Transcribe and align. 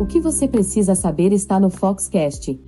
O 0.00 0.06
que 0.06 0.18
você 0.18 0.48
precisa 0.48 0.94
saber 0.94 1.30
está 1.30 1.60
no 1.60 1.68
Foxcast. 1.68 2.58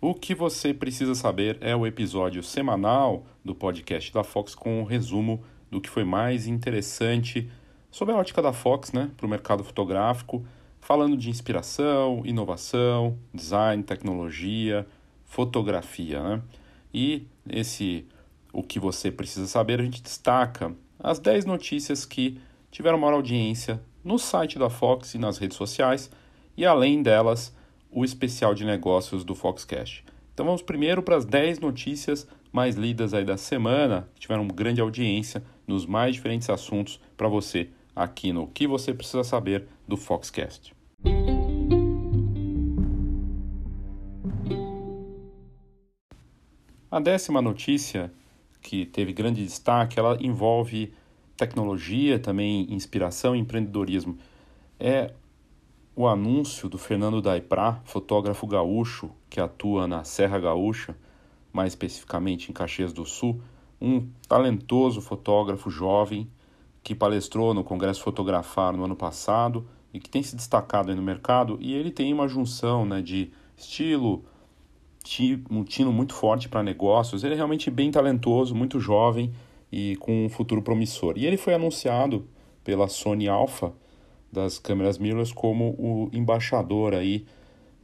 O 0.00 0.14
que 0.14 0.32
você 0.32 0.72
precisa 0.72 1.16
saber 1.16 1.58
é 1.60 1.74
o 1.74 1.84
episódio 1.84 2.40
semanal 2.40 3.26
do 3.44 3.52
podcast 3.52 4.14
da 4.14 4.22
Fox 4.22 4.54
com 4.54 4.80
um 4.80 4.84
resumo 4.84 5.42
do 5.68 5.80
que 5.80 5.90
foi 5.90 6.04
mais 6.04 6.46
interessante 6.46 7.50
sobre 7.90 8.14
a 8.14 8.16
ótica 8.16 8.40
da 8.40 8.52
Fox 8.52 8.92
né, 8.92 9.10
para 9.16 9.26
o 9.26 9.28
mercado 9.28 9.64
fotográfico, 9.64 10.46
falando 10.80 11.16
de 11.16 11.28
inspiração, 11.28 12.22
inovação, 12.24 13.18
design, 13.34 13.82
tecnologia, 13.82 14.86
fotografia. 15.24 16.22
Né? 16.22 16.42
E 16.94 17.26
esse 17.48 18.06
o 18.52 18.62
que 18.62 18.78
você 18.78 19.10
precisa 19.10 19.48
saber, 19.48 19.80
a 19.80 19.84
gente 19.84 20.00
destaca 20.00 20.72
as 20.96 21.18
10 21.18 21.44
notícias 21.44 22.06
que 22.06 22.38
tiveram 22.70 22.98
maior 22.98 23.14
audiência 23.14 23.82
no 24.04 24.18
site 24.18 24.58
da 24.58 24.70
Fox 24.70 25.14
e 25.14 25.18
nas 25.18 25.38
redes 25.38 25.56
sociais, 25.56 26.10
e 26.56 26.64
além 26.64 27.02
delas, 27.02 27.54
o 27.90 28.04
especial 28.04 28.54
de 28.54 28.64
negócios 28.64 29.24
do 29.24 29.34
Foxcast. 29.34 30.04
Então 30.32 30.46
vamos 30.46 30.62
primeiro 30.62 31.02
para 31.02 31.16
as 31.16 31.24
10 31.24 31.58
notícias 31.58 32.26
mais 32.52 32.76
lidas 32.76 33.12
aí 33.14 33.24
da 33.24 33.36
semana, 33.36 34.08
que 34.14 34.20
tiveram 34.20 34.46
grande 34.48 34.80
audiência 34.80 35.42
nos 35.66 35.86
mais 35.86 36.14
diferentes 36.14 36.48
assuntos 36.48 37.00
para 37.16 37.28
você 37.28 37.68
aqui 37.94 38.32
no 38.32 38.46
que 38.46 38.66
você 38.66 38.94
precisa 38.94 39.22
saber 39.22 39.66
do 39.86 39.96
Foxcast. 39.96 40.74
A 46.90 46.98
décima 46.98 47.40
notícia 47.40 48.12
que 48.60 48.84
teve 48.84 49.12
grande 49.12 49.44
destaque, 49.44 49.98
ela 49.98 50.18
envolve 50.20 50.92
tecnologia, 51.40 52.18
também 52.18 52.66
inspiração 52.70 53.34
e 53.34 53.38
empreendedorismo. 53.38 54.18
É 54.78 55.12
o 55.96 56.06
anúncio 56.06 56.68
do 56.68 56.76
Fernando 56.76 57.22
Daiprá, 57.22 57.80
fotógrafo 57.84 58.46
gaúcho 58.46 59.10
que 59.28 59.40
atua 59.40 59.86
na 59.86 60.04
Serra 60.04 60.38
Gaúcha, 60.38 60.94
mais 61.50 61.72
especificamente 61.72 62.50
em 62.50 62.52
Caxias 62.52 62.92
do 62.92 63.06
Sul, 63.06 63.40
um 63.80 64.06
talentoso 64.28 65.00
fotógrafo 65.00 65.70
jovem 65.70 66.30
que 66.82 66.94
palestrou 66.94 67.54
no 67.54 67.64
Congresso 67.64 68.02
Fotografar 68.02 68.76
no 68.76 68.84
ano 68.84 68.96
passado 68.96 69.66
e 69.94 69.98
que 69.98 70.10
tem 70.10 70.22
se 70.22 70.36
destacado 70.36 70.94
no 70.94 71.02
mercado 71.02 71.56
e 71.60 71.74
ele 71.74 71.90
tem 71.90 72.12
uma 72.12 72.28
junção 72.28 72.84
né, 72.84 73.00
de 73.00 73.30
estilo, 73.56 74.24
um 75.50 75.64
tino 75.64 75.90
muito 75.90 76.14
forte 76.14 76.48
para 76.48 76.62
negócios. 76.62 77.24
Ele 77.24 77.32
é 77.32 77.36
realmente 77.36 77.70
bem 77.70 77.90
talentoso, 77.90 78.54
muito 78.54 78.78
jovem 78.78 79.32
e 79.72 79.96
com 79.96 80.24
um 80.24 80.28
futuro 80.28 80.62
promissor. 80.62 81.14
E 81.16 81.26
ele 81.26 81.36
foi 81.36 81.54
anunciado 81.54 82.26
pela 82.64 82.88
Sony 82.88 83.28
Alpha 83.28 83.72
das 84.32 84.58
câmeras 84.58 84.98
mirrorless 84.98 85.34
como 85.34 85.74
o 85.78 86.08
embaixador 86.12 86.94
aí, 86.94 87.24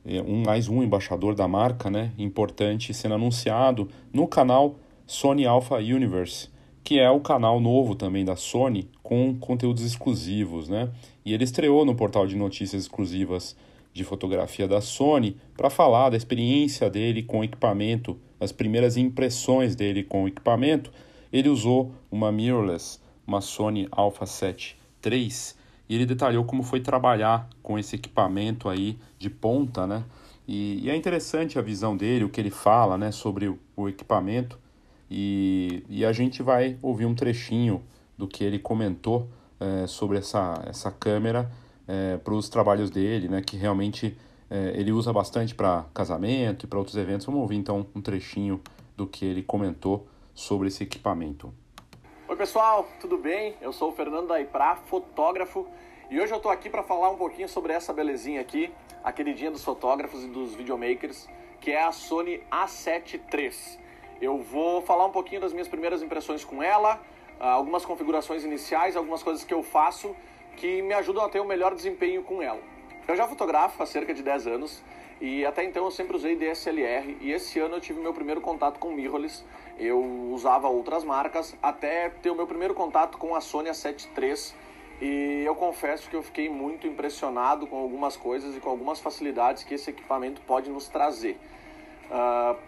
é, 0.05 0.23
um 0.23 0.43
mais 0.45 0.69
um 0.69 0.83
embaixador 0.83 1.35
da 1.35 1.49
marca, 1.49 1.91
né, 1.91 2.13
importante 2.17 2.95
sendo 2.95 3.15
anunciado 3.15 3.89
no 4.13 4.27
canal 4.29 4.77
Sony 5.07 5.47
Alpha 5.47 5.77
Universe, 5.77 6.49
que 6.85 6.99
é 6.99 7.11
o 7.11 7.21
canal 7.21 7.61
novo 7.61 7.95
também 7.95 8.25
da 8.25 8.37
Sony 8.37 8.89
com 9.03 9.37
conteúdos 9.37 9.83
exclusivos, 9.85 10.69
né? 10.69 10.91
E 11.25 11.35
ele 11.35 11.43
estreou 11.43 11.85
no 11.85 11.97
portal 11.97 12.27
de 12.27 12.37
notícias 12.37 12.83
exclusivas 12.83 13.57
de 13.93 14.05
fotografia 14.05 14.69
da 14.69 14.81
Sony 14.81 15.37
para 15.57 15.71
falar 15.71 16.11
da 16.11 16.17
experiência 16.17 16.91
dele 16.91 17.23
com 17.23 17.41
o 17.41 17.45
equipamento, 17.45 18.17
as 18.39 18.53
primeiras 18.53 18.97
impressões 18.97 19.75
dele 19.75 20.05
com 20.05 20.25
o 20.25 20.29
equipamento. 20.29 20.93
Ele 21.37 21.51
usou 21.51 21.93
uma 22.11 22.33
mirrorless, 22.33 22.99
uma 23.27 23.43
Sony 23.43 23.87
Alpha 23.93 24.25
7 24.25 24.79
III, 25.05 25.29
e 25.87 25.95
ele 25.95 26.07
detalhou 26.07 26.47
como 26.47 26.63
foi 26.63 26.81
trabalhar 26.81 27.47
com 27.63 27.79
esse 27.79 27.95
equipamento 27.95 28.71
aí 28.71 28.99
de 29.19 29.29
ponta, 29.29 29.87
né? 29.87 30.03
E, 30.49 30.81
e 30.83 30.91
é 30.91 30.97
interessante 30.97 31.59
a 31.59 31.63
visão 31.63 31.95
dele, 31.95 32.25
o 32.25 32.31
que 32.31 32.41
ele 32.41 32.51
fala, 32.51 32.97
né, 32.97 33.13
sobre 33.13 33.49
o, 33.49 33.59
o 33.77 33.87
equipamento. 33.87 34.59
E, 35.11 35.85
e, 35.91 36.07
a 36.07 36.13
gente 36.13 36.43
vai 36.43 36.79
ouvir 36.81 37.05
um 37.05 37.15
trechinho 37.15 37.83
do 38.17 38.27
que 38.27 38.43
ele 38.43 38.59
comentou 38.59 39.29
é, 39.61 39.87
sobre 39.87 40.17
essa, 40.17 40.65
essa 40.67 40.91
câmera 40.91 41.53
é, 41.87 42.17
para 42.17 42.33
os 42.33 42.49
trabalhos 42.49 42.89
dele, 42.89 43.29
né, 43.29 43.43
que 43.43 43.59
realmente 43.59 44.17
é, 44.49 44.73
ele 44.75 44.91
usa 44.91 45.13
bastante 45.13 45.55
para 45.55 45.85
casamento 45.93 46.65
e 46.65 46.67
para 46.67 46.79
outros 46.79 46.97
eventos. 46.97 47.27
Vamos 47.27 47.43
ouvir 47.43 47.57
então 47.57 47.87
um 47.95 48.01
trechinho 48.01 48.59
do 48.97 49.07
que 49.07 49.27
ele 49.27 49.43
comentou 49.43 50.09
sobre 50.37 50.69
esse 50.69 50.85
equipamento. 50.85 51.53
Oi 52.29 52.37
pessoal, 52.37 52.87
tudo 53.01 53.17
bem? 53.17 53.57
Eu 53.59 53.73
sou 53.73 53.89
o 53.89 53.93
Fernando 53.93 54.29
Daiprá, 54.29 54.77
fotógrafo, 54.77 55.67
e 56.11 56.21
hoje 56.21 56.31
eu 56.31 56.37
estou 56.37 56.53
aqui 56.53 56.69
para 56.69 56.83
falar 56.83 57.09
um 57.09 57.17
pouquinho 57.17 57.49
sobre 57.49 57.73
essa 57.73 57.91
belezinha 57.91 58.43
aqui, 58.43 58.71
a 59.03 59.11
queridinha 59.11 59.51
dos 59.51 59.65
fotógrafos 59.65 60.23
e 60.23 60.29
dos 60.29 60.55
videomakers, 60.55 61.27
que 61.59 61.71
é 61.71 61.83
a 61.83 61.91
Sony 61.91 62.43
A7 62.51 63.19
III. 63.33 63.51
Eu 64.21 64.39
vou 64.39 64.83
falar 64.83 65.07
um 65.07 65.11
pouquinho 65.11 65.41
das 65.41 65.55
minhas 65.55 65.69
primeiras 65.69 66.03
impressões 66.03 66.45
com 66.45 66.63
ela, 66.63 67.01
algumas 67.41 67.87
configurações 67.87 68.45
iniciais, 68.45 68.95
algumas 68.95 69.23
coisas 69.23 69.43
que 69.43 69.55
eu 69.55 69.63
faço 69.63 70.15
que 70.59 70.83
me 70.83 70.93
ajudam 70.93 71.25
a 71.25 71.31
ter 71.31 71.41
o 71.41 71.45
um 71.45 71.47
melhor 71.47 71.75
desempenho 71.75 72.23
com 72.23 72.43
ela. 72.43 72.61
Eu 73.09 73.17
já 73.17 73.27
fotografo 73.27 73.83
há 73.83 73.87
cerca 73.87 74.13
de 74.13 74.23
10 74.23 74.47
anos 74.49 74.85
e 75.21 75.47
até 75.47 75.65
então 75.65 75.85
eu 75.85 75.91
sempre 75.91 76.17
usei 76.17 76.37
DSLR 76.37 77.17
e 77.21 77.33
esse 77.33 77.59
ano 77.59 77.77
eu 77.77 77.81
tive 77.81 78.01
meu 78.01 78.13
primeiro 78.13 78.41
contato 78.41 78.79
com 78.79 78.93
mirrorless. 78.93 79.45
Eu 79.79 80.03
usava 80.31 80.69
outras 80.69 81.05
marcas 81.05 81.57
até 81.63 82.11
ter 82.11 82.31
o 82.31 82.35
meu 82.35 82.47
primeiro 82.47 82.75
contato 82.75 83.17
com 83.17 83.35
a 83.35 83.41
Sony 83.41 83.71
A7 83.71 84.09
III 84.17 84.55
e 85.01 85.45
eu 85.45 85.55
confesso 85.55 86.09
que 86.09 86.17
eu 86.17 86.23
fiquei 86.23 86.49
muito 86.49 86.87
impressionado 86.87 87.67
com 87.67 87.77
algumas 87.77 88.17
coisas 88.17 88.57
e 88.57 88.61
com 88.61 88.69
algumas 88.69 89.01
facilidades 89.01 89.65
que 89.65 89.75
esse 89.75 89.91
equipamento 89.91 90.41
pode 90.43 90.71
nos 90.71 90.89
trazer. 90.89 91.39
Uh, 92.11 92.59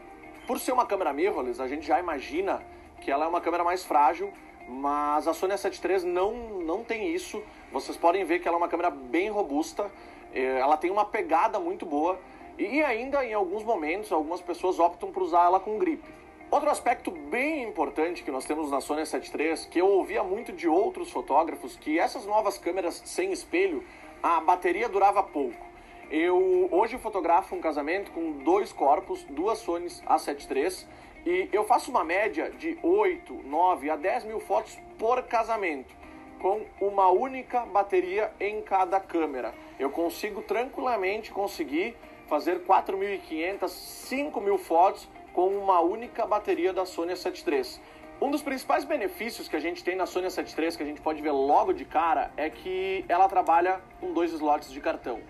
por 0.46 0.58
ser 0.58 0.72
uma 0.72 0.86
câmera 0.86 1.12
mirrorless, 1.12 1.60
a 1.60 1.68
gente 1.68 1.86
já 1.86 2.00
imagina 2.00 2.62
que 3.00 3.10
ela 3.10 3.26
é 3.26 3.28
uma 3.28 3.40
câmera 3.40 3.62
mais 3.62 3.84
frágil 3.84 4.32
mas 4.68 5.26
a 5.26 5.32
Sony 5.32 5.54
A7 5.54 5.82
III 5.82 6.10
não, 6.10 6.34
não 6.60 6.84
tem 6.84 7.14
isso. 7.14 7.42
Vocês 7.72 7.96
podem 7.96 8.22
ver 8.24 8.38
que 8.38 8.46
ela 8.46 8.58
é 8.58 8.58
uma 8.58 8.68
câmera 8.68 8.90
bem 8.90 9.30
robusta, 9.30 9.90
é, 10.32 10.58
ela 10.58 10.76
tem 10.76 10.90
uma 10.90 11.06
pegada 11.06 11.58
muito 11.58 11.86
boa 11.86 12.20
e 12.58 12.82
ainda 12.82 13.24
em 13.24 13.32
alguns 13.32 13.62
momentos 13.62 14.10
algumas 14.10 14.40
pessoas 14.40 14.78
optam 14.78 15.12
por 15.12 15.22
usar 15.22 15.44
ela 15.44 15.60
com 15.60 15.78
grip. 15.78 16.02
Outro 16.50 16.70
aspecto 16.70 17.10
bem 17.10 17.62
importante 17.62 18.22
que 18.22 18.30
nós 18.30 18.44
temos 18.44 18.70
na 18.70 18.80
Sony 18.80 19.02
A7 19.02 19.38
III, 19.38 19.68
que 19.70 19.80
eu 19.80 19.86
ouvia 19.86 20.24
muito 20.24 20.50
de 20.52 20.66
outros 20.66 21.10
fotógrafos, 21.10 21.76
que 21.76 21.98
essas 21.98 22.24
novas 22.24 22.56
câmeras 22.56 23.02
sem 23.04 23.30
espelho, 23.32 23.84
a 24.22 24.40
bateria 24.40 24.88
durava 24.88 25.22
pouco. 25.22 25.66
Eu 26.10 26.68
hoje 26.72 26.96
fotografo 26.96 27.54
um 27.54 27.60
casamento 27.60 28.10
com 28.12 28.32
dois 28.32 28.72
corpos, 28.72 29.22
duas 29.24 29.58
Sonys 29.58 30.02
A7 30.06 30.50
III 30.50 30.88
e 31.26 31.48
eu 31.52 31.64
faço 31.64 31.90
uma 31.90 32.02
média 32.02 32.50
de 32.50 32.78
8, 32.82 33.42
9 33.44 33.90
a 33.90 33.96
10 33.96 34.24
mil 34.24 34.40
fotos 34.40 34.78
por 34.98 35.22
casamento, 35.24 35.94
com 36.40 36.64
uma 36.80 37.10
única 37.10 37.66
bateria 37.66 38.32
em 38.40 38.62
cada 38.62 38.98
câmera. 38.98 39.52
Eu 39.78 39.90
consigo 39.90 40.40
tranquilamente 40.40 41.30
conseguir 41.30 41.94
fazer 42.28 42.60
4.500, 42.60 43.60
5.000 43.60 44.58
fotos 44.58 45.08
com 45.32 45.48
uma 45.48 45.80
única 45.80 46.26
bateria 46.26 46.72
da 46.72 46.84
Sony 46.84 47.12
A7 47.12 47.46
III. 47.46 47.80
Um 48.20 48.30
dos 48.30 48.42
principais 48.42 48.84
benefícios 48.84 49.48
que 49.48 49.56
a 49.56 49.60
gente 49.60 49.82
tem 49.82 49.96
na 49.96 50.06
Sony 50.06 50.26
A7 50.26 50.58
III, 50.58 50.76
que 50.76 50.82
a 50.82 50.86
gente 50.86 51.00
pode 51.00 51.22
ver 51.22 51.30
logo 51.30 51.72
de 51.72 51.84
cara, 51.84 52.30
é 52.36 52.50
que 52.50 53.04
ela 53.08 53.28
trabalha 53.28 53.80
com 54.00 54.12
dois 54.12 54.32
slots 54.32 54.70
de 54.70 54.80
cartão 54.80 55.20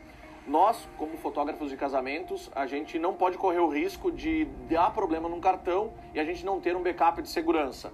nós, 0.49 0.89
como 0.97 1.17
fotógrafos 1.19 1.71
de 1.71 1.77
casamentos, 1.77 2.51
a 2.55 2.67
gente 2.67 2.99
não 2.99 3.15
pode 3.15 3.37
correr 3.37 3.59
o 3.59 3.69
risco 3.69 4.11
de 4.11 4.47
dar 4.69 4.91
problema 4.91 5.29
num 5.29 5.41
cartão 5.41 5.93
e 6.15 6.19
a 6.19 6.25
gente 6.25 6.45
não 6.45 6.61
ter 6.61 6.75
um 6.75 6.83
backup 6.83 7.21
de 7.21 7.29
segurança. 7.29 7.93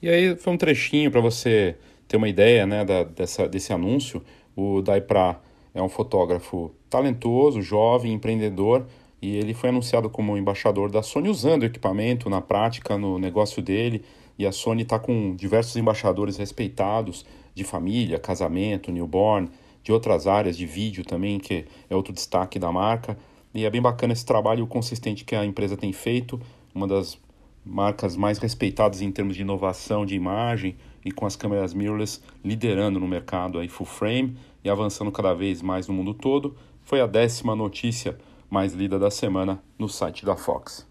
E 0.00 0.08
aí 0.08 0.36
foi 0.36 0.52
um 0.52 0.56
trechinho 0.56 1.10
para 1.10 1.20
você 1.20 1.76
ter 2.06 2.16
uma 2.16 2.28
ideia 2.28 2.64
né, 2.64 2.84
da, 2.84 3.02
dessa, 3.02 3.48
desse 3.48 3.72
anúncio. 3.72 4.22
O 4.56 4.80
Daipra 4.80 5.40
é 5.78 5.82
um 5.82 5.88
fotógrafo 5.88 6.72
talentoso, 6.90 7.62
jovem, 7.62 8.12
empreendedor, 8.12 8.84
e 9.22 9.36
ele 9.36 9.54
foi 9.54 9.70
anunciado 9.70 10.10
como 10.10 10.36
embaixador 10.36 10.90
da 10.90 11.02
Sony 11.02 11.28
usando 11.28 11.62
o 11.62 11.66
equipamento 11.66 12.28
na 12.28 12.40
prática, 12.40 12.98
no 12.98 13.18
negócio 13.18 13.62
dele. 13.62 14.02
E 14.38 14.46
a 14.46 14.52
Sony 14.52 14.82
está 14.82 14.98
com 14.98 15.34
diversos 15.34 15.76
embaixadores 15.76 16.36
respeitados 16.36 17.24
de 17.54 17.64
família, 17.64 18.18
casamento, 18.18 18.92
newborn, 18.92 19.48
de 19.82 19.92
outras 19.92 20.26
áreas 20.26 20.56
de 20.56 20.66
vídeo 20.66 21.04
também, 21.04 21.38
que 21.38 21.64
é 21.88 21.96
outro 21.96 22.12
destaque 22.12 22.58
da 22.58 22.70
marca. 22.70 23.18
E 23.54 23.64
é 23.64 23.70
bem 23.70 23.82
bacana 23.82 24.12
esse 24.12 24.24
trabalho 24.24 24.66
consistente 24.66 25.24
que 25.24 25.34
a 25.34 25.44
empresa 25.44 25.76
tem 25.76 25.92
feito, 25.92 26.40
uma 26.74 26.86
das 26.86 27.18
marcas 27.64 28.16
mais 28.16 28.38
respeitadas 28.38 29.00
em 29.00 29.10
termos 29.10 29.36
de 29.36 29.42
inovação 29.42 30.06
de 30.06 30.14
imagem 30.14 30.76
e 31.04 31.12
com 31.12 31.26
as 31.26 31.36
câmeras 31.36 31.74
mirrorless 31.74 32.20
liderando 32.44 32.98
no 32.98 33.06
mercado 33.06 33.58
aí 33.58 33.68
full 33.68 33.86
frame 33.86 34.36
e 34.68 34.70
avançando 34.70 35.10
cada 35.10 35.34
vez 35.34 35.62
mais 35.62 35.88
no 35.88 35.94
mundo 35.94 36.12
todo. 36.12 36.54
Foi 36.82 37.00
a 37.00 37.06
décima 37.06 37.56
notícia 37.56 38.18
mais 38.50 38.74
lida 38.74 38.98
da 38.98 39.10
semana 39.10 39.62
no 39.78 39.88
site 39.88 40.24
da 40.24 40.36
Fox. 40.36 40.86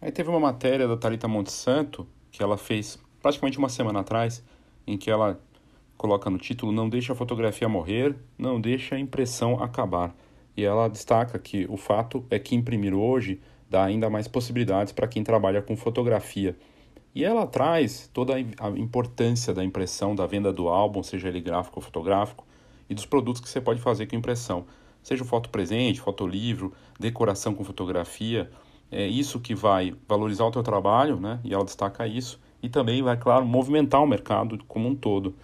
Aí 0.00 0.10
teve 0.10 0.30
uma 0.30 0.40
matéria 0.40 0.86
da 0.86 0.96
Talita 0.96 1.28
Montesanto 1.28 2.06
que 2.30 2.42
ela 2.42 2.56
fez 2.56 2.98
praticamente 3.20 3.58
uma 3.58 3.68
semana 3.68 4.00
atrás, 4.00 4.42
em 4.86 4.96
que 4.96 5.10
ela 5.10 5.38
coloca 5.96 6.30
no 6.30 6.38
título 6.38 6.72
Não 6.72 6.88
deixa 6.88 7.12
a 7.12 7.16
fotografia 7.16 7.68
morrer, 7.68 8.16
não 8.38 8.60
deixa 8.60 8.94
a 8.94 8.98
impressão 8.98 9.62
acabar. 9.62 10.14
E 10.56 10.64
ela 10.64 10.88
destaca 10.88 11.38
que 11.38 11.66
o 11.68 11.76
fato 11.76 12.24
é 12.30 12.38
que 12.38 12.54
imprimir 12.54 12.94
hoje 12.94 13.40
dá 13.68 13.84
ainda 13.84 14.08
mais 14.08 14.28
possibilidades 14.28 14.92
para 14.92 15.08
quem 15.08 15.24
trabalha 15.24 15.60
com 15.60 15.76
fotografia. 15.76 16.56
E 17.14 17.24
ela 17.24 17.46
traz 17.46 18.08
toda 18.12 18.34
a 18.34 18.70
importância 18.70 19.52
da 19.52 19.64
impressão, 19.64 20.14
da 20.14 20.26
venda 20.26 20.52
do 20.52 20.68
álbum, 20.68 21.02
seja 21.02 21.28
ele 21.28 21.40
gráfico 21.40 21.78
ou 21.78 21.82
fotográfico, 21.82 22.46
e 22.88 22.94
dos 22.94 23.06
produtos 23.06 23.40
que 23.40 23.48
você 23.48 23.60
pode 23.60 23.80
fazer 23.80 24.06
com 24.06 24.16
impressão. 24.16 24.64
Seja 25.02 25.24
foto 25.24 25.48
presente, 25.48 26.00
fotolivro, 26.00 26.72
decoração 26.98 27.54
com 27.54 27.64
fotografia, 27.64 28.50
é 28.90 29.06
isso 29.06 29.40
que 29.40 29.54
vai 29.54 29.94
valorizar 30.06 30.44
o 30.44 30.50
teu 30.50 30.62
trabalho, 30.62 31.18
né? 31.18 31.40
E 31.42 31.54
ela 31.54 31.64
destaca 31.64 32.06
isso 32.06 32.38
e 32.62 32.68
também 32.68 33.02
vai, 33.02 33.16
claro, 33.16 33.44
movimentar 33.44 34.02
o 34.02 34.06
mercado 34.06 34.58
como 34.68 34.88
um 34.88 34.94
todo. 34.94 35.34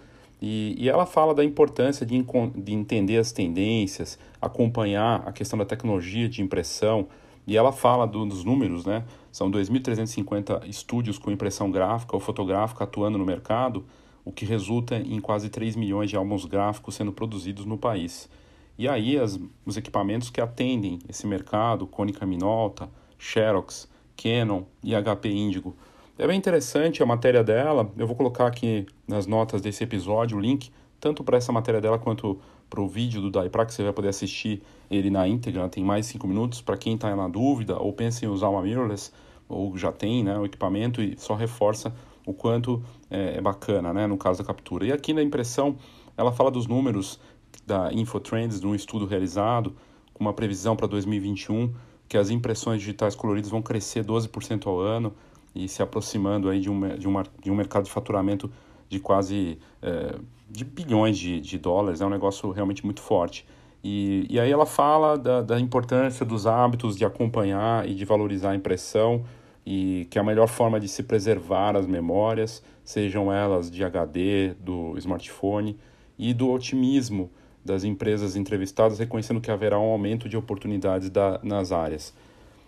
E, 0.41 0.75
e 0.77 0.87
ela 0.87 1.05
fala 1.05 1.33
da 1.33 1.43
importância 1.43 2.05
de, 2.05 2.23
de 2.55 2.73
entender 2.73 3.17
as 3.17 3.31
tendências, 3.31 4.17
acompanhar 4.41 5.27
a 5.27 5.31
questão 5.31 5.59
da 5.59 5.65
tecnologia 5.65 6.29
de 6.29 6.41
impressão, 6.41 7.07
e 7.45 7.57
ela 7.57 7.71
fala 7.71 8.05
do, 8.05 8.25
dos 8.25 8.43
números, 8.43 8.85
né? 8.85 9.03
São 9.31 9.49
2.350 9.49 10.67
estúdios 10.67 11.17
com 11.17 11.31
impressão 11.31 11.71
gráfica 11.71 12.15
ou 12.15 12.19
fotográfica 12.19 12.83
atuando 12.83 13.17
no 13.17 13.25
mercado, 13.25 13.83
o 14.29 14.31
que 14.31 14.45
resulta 14.45 14.95
em 14.95 15.19
quase 15.19 15.49
3 15.49 15.75
milhões 15.75 16.07
de 16.07 16.15
álbuns 16.15 16.45
gráficos 16.45 16.93
sendo 16.93 17.11
produzidos 17.11 17.65
no 17.65 17.79
país. 17.79 18.29
E 18.77 18.87
aí 18.87 19.17
as, 19.17 19.39
os 19.65 19.75
equipamentos 19.75 20.29
que 20.29 20.39
atendem 20.39 20.99
esse 21.09 21.25
mercado, 21.25 21.87
Konica 21.87 22.27
Minolta, 22.27 22.87
Xerox, 23.17 23.89
Canon 24.15 24.65
e 24.83 24.93
HP 24.93 25.29
Indigo. 25.29 25.75
É 26.15 26.27
bem 26.27 26.37
interessante 26.37 27.01
a 27.01 27.07
matéria 27.07 27.43
dela, 27.43 27.91
eu 27.97 28.05
vou 28.05 28.15
colocar 28.15 28.45
aqui 28.45 28.85
nas 29.07 29.25
notas 29.25 29.63
desse 29.63 29.83
episódio 29.83 30.37
o 30.37 30.39
link, 30.39 30.69
tanto 30.99 31.23
para 31.23 31.37
essa 31.37 31.51
matéria 31.51 31.81
dela 31.81 31.97
quanto 31.97 32.39
para 32.69 32.81
o 32.81 32.87
vídeo 32.87 33.19
do 33.21 33.31
Daipra, 33.31 33.65
que 33.65 33.73
você 33.73 33.81
vai 33.81 33.93
poder 33.93 34.09
assistir 34.09 34.61
ele 34.91 35.09
na 35.09 35.27
íntegra, 35.27 35.67
tem 35.69 35.83
mais 35.83 36.05
5 36.05 36.27
minutos, 36.27 36.61
para 36.61 36.77
quem 36.77 36.93
está 36.93 37.15
na 37.15 37.27
dúvida 37.27 37.79
ou 37.79 37.91
pensa 37.91 38.25
em 38.25 38.27
usar 38.27 38.49
uma 38.49 38.61
mirrorless, 38.61 39.11
ou 39.47 39.75
já 39.75 39.91
tem 39.91 40.23
né, 40.23 40.37
o 40.37 40.45
equipamento 40.45 41.01
e 41.01 41.17
só 41.17 41.33
reforça 41.33 41.91
o 42.29 42.33
quanto 42.33 42.83
é, 43.09 43.37
é 43.37 43.41
bacana 43.41 43.91
né, 43.91 44.05
no 44.05 44.17
caso 44.17 44.39
da 44.39 44.45
captura. 44.45 44.85
E 44.85 44.91
aqui 44.91 45.13
na 45.13 45.23
impressão, 45.23 45.75
ela 46.15 46.31
fala 46.31 46.51
dos 46.51 46.67
números 46.67 47.19
da 47.65 47.91
Infotrends, 47.91 48.59
de 48.59 48.67
um 48.67 48.75
estudo 48.75 49.05
realizado, 49.05 49.75
com 50.13 50.23
uma 50.23 50.33
previsão 50.33 50.75
para 50.75 50.87
2021, 50.87 51.73
que 52.07 52.17
as 52.17 52.29
impressões 52.29 52.79
digitais 52.79 53.15
coloridas 53.15 53.49
vão 53.49 53.61
crescer 53.61 54.03
12% 54.03 54.67
ao 54.67 54.79
ano 54.79 55.13
e 55.55 55.67
se 55.67 55.81
aproximando 55.81 56.49
aí 56.49 56.59
de 56.59 56.69
um, 56.69 56.97
de 56.97 57.07
um, 57.07 57.23
de 57.41 57.51
um 57.51 57.55
mercado 57.55 57.85
de 57.85 57.91
faturamento 57.91 58.51
de 58.87 58.99
quase 58.99 59.57
é, 59.81 60.15
de 60.49 60.65
bilhões 60.65 61.17
de, 61.17 61.39
de 61.39 61.57
dólares, 61.57 62.01
é 62.01 62.05
um 62.05 62.09
negócio 62.09 62.49
realmente 62.51 62.83
muito 62.83 63.01
forte. 63.01 63.45
E, 63.83 64.25
e 64.29 64.39
aí 64.39 64.51
ela 64.51 64.65
fala 64.65 65.17
da, 65.17 65.41
da 65.41 65.59
importância 65.59 66.25
dos 66.25 66.45
hábitos 66.45 66.97
de 66.97 67.05
acompanhar 67.05 67.87
e 67.87 67.95
de 67.95 68.03
valorizar 68.03 68.51
a 68.51 68.55
impressão 68.55 69.23
e 69.65 70.07
que 70.09 70.17
a 70.17 70.23
melhor 70.23 70.47
forma 70.47 70.79
de 70.79 70.87
se 70.87 71.03
preservar 71.03 71.75
as 71.75 71.85
memórias, 71.85 72.63
sejam 72.83 73.31
elas 73.31 73.69
de 73.69 73.83
HD, 73.83 74.55
do 74.59 74.97
smartphone, 74.97 75.77
e 76.17 76.33
do 76.33 76.51
otimismo 76.51 77.31
das 77.63 77.83
empresas 77.83 78.35
entrevistadas, 78.35 78.99
reconhecendo 78.99 79.39
que 79.39 79.51
haverá 79.51 79.79
um 79.79 79.91
aumento 79.91 80.27
de 80.27 80.35
oportunidades 80.35 81.09
da, 81.09 81.39
nas 81.43 81.71
áreas. 81.71 82.13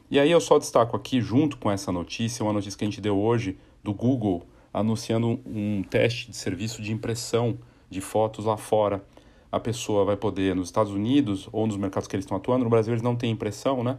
E 0.10 0.20
aí 0.20 0.30
eu 0.30 0.42
só 0.42 0.58
destaco 0.60 0.96
aqui, 0.96 1.22
junto 1.22 1.58
com 1.58 1.72
essa 1.72 1.92
notícia, 1.92 2.44
uma 2.44 2.54
notícia 2.54 2.78
que 2.78 2.84
a 2.84 2.88
gente 2.90 3.02
deu 3.02 3.18
hoje 3.18 3.58
do 3.84 3.94
Google, 3.94 4.46
anunciando 4.74 5.28
um, 5.28 5.40
um 5.46 5.84
teste 5.84 6.30
de 6.30 6.36
serviço 6.36 6.82
de 6.82 6.92
impressão 6.92 7.58
de 7.90 8.00
fotos 8.00 8.46
lá 8.46 8.58
fora. 8.58 9.04
A 9.52 9.60
pessoa 9.60 10.06
vai 10.06 10.16
poder, 10.16 10.56
nos 10.56 10.68
Estados 10.68 10.94
Unidos 10.94 11.50
ou 11.52 11.66
nos 11.66 11.78
mercados 11.78 12.08
que 12.08 12.16
eles 12.16 12.26
estão 12.26 12.38
atuando, 12.38 12.64
no 12.64 12.70
Brasil 12.70 12.94
eles 12.94 13.04
não 13.04 13.16
têm 13.16 13.32
impressão, 13.32 13.84
né? 13.84 13.98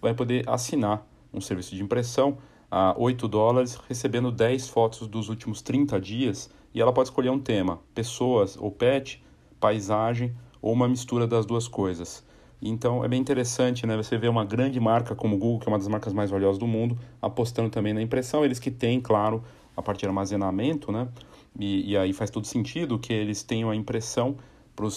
Vai 0.00 0.14
poder 0.14 0.48
assinar 0.48 1.06
um 1.32 1.40
serviço 1.40 1.74
de 1.74 1.82
impressão 1.82 2.38
a 2.70 2.94
8 2.96 3.26
dólares, 3.26 3.78
recebendo 3.88 4.30
10 4.30 4.68
fotos 4.68 5.08
dos 5.08 5.28
últimos 5.28 5.60
30 5.60 6.00
dias, 6.00 6.50
e 6.72 6.80
ela 6.80 6.92
pode 6.92 7.08
escolher 7.08 7.30
um 7.30 7.38
tema, 7.38 7.80
pessoas 7.94 8.56
ou 8.56 8.70
pet, 8.70 9.22
paisagem 9.58 10.34
ou 10.62 10.72
uma 10.72 10.88
mistura 10.88 11.26
das 11.26 11.44
duas 11.44 11.66
coisas. 11.66 12.24
Então 12.62 13.04
é 13.04 13.08
bem 13.08 13.20
interessante, 13.20 13.86
né? 13.86 13.96
Você 13.96 14.18
vê 14.18 14.28
uma 14.28 14.44
grande 14.44 14.78
marca 14.78 15.14
como 15.14 15.36
o 15.36 15.38
Google, 15.38 15.58
que 15.60 15.68
é 15.68 15.72
uma 15.72 15.78
das 15.78 15.88
marcas 15.88 16.12
mais 16.12 16.30
valiosas 16.30 16.58
do 16.58 16.66
mundo, 16.66 16.98
apostando 17.20 17.70
também 17.70 17.94
na 17.94 18.02
impressão. 18.02 18.44
Eles 18.44 18.58
que 18.58 18.70
têm, 18.70 19.00
claro, 19.00 19.42
a 19.76 19.82
parte 19.82 20.00
de 20.00 20.06
armazenamento, 20.06 20.92
né? 20.92 21.08
E, 21.58 21.92
e 21.92 21.96
aí 21.96 22.12
faz 22.12 22.30
todo 22.30 22.46
sentido 22.46 22.98
que 22.98 23.12
eles 23.12 23.42
tenham 23.42 23.70
a 23.70 23.76
impressão 23.76 24.36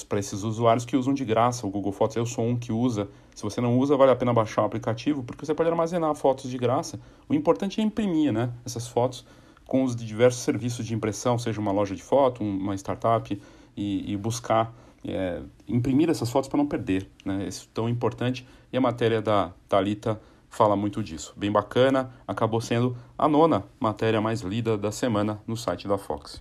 para 0.08 0.20
esses 0.20 0.44
usuários 0.44 0.86
que 0.86 0.96
usam 0.96 1.14
de 1.14 1.26
graça 1.26 1.66
o 1.66 1.70
Google 1.70 1.92
Fotos. 1.92 2.16
Eu 2.16 2.26
sou 2.26 2.46
um 2.46 2.56
que 2.56 2.72
usa. 2.72 3.10
Se 3.36 3.44
você 3.44 3.60
não 3.60 3.78
usa, 3.78 3.96
vale 3.98 4.12
a 4.12 4.16
pena 4.16 4.34
baixar 4.34 4.62
o 4.62 4.66
aplicativo, 4.66 5.24
porque 5.24 5.46
você 5.46 5.54
pode 5.54 5.70
armazenar 5.70 6.14
fotos 6.16 6.50
de 6.50 6.58
graça. 6.58 7.00
O 7.28 7.34
importante 7.34 7.82
é 7.82 7.84
imprimir 7.84 8.32
né, 8.32 8.52
essas 8.66 8.88
fotos 8.88 9.26
com 9.66 9.84
os 9.84 9.96
diversos 9.96 10.42
serviços 10.42 10.86
de 10.86 10.94
impressão, 10.94 11.38
seja 11.40 11.60
uma 11.60 11.72
loja 11.72 11.96
de 11.96 12.04
foto, 12.04 12.44
uma 12.44 12.76
startup, 12.76 13.42
e, 13.76 14.12
e 14.12 14.18
buscar 14.18 14.74
é, 15.06 15.42
imprimir 15.68 16.10
essas 16.10 16.30
fotos 16.30 16.50
para 16.50 16.58
não 16.58 16.68
perder. 16.68 17.10
Né? 17.26 17.48
Isso 17.48 17.68
é 17.70 17.74
tão 17.74 17.90
importante. 17.90 18.46
E 18.72 18.78
a 18.78 18.82
matéria 18.82 19.22
da 19.22 19.52
Talita 19.68 20.20
fala 20.50 20.76
muito 20.76 21.04
disso. 21.04 21.34
Bem 21.36 21.52
bacana, 21.52 22.12
acabou 22.28 22.62
sendo 22.62 22.96
a 23.18 23.28
nona 23.28 23.64
matéria 23.80 24.22
mais 24.22 24.42
lida 24.42 24.78
da 24.78 24.92
semana 24.92 25.42
no 25.48 25.58
site 25.58 25.88
da 25.88 25.98
Fox. 25.98 26.40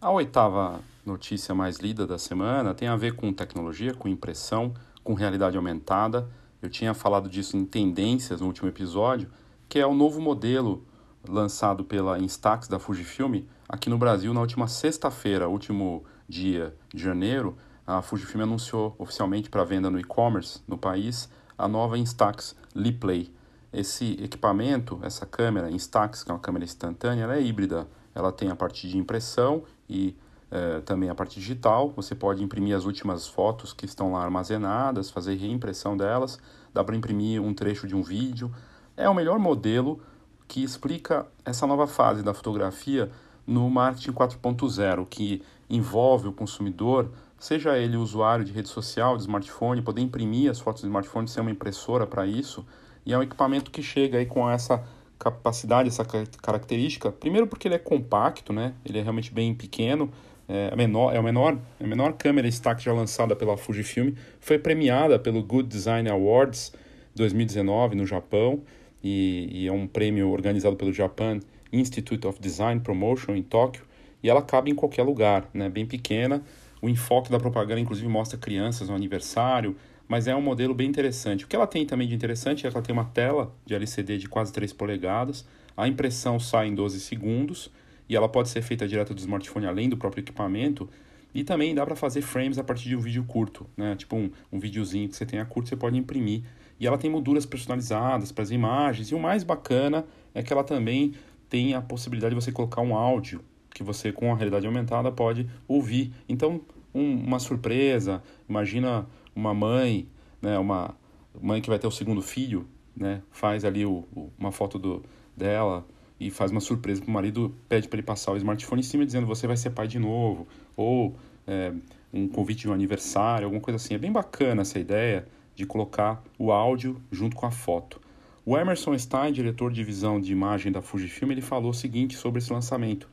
A 0.00 0.10
oitava 0.10 0.80
notícia 1.04 1.54
mais 1.54 1.78
lida 1.78 2.06
da 2.06 2.18
semana 2.18 2.74
tem 2.74 2.88
a 2.88 2.96
ver 2.96 3.14
com 3.14 3.32
tecnologia, 3.32 3.94
com 3.94 4.08
impressão, 4.08 4.72
com 5.02 5.14
realidade 5.14 5.56
aumentada. 5.56 6.28
Eu 6.60 6.70
tinha 6.70 6.94
falado 6.94 7.28
disso 7.28 7.56
em 7.56 7.64
tendências 7.64 8.40
no 8.40 8.46
último 8.46 8.68
episódio, 8.68 9.28
que 9.68 9.78
é 9.78 9.86
o 9.86 9.94
novo 9.94 10.20
modelo 10.20 10.86
lançado 11.28 11.84
pela 11.84 12.18
Instax 12.18 12.68
da 12.68 12.78
Fujifilm 12.78 13.42
aqui 13.68 13.88
no 13.88 13.98
Brasil 13.98 14.34
na 14.34 14.40
última 14.40 14.66
sexta-feira, 14.66 15.48
último 15.48 16.04
dia 16.28 16.76
de 16.92 17.02
janeiro. 17.02 17.56
A 17.86 18.02
Fujifilm 18.02 18.42
anunciou 18.42 18.94
oficialmente 18.98 19.50
para 19.50 19.64
venda 19.64 19.90
no 19.90 19.98
e-commerce 19.98 20.60
no 20.66 20.78
país 20.78 21.28
a 21.56 21.66
nova 21.66 21.98
Instax 21.98 22.56
Liplay. 22.74 23.32
Esse 23.72 24.12
equipamento, 24.22 25.00
essa 25.02 25.24
câmera 25.24 25.70
Instax, 25.70 26.22
que 26.22 26.30
é 26.30 26.34
uma 26.34 26.40
câmera 26.40 26.64
instantânea, 26.64 27.24
ela 27.24 27.36
é 27.36 27.42
híbrida. 27.42 27.88
Ela 28.14 28.30
tem 28.30 28.50
a 28.50 28.56
parte 28.56 28.86
de 28.86 28.98
impressão 28.98 29.62
e 29.88 30.14
é, 30.52 30.80
também 30.82 31.08
a 31.08 31.14
parte 31.14 31.40
digital. 31.40 31.90
Você 31.96 32.14
pode 32.14 32.44
imprimir 32.44 32.76
as 32.76 32.84
últimas 32.84 33.26
fotos 33.26 33.72
que 33.72 33.86
estão 33.86 34.12
lá 34.12 34.22
armazenadas, 34.22 35.10
fazer 35.10 35.34
reimpressão 35.34 35.96
delas. 35.96 36.38
Dá 36.74 36.84
para 36.84 36.94
imprimir 36.94 37.42
um 37.42 37.54
trecho 37.54 37.86
de 37.86 37.96
um 37.96 38.02
vídeo. 38.02 38.52
É 38.94 39.08
o 39.08 39.14
melhor 39.14 39.38
modelo 39.38 40.00
que 40.46 40.62
explica 40.62 41.26
essa 41.46 41.66
nova 41.66 41.86
fase 41.86 42.22
da 42.22 42.34
fotografia 42.34 43.10
no 43.46 43.68
marketing 43.70 44.12
4.0, 44.12 45.06
que 45.08 45.42
envolve 45.68 46.28
o 46.28 46.32
consumidor, 46.32 47.10
seja 47.38 47.78
ele 47.78 47.96
usuário 47.96 48.44
de 48.44 48.52
rede 48.52 48.68
social, 48.68 49.16
de 49.16 49.22
smartphone, 49.22 49.80
poder 49.80 50.02
imprimir 50.02 50.50
as 50.50 50.60
fotos 50.60 50.82
do 50.82 50.86
smartphone, 50.86 51.26
ser 51.26 51.40
uma 51.40 51.50
impressora 51.50 52.06
para 52.06 52.26
isso, 52.26 52.64
e 53.04 53.12
é 53.12 53.18
um 53.18 53.22
equipamento 53.22 53.70
que 53.70 53.82
chega 53.82 54.18
aí 54.18 54.26
com 54.26 54.48
essa 54.48 54.84
capacidade, 55.18 55.88
essa 55.88 56.04
característica, 56.04 57.10
primeiro 57.10 57.46
porque 57.46 57.66
ele 57.66 57.74
é 57.74 57.78
compacto, 57.78 58.52
né? 58.52 58.74
Ele 58.84 58.98
é 58.98 59.02
realmente 59.02 59.32
bem 59.32 59.54
pequeno, 59.54 60.12
é 60.48 60.74
menor, 60.76 61.14
é 61.14 61.18
a 61.18 61.22
menor, 61.22 61.58
a 61.80 61.86
menor 61.86 62.12
câmera 62.14 62.48
stack 62.48 62.82
já 62.82 62.92
lançada 62.92 63.34
pela 63.34 63.56
Fujifilm, 63.56 64.12
foi 64.40 64.58
premiada 64.58 65.18
pelo 65.18 65.42
Good 65.42 65.68
Design 65.68 66.08
Awards 66.08 66.72
2019 67.14 67.94
no 67.94 68.06
Japão 68.06 68.62
e, 69.02 69.48
e, 69.50 69.66
é 69.66 69.72
um 69.72 69.86
prêmio 69.86 70.30
organizado 70.30 70.76
pelo 70.76 70.92
Japan 70.92 71.40
Institute 71.72 72.26
of 72.26 72.40
Design 72.40 72.80
Promotion 72.80 73.34
em 73.34 73.42
Tóquio 73.42 73.84
e 74.22 74.30
ela 74.30 74.42
cabe 74.42 74.70
em 74.70 74.74
qualquer 74.74 75.02
lugar, 75.02 75.48
né? 75.52 75.68
Bem 75.68 75.84
pequena. 75.84 76.42
O 76.80 76.88
enfoque 76.88 77.30
da 77.30 77.38
propaganda 77.38 77.80
inclusive 77.80 78.08
mostra 78.08 78.38
crianças 78.38 78.88
no 78.88 78.94
aniversário, 78.94 79.76
mas 80.06 80.28
é 80.28 80.34
um 80.34 80.42
modelo 80.42 80.74
bem 80.74 80.88
interessante. 80.88 81.44
O 81.44 81.48
que 81.48 81.56
ela 81.56 81.66
tem 81.66 81.86
também 81.86 82.06
de 82.06 82.14
interessante 82.14 82.66
é 82.66 82.70
que 82.70 82.76
ela 82.76 82.84
tem 82.84 82.92
uma 82.92 83.04
tela 83.04 83.52
de 83.64 83.74
LCD 83.74 84.18
de 84.18 84.28
quase 84.28 84.52
3 84.52 84.72
polegadas, 84.72 85.46
a 85.76 85.88
impressão 85.88 86.38
sai 86.38 86.68
em 86.68 86.74
12 86.74 87.00
segundos 87.00 87.70
e 88.12 88.16
ela 88.16 88.28
pode 88.28 88.50
ser 88.50 88.60
feita 88.60 88.86
direto 88.86 89.14
do 89.14 89.18
smartphone 89.18 89.64
além 89.64 89.88
do 89.88 89.96
próprio 89.96 90.20
equipamento. 90.20 90.86
E 91.34 91.42
também 91.42 91.74
dá 91.74 91.86
para 91.86 91.96
fazer 91.96 92.20
frames 92.20 92.58
a 92.58 92.62
partir 92.62 92.90
de 92.90 92.94
um 92.94 93.00
vídeo 93.00 93.24
curto, 93.24 93.66
né? 93.74 93.96
Tipo 93.96 94.16
um, 94.16 94.30
um 94.52 94.58
videozinho 94.58 95.08
que 95.08 95.16
você 95.16 95.24
tenha 95.24 95.46
curto, 95.46 95.70
você 95.70 95.76
pode 95.76 95.96
imprimir. 95.96 96.42
E 96.78 96.86
ela 96.86 96.98
tem 96.98 97.10
molduras 97.10 97.46
personalizadas 97.46 98.30
para 98.30 98.42
as 98.42 98.50
imagens. 98.50 99.08
E 99.08 99.14
o 99.14 99.18
mais 99.18 99.42
bacana 99.42 100.04
é 100.34 100.42
que 100.42 100.52
ela 100.52 100.62
também 100.62 101.14
tem 101.48 101.72
a 101.72 101.80
possibilidade 101.80 102.34
de 102.34 102.44
você 102.44 102.52
colocar 102.52 102.82
um 102.82 102.94
áudio 102.94 103.40
que 103.70 103.82
você, 103.82 104.12
com 104.12 104.30
a 104.30 104.36
realidade 104.36 104.66
aumentada, 104.66 105.10
pode 105.10 105.48
ouvir. 105.66 106.12
Então, 106.28 106.60
um, 106.94 107.14
uma 107.14 107.38
surpresa, 107.38 108.22
imagina 108.46 109.06
uma 109.34 109.54
mãe, 109.54 110.06
né, 110.42 110.58
uma 110.58 110.94
mãe 111.40 111.62
que 111.62 111.70
vai 111.70 111.78
ter 111.78 111.86
o 111.86 111.90
segundo 111.90 112.20
filho, 112.20 112.68
né, 112.94 113.22
faz 113.30 113.64
ali 113.64 113.86
o, 113.86 114.04
o, 114.14 114.30
uma 114.38 114.52
foto 114.52 114.78
do, 114.78 115.02
dela 115.34 115.86
e 116.26 116.30
faz 116.30 116.50
uma 116.50 116.60
surpresa 116.60 117.00
para 117.00 117.10
o 117.10 117.12
marido, 117.12 117.54
pede 117.68 117.88
para 117.88 117.98
ele 117.98 118.06
passar 118.06 118.32
o 118.32 118.36
smartphone 118.36 118.80
em 118.80 118.84
cima, 118.84 119.04
dizendo 119.04 119.26
você 119.26 119.46
vai 119.46 119.56
ser 119.56 119.70
pai 119.70 119.88
de 119.88 119.98
novo, 119.98 120.46
ou 120.76 121.16
é, 121.46 121.72
um 122.12 122.28
convite 122.28 122.60
de 122.60 122.68
um 122.68 122.72
aniversário, 122.72 123.46
alguma 123.46 123.60
coisa 123.60 123.76
assim. 123.76 123.94
É 123.94 123.98
bem 123.98 124.12
bacana 124.12 124.62
essa 124.62 124.78
ideia 124.78 125.26
de 125.54 125.66
colocar 125.66 126.22
o 126.38 126.52
áudio 126.52 127.00
junto 127.10 127.34
com 127.34 127.46
a 127.46 127.50
foto. 127.50 128.00
O 128.44 128.56
Emerson 128.56 128.96
Stein, 128.98 129.32
diretor 129.32 129.72
de 129.72 129.84
visão 129.84 130.20
de 130.20 130.32
imagem 130.32 130.72
da 130.72 130.82
Fujifilm, 130.82 131.30
ele 131.30 131.40
falou 131.40 131.70
o 131.70 131.74
seguinte 131.74 132.16
sobre 132.16 132.38
esse 132.38 132.52
lançamento. 132.52 133.08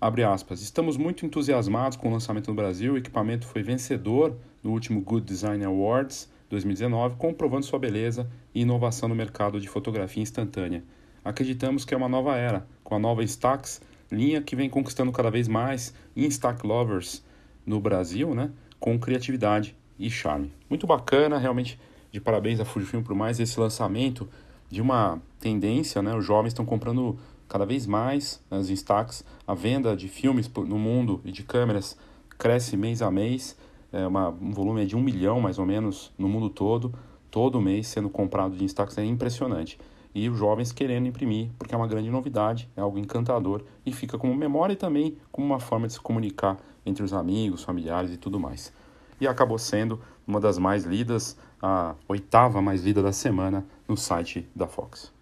Aspas. 0.00 0.60
Estamos 0.60 0.98
muito 0.98 1.24
entusiasmados 1.24 1.96
com 1.96 2.08
o 2.08 2.12
lançamento 2.12 2.48
no 2.48 2.54
Brasil. 2.54 2.92
O 2.92 2.98
equipamento 2.98 3.46
foi 3.46 3.62
vencedor 3.62 4.36
no 4.62 4.70
último 4.70 5.00
Good 5.00 5.24
Design 5.24 5.64
Awards 5.64 6.30
2019, 6.50 7.16
comprovando 7.16 7.64
sua 7.64 7.78
beleza 7.78 8.30
e 8.54 8.60
inovação 8.60 9.08
no 9.08 9.14
mercado 9.14 9.58
de 9.58 9.66
fotografia 9.66 10.22
instantânea. 10.22 10.84
Acreditamos 11.24 11.84
que 11.84 11.94
é 11.94 11.96
uma 11.96 12.08
nova 12.08 12.36
era, 12.36 12.66
com 12.82 12.94
a 12.94 12.98
nova 12.98 13.24
Instax, 13.24 13.80
linha 14.12 14.42
que 14.42 14.54
vem 14.54 14.68
conquistando 14.68 15.10
cada 15.10 15.30
vez 15.30 15.48
mais 15.48 15.94
Instax 16.14 16.62
lovers 16.62 17.24
no 17.64 17.80
Brasil, 17.80 18.34
né, 18.34 18.50
com 18.78 18.98
criatividade 18.98 19.74
e 19.98 20.10
charme. 20.10 20.52
Muito 20.68 20.86
bacana, 20.86 21.38
realmente, 21.38 21.80
de 22.12 22.20
parabéns 22.20 22.60
a 22.60 22.64
Fujifilm 22.64 23.02
por 23.02 23.14
mais 23.14 23.40
esse 23.40 23.58
lançamento 23.58 24.28
de 24.70 24.82
uma 24.82 25.20
tendência, 25.40 26.02
né, 26.02 26.14
os 26.14 26.24
jovens 26.24 26.48
estão 26.48 26.64
comprando 26.64 27.18
cada 27.48 27.64
vez 27.64 27.86
mais 27.86 28.42
nas 28.50 28.68
Instax, 28.68 29.24
a 29.46 29.54
venda 29.54 29.96
de 29.96 30.08
filmes 30.08 30.50
no 30.54 30.78
mundo 30.78 31.20
e 31.24 31.32
de 31.32 31.42
câmeras 31.42 31.96
cresce 32.38 32.76
mês 32.76 33.00
a 33.00 33.10
mês, 33.10 33.56
é 33.92 34.06
uma, 34.06 34.28
um 34.28 34.52
volume 34.52 34.84
de 34.84 34.96
um 34.96 35.00
milhão 35.00 35.40
mais 35.40 35.58
ou 35.58 35.64
menos 35.64 36.12
no 36.18 36.28
mundo 36.28 36.50
todo, 36.50 36.92
todo 37.30 37.60
mês 37.60 37.86
sendo 37.86 38.10
comprado 38.10 38.56
de 38.56 38.64
Instax 38.64 38.98
é 38.98 39.04
impressionante. 39.04 39.78
E 40.14 40.28
os 40.28 40.38
jovens 40.38 40.72
querendo 40.72 41.08
imprimir, 41.08 41.50
porque 41.58 41.74
é 41.74 41.78
uma 41.78 41.88
grande 41.88 42.10
novidade, 42.10 42.68
é 42.76 42.80
algo 42.80 42.98
encantador 42.98 43.62
e 43.84 43.92
fica 43.92 44.16
como 44.16 44.34
memória 44.34 44.74
e 44.74 44.76
também 44.76 45.16
como 45.32 45.46
uma 45.46 45.58
forma 45.58 45.86
de 45.86 45.94
se 45.94 46.00
comunicar 46.00 46.56
entre 46.86 47.02
os 47.02 47.12
amigos, 47.12 47.64
familiares 47.64 48.12
e 48.12 48.16
tudo 48.16 48.38
mais. 48.38 48.72
E 49.20 49.26
acabou 49.26 49.58
sendo 49.58 50.00
uma 50.26 50.40
das 50.40 50.58
mais 50.58 50.84
lidas, 50.84 51.36
a 51.60 51.94
oitava 52.06 52.62
mais 52.62 52.84
lida 52.84 53.02
da 53.02 53.12
semana 53.12 53.66
no 53.88 53.96
site 53.96 54.48
da 54.54 54.66
Fox. 54.68 55.12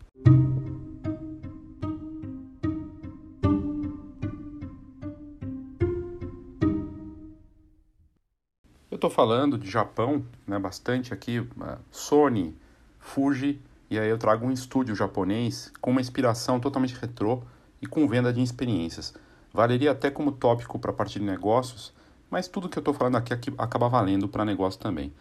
estou 9.03 9.11
falando 9.11 9.59
de 9.59 9.69
Japão, 9.69 10.25
né, 10.47 10.57
bastante 10.61 11.13
aqui, 11.13 11.45
Sony, 11.91 12.55
Fuji, 13.01 13.61
e 13.93 13.99
aí 13.99 14.09
eu 14.09 14.17
trago 14.17 14.47
um 14.47 14.51
estúdio 14.51 14.95
japonês 14.95 15.71
com 15.79 15.91
uma 15.91 16.01
inspiração 16.01 16.59
totalmente 16.59 16.95
retrô 16.99 17.43
e 17.79 17.87
com 17.87 18.09
venda 18.09 18.33
de 18.33 18.43
experiências. 18.43 19.13
Valeria 19.53 19.91
até 19.91 20.11
como 20.11 20.33
tópico 20.33 20.79
para 20.79 20.93
a 20.93 20.95
parte 20.95 21.19
de 21.19 21.25
negócios, 21.27 21.93
mas 22.31 22.49
tudo 22.49 22.71
que 22.71 22.79
eu 22.79 22.81
estou 22.81 22.95
falando 22.95 23.17
aqui, 23.17 23.35
aqui 23.35 23.53
acaba 23.59 23.91
valendo 23.91 24.27
para 24.27 24.47
negócio 24.47 24.81
também. 24.81 25.13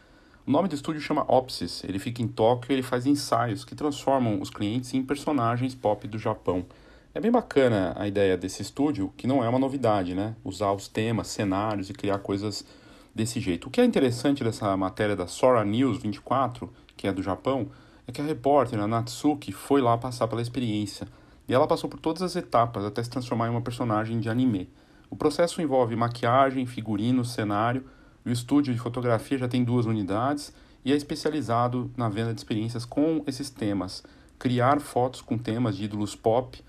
O 0.47 0.51
nome 0.51 0.69
do 0.69 0.75
estúdio 0.75 1.01
chama 1.01 1.25
Opsis, 1.27 1.83
ele 1.83 1.99
fica 1.99 2.21
em 2.21 2.29
Tóquio 2.29 2.71
e 2.71 2.75
ele 2.75 2.81
faz 2.81 3.05
ensaios 3.05 3.65
que 3.65 3.75
transformam 3.75 4.41
os 4.41 4.49
clientes 4.49 4.93
em 4.93 5.03
personagens 5.03 5.75
pop 5.75 6.07
do 6.07 6.17
Japão. 6.17 6.65
É 7.13 7.19
bem 7.19 7.29
bacana 7.29 7.93
a 7.97 8.07
ideia 8.07 8.37
desse 8.37 8.61
estúdio, 8.61 9.13
que 9.17 9.27
não 9.27 9.43
é 9.43 9.49
uma 9.49 9.59
novidade, 9.59 10.15
né? 10.15 10.33
Usar 10.45 10.71
os 10.71 10.87
temas, 10.87 11.27
cenários 11.27 11.89
e 11.89 11.93
criar 11.93 12.19
coisas 12.19 12.65
desse 13.13 13.41
jeito. 13.41 13.67
O 13.67 13.69
que 13.69 13.81
é 13.81 13.83
interessante 13.83 14.45
dessa 14.45 14.77
matéria 14.77 15.13
da 15.13 15.27
Sora 15.27 15.65
News 15.65 16.01
24, 16.01 16.71
que 16.95 17.05
é 17.05 17.11
do 17.11 17.21
Japão, 17.21 17.69
é 18.11 18.13
que 18.13 18.21
a 18.21 18.25
repórter, 18.25 18.79
a 18.79 18.87
Natsuki, 18.87 19.51
foi 19.51 19.81
lá 19.81 19.97
passar 19.97 20.27
pela 20.27 20.41
experiência. 20.41 21.07
E 21.47 21.53
ela 21.53 21.65
passou 21.65 21.89
por 21.89 21.99
todas 21.99 22.21
as 22.21 22.35
etapas 22.35 22.85
até 22.85 23.01
se 23.01 23.09
transformar 23.09 23.47
em 23.47 23.51
uma 23.51 23.61
personagem 23.61 24.19
de 24.19 24.29
anime. 24.29 24.69
O 25.09 25.15
processo 25.15 25.61
envolve 25.61 25.95
maquiagem, 25.95 26.65
figurino, 26.65 27.25
cenário. 27.25 27.85
O 28.25 28.29
estúdio 28.29 28.73
de 28.73 28.79
fotografia 28.79 29.37
já 29.37 29.47
tem 29.47 29.63
duas 29.63 29.85
unidades 29.85 30.53
e 30.85 30.91
é 30.91 30.95
especializado 30.95 31.89
na 31.97 32.09
venda 32.09 32.33
de 32.33 32.39
experiências 32.39 32.85
com 32.85 33.23
esses 33.25 33.49
temas. 33.49 34.03
Criar 34.37 34.79
fotos 34.79 35.21
com 35.21 35.37
temas 35.37 35.77
de 35.77 35.85
ídolos 35.85 36.15
pop 36.15 36.61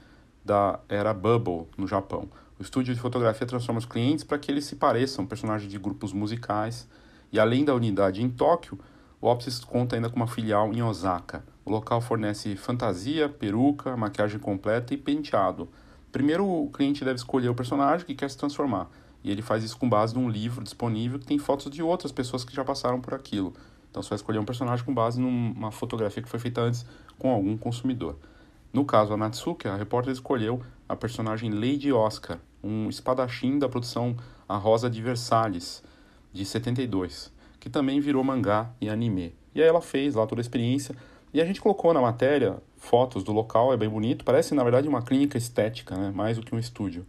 da 0.44 0.80
era 0.88 1.12
Bubble 1.12 1.66
no 1.76 1.87
Japão. 1.87 2.28
O 2.58 2.62
estúdio 2.62 2.94
de 2.94 3.00
fotografia 3.00 3.46
transforma 3.46 3.78
os 3.78 3.87
clientes 3.87 4.25
para 4.25 4.38
que 4.38 4.50
eles 4.50 4.64
se 4.64 4.76
pareçam 4.76 5.26
personagens 5.26 5.70
de 5.70 5.78
grupos 5.78 6.12
musicais. 6.12 6.88
E 7.32 7.40
além 7.40 7.64
da 7.64 7.75
unidade 7.75 8.22
em 8.22 8.28
Tóquio, 8.28 8.78
o 9.22 9.28
Opsis 9.28 9.60
conta 9.60 9.94
ainda 9.94 10.10
com 10.10 10.16
uma 10.16 10.26
filial 10.26 10.72
em 10.72 10.82
Osaka. 10.82 11.44
O 11.64 11.70
local 11.70 12.00
fornece 12.00 12.56
fantasia, 12.56 13.28
peruca, 13.28 13.96
maquiagem 13.96 14.40
completa 14.40 14.92
e 14.92 14.96
penteado. 14.96 15.68
Primeiro, 16.10 16.44
o 16.44 16.68
cliente 16.70 17.04
deve 17.04 17.18
escolher 17.18 17.48
o 17.48 17.54
personagem 17.54 18.04
que 18.04 18.16
quer 18.16 18.28
se 18.28 18.36
transformar. 18.36 18.90
E 19.22 19.30
ele 19.30 19.40
faz 19.40 19.62
isso 19.62 19.78
com 19.78 19.88
base 19.88 20.12
num 20.12 20.28
livro 20.28 20.64
disponível 20.64 21.20
que 21.20 21.24
tem 21.24 21.38
fotos 21.38 21.70
de 21.70 21.84
outras 21.84 22.10
pessoas 22.10 22.44
que 22.44 22.52
já 22.52 22.64
passaram 22.64 23.00
por 23.00 23.14
aquilo. 23.14 23.54
Então 23.88 24.02
você 24.02 24.08
vai 24.08 24.16
escolher 24.16 24.40
um 24.40 24.44
personagem 24.44 24.84
com 24.84 24.92
base 24.92 25.20
numa 25.20 25.70
fotografia 25.70 26.20
que 26.20 26.28
foi 26.28 26.40
feita 26.40 26.60
antes 26.60 26.84
com 27.16 27.30
algum 27.30 27.56
consumidor. 27.56 28.18
No 28.72 28.84
caso, 28.84 29.12
a 29.12 29.16
Natsuki, 29.16 29.68
a 29.68 29.76
repórter 29.76 30.12
escolheu 30.12 30.60
a 30.88 30.96
personagem 30.96 31.48
Lady 31.52 31.92
Oscar, 31.92 32.40
um 32.60 32.88
espadachim 32.88 33.56
da 33.60 33.68
produção 33.68 34.16
A 34.48 34.56
Rosa 34.56 34.90
de 34.90 35.00
Versalhes, 35.00 35.80
de 36.32 36.44
72, 36.44 37.30
que 37.62 37.71
também 37.71 38.00
virou 38.00 38.25
mangá 38.25 38.73
e 38.81 38.90
anime. 38.90 39.33
E 39.54 39.62
aí 39.62 39.69
ela 39.69 39.81
fez 39.81 40.16
lá 40.16 40.26
toda 40.26 40.40
a 40.40 40.42
experiência, 40.42 40.97
e 41.33 41.40
a 41.40 41.45
gente 41.45 41.61
colocou 41.61 41.95
na 41.95 42.00
matéria 42.00 42.61
fotos 42.76 43.23
do 43.23 43.31
local, 43.31 43.73
é 43.73 43.76
bem 43.76 43.88
bonito, 43.88 44.25
parece 44.25 44.52
na 44.52 44.64
verdade 44.64 44.88
uma 44.88 45.00
clínica 45.00 45.38
estética, 45.38 45.97
né? 45.97 46.11
mais 46.12 46.37
do 46.37 46.45
que 46.45 46.52
um 46.52 46.59
estúdio. 46.59 47.07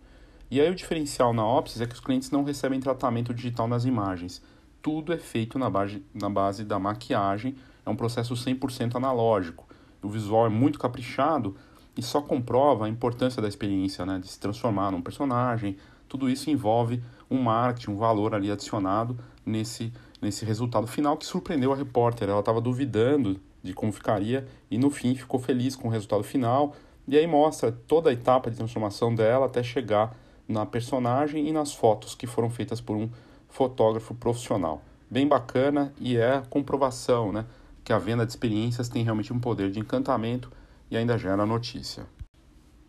E 0.52 0.62
aí 0.62 0.70
o 0.70 0.76
diferencial 0.76 1.34
na 1.34 1.44
Opsis 1.44 1.82
é 1.82 1.88
que 1.88 1.96
os 1.96 2.00
clientes 2.00 2.30
não 2.30 2.44
recebem 2.44 2.80
tratamento 2.80 3.34
digital 3.34 3.68
nas 3.68 3.84
imagens. 3.84 4.44
Tudo 4.80 5.12
é 5.12 5.18
feito 5.18 5.58
na 5.58 5.72
base, 5.72 6.06
na 6.14 6.30
base 6.30 6.64
da 6.64 6.78
maquiagem, 6.78 7.56
é 7.84 7.90
um 7.90 7.96
processo 7.96 8.36
100% 8.36 8.96
analógico. 8.96 9.68
O 10.04 10.08
visual 10.08 10.46
é 10.46 10.50
muito 10.50 10.78
caprichado, 10.78 11.56
e 11.98 12.04
só 12.04 12.22
comprova 12.22 12.86
a 12.86 12.90
importância 12.90 13.42
da 13.42 13.48
experiência, 13.48 14.06
né, 14.06 14.20
de 14.20 14.28
se 14.28 14.40
transformar 14.40 14.92
num 14.92 15.02
personagem. 15.02 15.78
Tudo 16.08 16.30
isso 16.30 16.52
envolve 16.52 17.02
um 17.28 17.42
marketing, 17.42 17.92
um 17.92 17.98
valor 17.98 18.36
ali 18.36 18.52
adicionado 18.52 19.18
nesse, 19.44 19.92
nesse 20.24 20.46
resultado 20.46 20.88
final 20.88 21.18
que 21.18 21.25
surpreendeu 21.25 21.72
a 21.72 21.75
repórter. 21.75 22.30
Ela 22.30 22.39
estava 22.39 22.60
duvidando 22.60 23.39
de 23.62 23.74
como 23.74 23.92
ficaria 23.92 24.48
e 24.72 24.77
no 24.77 24.89
fim 24.89 25.13
ficou 25.15 25.39
feliz 25.39 25.75
com 25.75 25.88
o 25.88 25.92
resultado 25.92 26.24
final. 26.24 26.75
E 27.08 27.18
aí 27.18 27.27
mostra 27.27 27.72
toda 27.72 28.10
a 28.10 28.13
etapa 28.13 28.50
de 28.50 28.58
transformação 28.58 29.13
dela 29.13 29.46
até 29.46 29.62
chegar 29.62 30.15
na 30.48 30.65
personagem 30.65 31.48
e 31.48 31.51
nas 31.51 31.74
fotos 31.74 32.15
que 32.15 32.25
foram 32.25 32.50
feitas 32.50 32.82
por 32.82 32.96
um 32.96 33.10
fotógrafo 33.50 34.15
profissional. 34.15 34.82
Bem 35.10 35.27
bacana 35.27 35.94
e 36.00 36.18
é 36.18 36.38
a 36.38 36.42
comprovação, 36.42 37.32
né, 37.32 37.46
que 37.84 37.94
a 37.94 38.00
venda 38.00 38.25
de 38.25 38.32
experiências 38.32 38.89
tem 38.89 39.03
realmente 39.03 39.32
um 39.32 39.39
poder 39.39 39.70
de 39.70 39.80
encantamento 39.80 40.51
e 40.89 40.98
ainda 40.98 41.18
gera 41.18 41.46
notícia. 41.46 42.06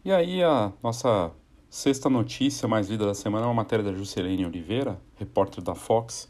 E 0.04 0.12
aí 0.12 0.42
a 0.42 0.72
nossa 0.82 1.32
sexta 1.68 2.08
notícia 2.08 2.68
mais 2.68 2.88
lida 2.88 3.04
da 3.04 3.14
semana 3.14 3.44
é 3.44 3.48
uma 3.48 3.54
matéria 3.54 3.84
da 3.84 3.92
Juscelene 3.92 4.46
Oliveira, 4.46 4.98
repórter 5.16 5.62
da 5.62 5.74
Fox, 5.74 6.28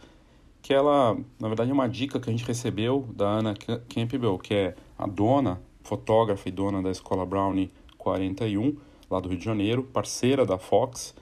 que 0.64 0.72
ela, 0.72 1.14
na 1.38 1.46
verdade, 1.46 1.70
é 1.70 1.74
uma 1.74 1.86
dica 1.86 2.18
que 2.18 2.30
a 2.30 2.32
gente 2.32 2.46
recebeu 2.46 3.06
da 3.14 3.26
Ana 3.26 3.54
Campbell, 3.86 4.38
que 4.38 4.54
é 4.54 4.74
a 4.98 5.06
dona, 5.06 5.60
fotógrafa 5.82 6.48
e 6.48 6.50
dona 6.50 6.80
da 6.80 6.90
Escola 6.90 7.26
Brownie 7.26 7.70
41, 7.98 8.74
lá 9.10 9.20
do 9.20 9.28
Rio 9.28 9.36
de 9.36 9.44
Janeiro, 9.44 9.82
parceira 9.82 10.46
da 10.46 10.56
Fox, 10.56 11.14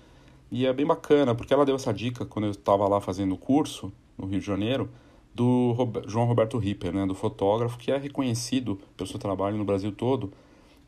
e 0.49 0.65
é 0.65 0.73
bem 0.73 0.87
bacana, 0.87 1.35
porque 1.35 1.53
ela 1.53 1.67
deu 1.67 1.75
essa 1.75 1.93
dica 1.93 2.25
quando 2.25 2.45
eu 2.45 2.53
estava 2.53 2.87
lá 2.87 3.01
fazendo 3.01 3.35
o 3.35 3.37
curso, 3.37 3.93
no 4.17 4.29
Rio 4.29 4.39
de 4.39 4.47
Janeiro, 4.47 4.89
do 5.35 5.75
João 6.07 6.27
Roberto 6.27 6.57
Ripper, 6.57 6.93
né, 6.95 7.05
do 7.05 7.15
fotógrafo, 7.15 7.77
que 7.79 7.91
é 7.91 7.99
reconhecido 7.99 8.79
pelo 8.97 9.11
seu 9.11 9.19
trabalho 9.19 9.57
no 9.57 9.65
Brasil 9.65 9.91
todo. 9.91 10.33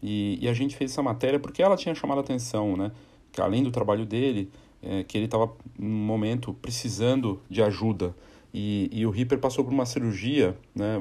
E, 0.00 0.38
e 0.40 0.46
a 0.46 0.52
gente 0.52 0.76
fez 0.76 0.92
essa 0.92 1.02
matéria 1.02 1.40
porque 1.40 1.61
ela 1.61 1.76
tinha 1.76 1.92
chamado 1.92 2.18
a 2.18 2.20
atenção, 2.20 2.76
né, 2.76 2.92
que 3.32 3.40
além 3.40 3.64
do 3.64 3.73
trabalho 3.73 4.06
dele, 4.06 4.49
é, 4.80 5.02
que 5.02 5.18
ele 5.18 5.25
estava, 5.25 5.50
num 5.76 5.88
momento, 5.88 6.54
precisando 6.54 7.40
de 7.50 7.61
ajuda. 7.61 8.14
E, 8.54 8.88
e 8.92 9.04
o 9.04 9.11
Ripper 9.11 9.40
passou 9.40 9.64
por 9.64 9.73
uma 9.73 9.84
cirurgia 9.84 10.56
né, 10.73 10.96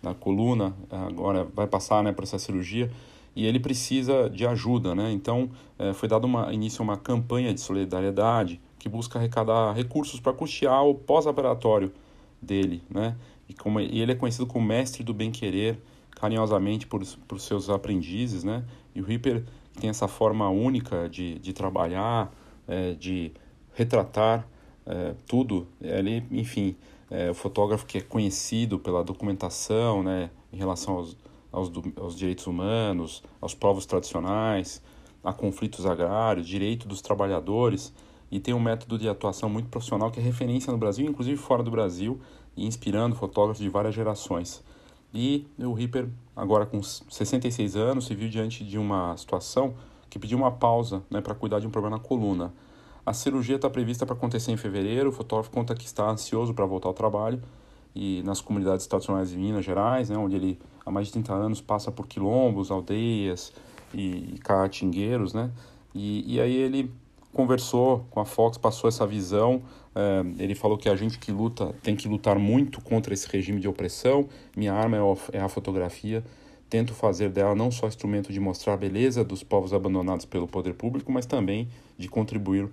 na 0.00 0.14
coluna, 0.14 0.72
agora 0.88 1.44
vai 1.52 1.66
passar 1.66 2.04
né, 2.04 2.12
por 2.12 2.22
essa 2.22 2.38
cirurgia, 2.38 2.88
e 3.34 3.44
ele 3.44 3.58
precisa 3.58 4.30
de 4.30 4.46
ajuda. 4.46 4.94
Né? 4.94 5.10
Então, 5.10 5.50
é, 5.76 5.92
foi 5.92 6.08
dado 6.08 6.24
uma, 6.24 6.54
início 6.54 6.82
uma 6.84 6.96
campanha 6.96 7.52
de 7.52 7.60
solidariedade 7.60 8.60
que 8.78 8.88
busca 8.88 9.18
arrecadar 9.18 9.72
recursos 9.72 10.20
para 10.20 10.32
custear 10.32 10.84
o 10.84 10.94
pós-operatório 10.94 11.92
dele, 12.40 12.82
né? 12.88 13.16
E, 13.48 13.54
como, 13.54 13.80
e 13.80 14.00
ele 14.00 14.12
é 14.12 14.14
conhecido 14.14 14.46
como 14.46 14.64
mestre 14.64 15.02
do 15.02 15.12
bem-querer, 15.12 15.78
carinhosamente 16.12 16.86
por, 16.86 17.02
por 17.26 17.40
seus 17.40 17.68
aprendizes, 17.68 18.44
né? 18.44 18.64
E 18.94 19.00
o 19.00 19.04
Ripper 19.04 19.44
tem 19.80 19.90
essa 19.90 20.06
forma 20.06 20.48
única 20.48 21.08
de, 21.08 21.38
de 21.40 21.52
trabalhar, 21.52 22.32
é, 22.68 22.92
de 22.92 23.32
retratar 23.74 24.46
é, 24.86 25.14
tudo. 25.26 25.66
Ele, 25.80 26.22
enfim, 26.30 26.76
é 27.10 27.30
o 27.30 27.34
fotógrafo 27.34 27.86
que 27.86 27.98
é 27.98 28.00
conhecido 28.00 28.78
pela 28.78 29.02
documentação, 29.02 30.02
né? 30.02 30.30
Em 30.52 30.56
relação 30.56 30.94
aos, 30.94 31.16
aos, 31.52 31.72
aos 31.96 32.16
direitos 32.16 32.46
humanos, 32.46 33.22
aos 33.40 33.54
povos 33.54 33.84
tradicionais, 33.86 34.82
a 35.22 35.32
conflitos 35.32 35.86
agrários, 35.86 36.46
direito 36.46 36.86
dos 36.86 37.02
trabalhadores, 37.02 37.92
e 38.30 38.40
tem 38.40 38.54
um 38.54 38.60
método 38.60 38.98
de 38.98 39.08
atuação 39.08 39.48
muito 39.48 39.68
profissional 39.68 40.10
que 40.10 40.20
é 40.20 40.22
referência 40.22 40.72
no 40.72 40.78
Brasil, 40.78 41.06
inclusive 41.06 41.36
fora 41.36 41.62
do 41.62 41.70
Brasil, 41.70 42.20
e 42.56 42.66
inspirando 42.66 43.14
fotógrafos 43.14 43.62
de 43.62 43.68
várias 43.68 43.94
gerações. 43.94 44.62
E 45.14 45.46
o 45.58 45.72
Ripper, 45.72 46.08
agora 46.34 46.66
com 46.66 46.82
66 46.82 47.76
anos, 47.76 48.06
se 48.06 48.14
viu 48.14 48.28
diante 48.28 48.64
de 48.64 48.78
uma 48.78 49.16
situação 49.16 49.74
que 50.10 50.18
pediu 50.18 50.38
uma 50.38 50.50
pausa 50.50 51.02
né, 51.10 51.20
para 51.20 51.34
cuidar 51.34 51.60
de 51.60 51.66
um 51.66 51.70
problema 51.70 51.96
na 51.96 52.02
coluna. 52.02 52.52
A 53.06 53.12
cirurgia 53.12 53.54
está 53.54 53.70
prevista 53.70 54.04
para 54.04 54.16
acontecer 54.16 54.50
em 54.50 54.56
fevereiro. 54.56 55.10
O 55.10 55.12
fotógrafo 55.12 55.48
conta 55.48 55.76
que 55.76 55.86
está 55.86 56.10
ansioso 56.10 56.52
para 56.52 56.66
voltar 56.66 56.88
ao 56.88 56.94
trabalho 56.94 57.40
e 57.94 58.20
nas 58.24 58.40
comunidades 58.40 58.84
tradicionais 58.88 59.30
de 59.30 59.38
Minas 59.38 59.64
Gerais, 59.64 60.10
né, 60.10 60.18
onde 60.18 60.34
ele 60.34 60.58
há 60.84 60.90
mais 60.90 61.06
de 61.06 61.12
30 61.12 61.32
anos 61.32 61.60
passa 61.60 61.92
por 61.92 62.08
quilombos, 62.08 62.68
aldeias 62.68 63.52
e 63.94 64.34
caatingueiros, 64.42 65.32
né? 65.32 65.52
E, 65.94 66.34
e 66.34 66.40
aí 66.40 66.56
ele 66.56 66.90
conversou 67.32 68.04
com 68.10 68.18
a 68.18 68.24
Fox, 68.24 68.58
passou 68.58 68.88
essa 68.88 69.06
visão. 69.06 69.62
É, 69.94 70.42
ele 70.42 70.56
falou 70.56 70.76
que 70.76 70.88
a 70.88 70.96
gente 70.96 71.16
que 71.16 71.30
luta 71.30 71.72
tem 71.84 71.94
que 71.94 72.08
lutar 72.08 72.36
muito 72.40 72.80
contra 72.80 73.14
esse 73.14 73.28
regime 73.28 73.60
de 73.60 73.68
opressão. 73.68 74.28
Minha 74.56 74.74
arma 74.74 74.96
é, 74.96 75.38
é 75.38 75.40
a 75.40 75.48
fotografia. 75.48 76.24
Tento 76.68 76.92
fazer 76.92 77.30
dela 77.30 77.54
não 77.54 77.70
só 77.70 77.86
instrumento 77.86 78.32
de 78.32 78.40
mostrar 78.40 78.74
a 78.74 78.76
beleza 78.76 79.22
dos 79.22 79.44
povos 79.44 79.72
abandonados 79.72 80.24
pelo 80.24 80.48
poder 80.48 80.74
público, 80.74 81.12
mas 81.12 81.24
também 81.24 81.68
de 81.96 82.08
contribuir 82.08 82.68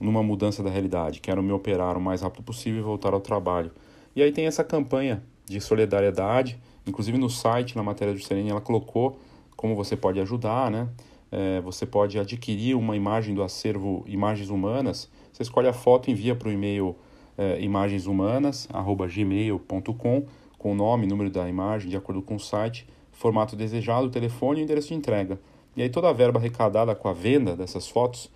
numa 0.00 0.22
mudança 0.22 0.62
da 0.62 0.70
realidade. 0.70 1.20
Quero 1.20 1.42
me 1.42 1.52
operar 1.52 1.96
o 1.96 2.00
mais 2.00 2.22
rápido 2.22 2.42
possível 2.42 2.80
e 2.80 2.82
voltar 2.82 3.12
ao 3.12 3.20
trabalho. 3.20 3.70
E 4.16 4.22
aí 4.22 4.32
tem 4.32 4.46
essa 4.46 4.64
campanha 4.64 5.22
de 5.44 5.60
solidariedade, 5.60 6.58
inclusive 6.86 7.18
no 7.18 7.28
site, 7.28 7.76
na 7.76 7.82
matéria 7.82 8.14
do 8.14 8.20
Serene, 8.20 8.50
ela 8.50 8.60
colocou 8.60 9.18
como 9.56 9.74
você 9.74 9.96
pode 9.96 10.20
ajudar, 10.20 10.70
né? 10.70 10.88
É, 11.30 11.60
você 11.60 11.84
pode 11.84 12.18
adquirir 12.18 12.74
uma 12.74 12.96
imagem 12.96 13.34
do 13.34 13.42
acervo 13.42 14.02
Imagens 14.06 14.48
Humanas. 14.48 15.10
Você 15.32 15.42
escolhe 15.42 15.68
a 15.68 15.72
foto 15.72 16.10
envia 16.10 16.34
para 16.34 16.48
o 16.48 16.52
e-mail 16.52 16.96
é, 17.36 17.60
imagenshumanas.gmail.com 17.60 20.24
com 20.58 20.72
o 20.72 20.74
nome, 20.74 21.06
número 21.06 21.30
da 21.30 21.48
imagem, 21.48 21.88
de 21.88 21.96
acordo 21.96 22.20
com 22.20 22.34
o 22.36 22.40
site, 22.40 22.86
formato 23.12 23.56
desejado, 23.56 24.10
telefone 24.10 24.60
e 24.60 24.64
endereço 24.64 24.88
de 24.88 24.94
entrega. 24.94 25.40
E 25.76 25.82
aí 25.82 25.88
toda 25.88 26.08
a 26.08 26.12
verba 26.12 26.38
arrecadada 26.38 26.94
com 26.94 27.08
a 27.08 27.12
venda 27.12 27.56
dessas 27.56 27.88
fotos 27.88 28.30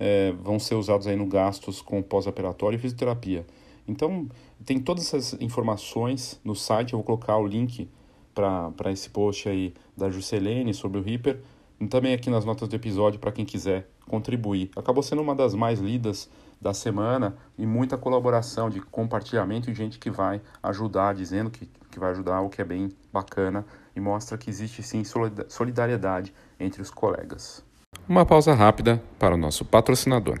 é, 0.00 0.32
vão 0.32 0.58
ser 0.58 0.74
usados 0.76 1.06
aí 1.06 1.14
no 1.14 1.26
gastos 1.26 1.82
com 1.82 2.02
pós-operatório 2.02 2.76
e 2.76 2.78
fisioterapia. 2.80 3.46
Então, 3.86 4.26
tem 4.64 4.80
todas 4.80 5.06
essas 5.06 5.40
informações 5.40 6.40
no 6.42 6.56
site, 6.56 6.94
eu 6.94 6.98
vou 6.98 7.04
colocar 7.04 7.36
o 7.36 7.46
link 7.46 7.86
para 8.34 8.90
esse 8.90 9.10
post 9.10 9.48
aí 9.48 9.74
da 9.94 10.08
Juscelene 10.08 10.72
sobre 10.72 10.98
o 10.98 11.02
Reaper, 11.02 11.40
também 11.88 12.14
aqui 12.14 12.30
nas 12.30 12.44
notas 12.44 12.68
do 12.68 12.76
episódio 12.76 13.18
para 13.18 13.32
quem 13.32 13.44
quiser 13.44 13.88
contribuir. 14.06 14.70
Acabou 14.76 15.02
sendo 15.02 15.22
uma 15.22 15.34
das 15.34 15.54
mais 15.54 15.80
lidas 15.80 16.30
da 16.60 16.74
semana 16.74 17.36
e 17.56 17.66
muita 17.66 17.96
colaboração 17.96 18.68
de 18.68 18.80
compartilhamento 18.80 19.70
e 19.70 19.74
gente 19.74 19.98
que 19.98 20.10
vai 20.10 20.40
ajudar, 20.62 21.14
dizendo 21.14 21.50
que, 21.50 21.68
que 21.90 21.98
vai 21.98 22.10
ajudar, 22.10 22.40
o 22.42 22.50
que 22.50 22.60
é 22.60 22.64
bem 22.64 22.90
bacana 23.12 23.64
e 23.96 24.00
mostra 24.00 24.36
que 24.36 24.50
existe 24.50 24.82
sim 24.82 25.02
solidariedade 25.48 26.34
entre 26.58 26.82
os 26.82 26.90
colegas. 26.90 27.64
Uma 28.10 28.26
pausa 28.26 28.52
rápida 28.54 29.00
para 29.20 29.36
o 29.36 29.38
nosso 29.38 29.64
patrocinador. 29.64 30.40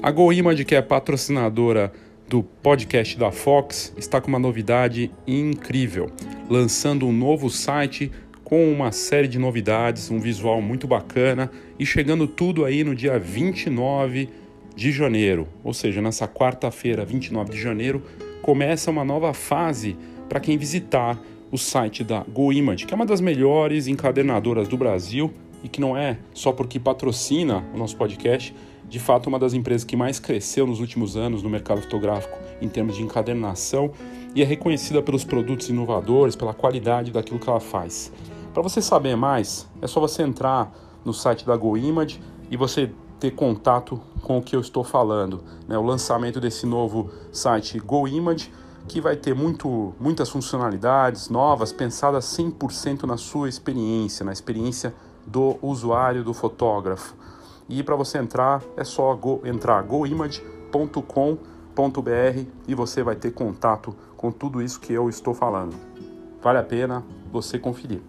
A 0.00 0.10
GoImage, 0.12 0.64
que 0.64 0.76
é 0.76 0.80
patrocinadora 0.80 1.92
do 2.28 2.44
podcast 2.44 3.18
da 3.18 3.32
Fox 3.32 3.92
está 3.96 4.20
com 4.20 4.28
uma 4.28 4.38
novidade 4.38 5.10
incrível, 5.26 6.08
lançando 6.48 7.04
um 7.08 7.12
novo 7.12 7.50
site 7.50 8.12
com 8.44 8.70
uma 8.70 8.92
série 8.92 9.26
de 9.26 9.40
novidades, 9.40 10.08
um 10.08 10.20
visual 10.20 10.62
muito 10.62 10.86
bacana 10.86 11.50
e 11.76 11.84
chegando 11.84 12.28
tudo 12.28 12.64
aí 12.64 12.84
no 12.84 12.94
dia 12.94 13.18
29 13.18 14.28
de 14.72 14.92
janeiro, 14.92 15.48
ou 15.64 15.74
seja, 15.74 16.00
nessa 16.00 16.28
quarta-feira, 16.28 17.04
29 17.04 17.50
de 17.50 17.60
janeiro, 17.60 18.04
começa 18.40 18.88
uma 18.88 19.04
nova 19.04 19.34
fase 19.34 19.96
para 20.28 20.38
quem 20.38 20.56
visitar 20.56 21.20
o 21.50 21.58
site 21.58 22.02
da 22.02 22.24
GoImage, 22.24 22.86
que 22.86 22.92
é 22.92 22.96
uma 22.96 23.06
das 23.06 23.20
melhores 23.20 23.86
encadernadoras 23.86 24.68
do 24.68 24.76
Brasil 24.76 25.32
e 25.62 25.68
que 25.68 25.80
não 25.80 25.96
é 25.96 26.18
só 26.34 26.52
porque 26.52 26.78
patrocina 26.78 27.64
o 27.74 27.78
nosso 27.78 27.96
podcast, 27.96 28.54
de 28.88 28.98
fato 28.98 29.28
uma 29.28 29.38
das 29.38 29.54
empresas 29.54 29.84
que 29.84 29.96
mais 29.96 30.20
cresceu 30.20 30.66
nos 30.66 30.80
últimos 30.80 31.16
anos 31.16 31.42
no 31.42 31.50
mercado 31.50 31.82
fotográfico 31.82 32.38
em 32.60 32.68
termos 32.68 32.96
de 32.96 33.02
encadernação 33.02 33.90
e 34.34 34.42
é 34.42 34.44
reconhecida 34.44 35.02
pelos 35.02 35.24
produtos 35.24 35.68
inovadores, 35.68 36.36
pela 36.36 36.54
qualidade 36.54 37.10
daquilo 37.10 37.38
que 37.38 37.48
ela 37.48 37.60
faz. 37.60 38.12
Para 38.52 38.62
você 38.62 38.80
saber 38.80 39.16
mais, 39.16 39.68
é 39.82 39.86
só 39.86 40.00
você 40.00 40.22
entrar 40.22 40.72
no 41.04 41.12
site 41.12 41.46
da 41.46 41.56
GoImage 41.56 42.20
e 42.50 42.56
você 42.56 42.90
ter 43.18 43.30
contato 43.32 44.00
com 44.22 44.38
o 44.38 44.42
que 44.42 44.54
eu 44.54 44.60
estou 44.60 44.84
falando. 44.84 45.42
Né? 45.66 45.76
O 45.78 45.82
lançamento 45.82 46.40
desse 46.40 46.66
novo 46.66 47.10
site 47.32 47.78
GoImage, 47.78 48.50
que 48.88 49.00
vai 49.00 49.16
ter 49.16 49.34
muito, 49.34 49.94
muitas 49.98 50.28
funcionalidades 50.28 51.28
novas, 51.28 51.72
pensadas 51.72 52.24
100% 52.26 53.04
na 53.04 53.16
sua 53.16 53.48
experiência, 53.48 54.24
na 54.24 54.32
experiência 54.32 54.94
do 55.26 55.56
usuário, 55.60 56.22
do 56.22 56.32
fotógrafo. 56.32 57.14
E 57.68 57.82
para 57.82 57.96
você 57.96 58.18
entrar, 58.18 58.62
é 58.76 58.84
só 58.84 59.14
go, 59.14 59.40
entrar 59.44 59.82
goimage.com.br 59.82 61.10
e 62.68 62.74
você 62.74 63.02
vai 63.02 63.16
ter 63.16 63.32
contato 63.32 63.94
com 64.16 64.30
tudo 64.30 64.62
isso 64.62 64.80
que 64.80 64.92
eu 64.92 65.08
estou 65.08 65.34
falando. 65.34 65.74
Vale 66.40 66.58
a 66.58 66.62
pena 66.62 67.04
você 67.32 67.58
conferir. 67.58 68.00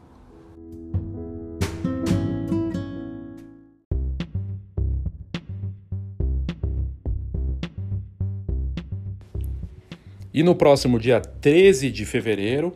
E 10.37 10.43
no 10.43 10.53
próximo 10.53 10.99
dia 10.99 11.19
13 11.19 11.89
de 11.89 12.05
fevereiro, 12.05 12.75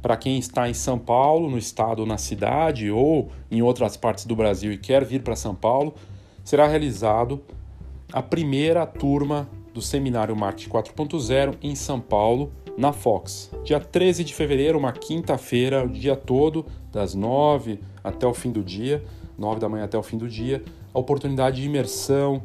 para 0.00 0.16
quem 0.16 0.38
está 0.38 0.70
em 0.70 0.72
São 0.72 0.98
Paulo, 0.98 1.50
no 1.50 1.58
estado 1.58 2.06
na 2.06 2.16
cidade, 2.16 2.90
ou 2.90 3.28
em 3.50 3.60
outras 3.60 3.98
partes 3.98 4.24
do 4.24 4.34
Brasil 4.34 4.72
e 4.72 4.78
quer 4.78 5.04
vir 5.04 5.20
para 5.20 5.36
São 5.36 5.54
Paulo, 5.54 5.92
será 6.42 6.66
realizado 6.66 7.42
a 8.10 8.22
primeira 8.22 8.86
turma 8.86 9.46
do 9.74 9.82
Seminário 9.82 10.34
Marketing 10.34 10.70
4.0 10.70 11.56
em 11.62 11.74
São 11.74 12.00
Paulo, 12.00 12.50
na 12.78 12.94
Fox. 12.94 13.50
Dia 13.62 13.78
13 13.78 14.24
de 14.24 14.32
fevereiro, 14.32 14.78
uma 14.78 14.92
quinta-feira, 14.92 15.84
o 15.84 15.90
dia 15.90 16.16
todo, 16.16 16.64
das 16.90 17.14
9 17.14 17.78
até 18.02 18.26
o 18.26 18.32
fim 18.32 18.50
do 18.50 18.62
dia, 18.62 19.04
9 19.36 19.60
da 19.60 19.68
manhã 19.68 19.84
até 19.84 19.98
o 19.98 20.02
fim 20.02 20.16
do 20.16 20.26
dia, 20.26 20.62
a 20.94 20.98
oportunidade 20.98 21.60
de 21.60 21.66
imersão, 21.66 22.42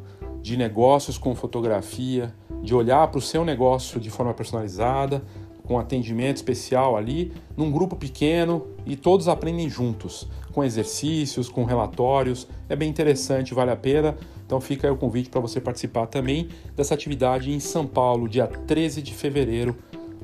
de 0.48 0.56
negócios 0.56 1.18
com 1.18 1.36
fotografia, 1.36 2.34
de 2.64 2.74
olhar 2.74 3.06
para 3.10 3.18
o 3.18 3.22
seu 3.22 3.44
negócio 3.44 4.00
de 4.00 4.10
forma 4.10 4.34
personalizada, 4.34 5.22
com 5.66 5.78
atendimento 5.78 6.38
especial 6.38 6.96
ali, 6.96 7.34
num 7.58 7.70
grupo 7.70 7.98
pequeno 7.98 8.66
e 8.86 8.96
todos 8.96 9.28
aprendem 9.28 9.70
juntos, 9.70 10.26
com 10.54 10.64
exercícios, 10.64 11.50
com 11.50 11.66
relatórios. 11.66 12.48
É 12.70 12.78
bem 12.78 12.90
interessante, 12.90 13.54
vale 13.54 13.72
a 13.72 13.76
pena. 13.76 14.16
Então 14.46 14.62
fica 14.62 14.88
aí 14.88 14.94
o 14.94 14.96
convite 14.96 15.30
para 15.30 15.42
você 15.42 15.60
participar 15.60 16.08
também 16.08 16.48
dessa 16.78 16.94
atividade 16.94 17.52
em 17.52 17.60
São 17.60 17.86
Paulo, 17.86 18.30
dia 18.30 18.48
13 18.48 19.02
de 19.02 19.14
fevereiro, 19.14 19.76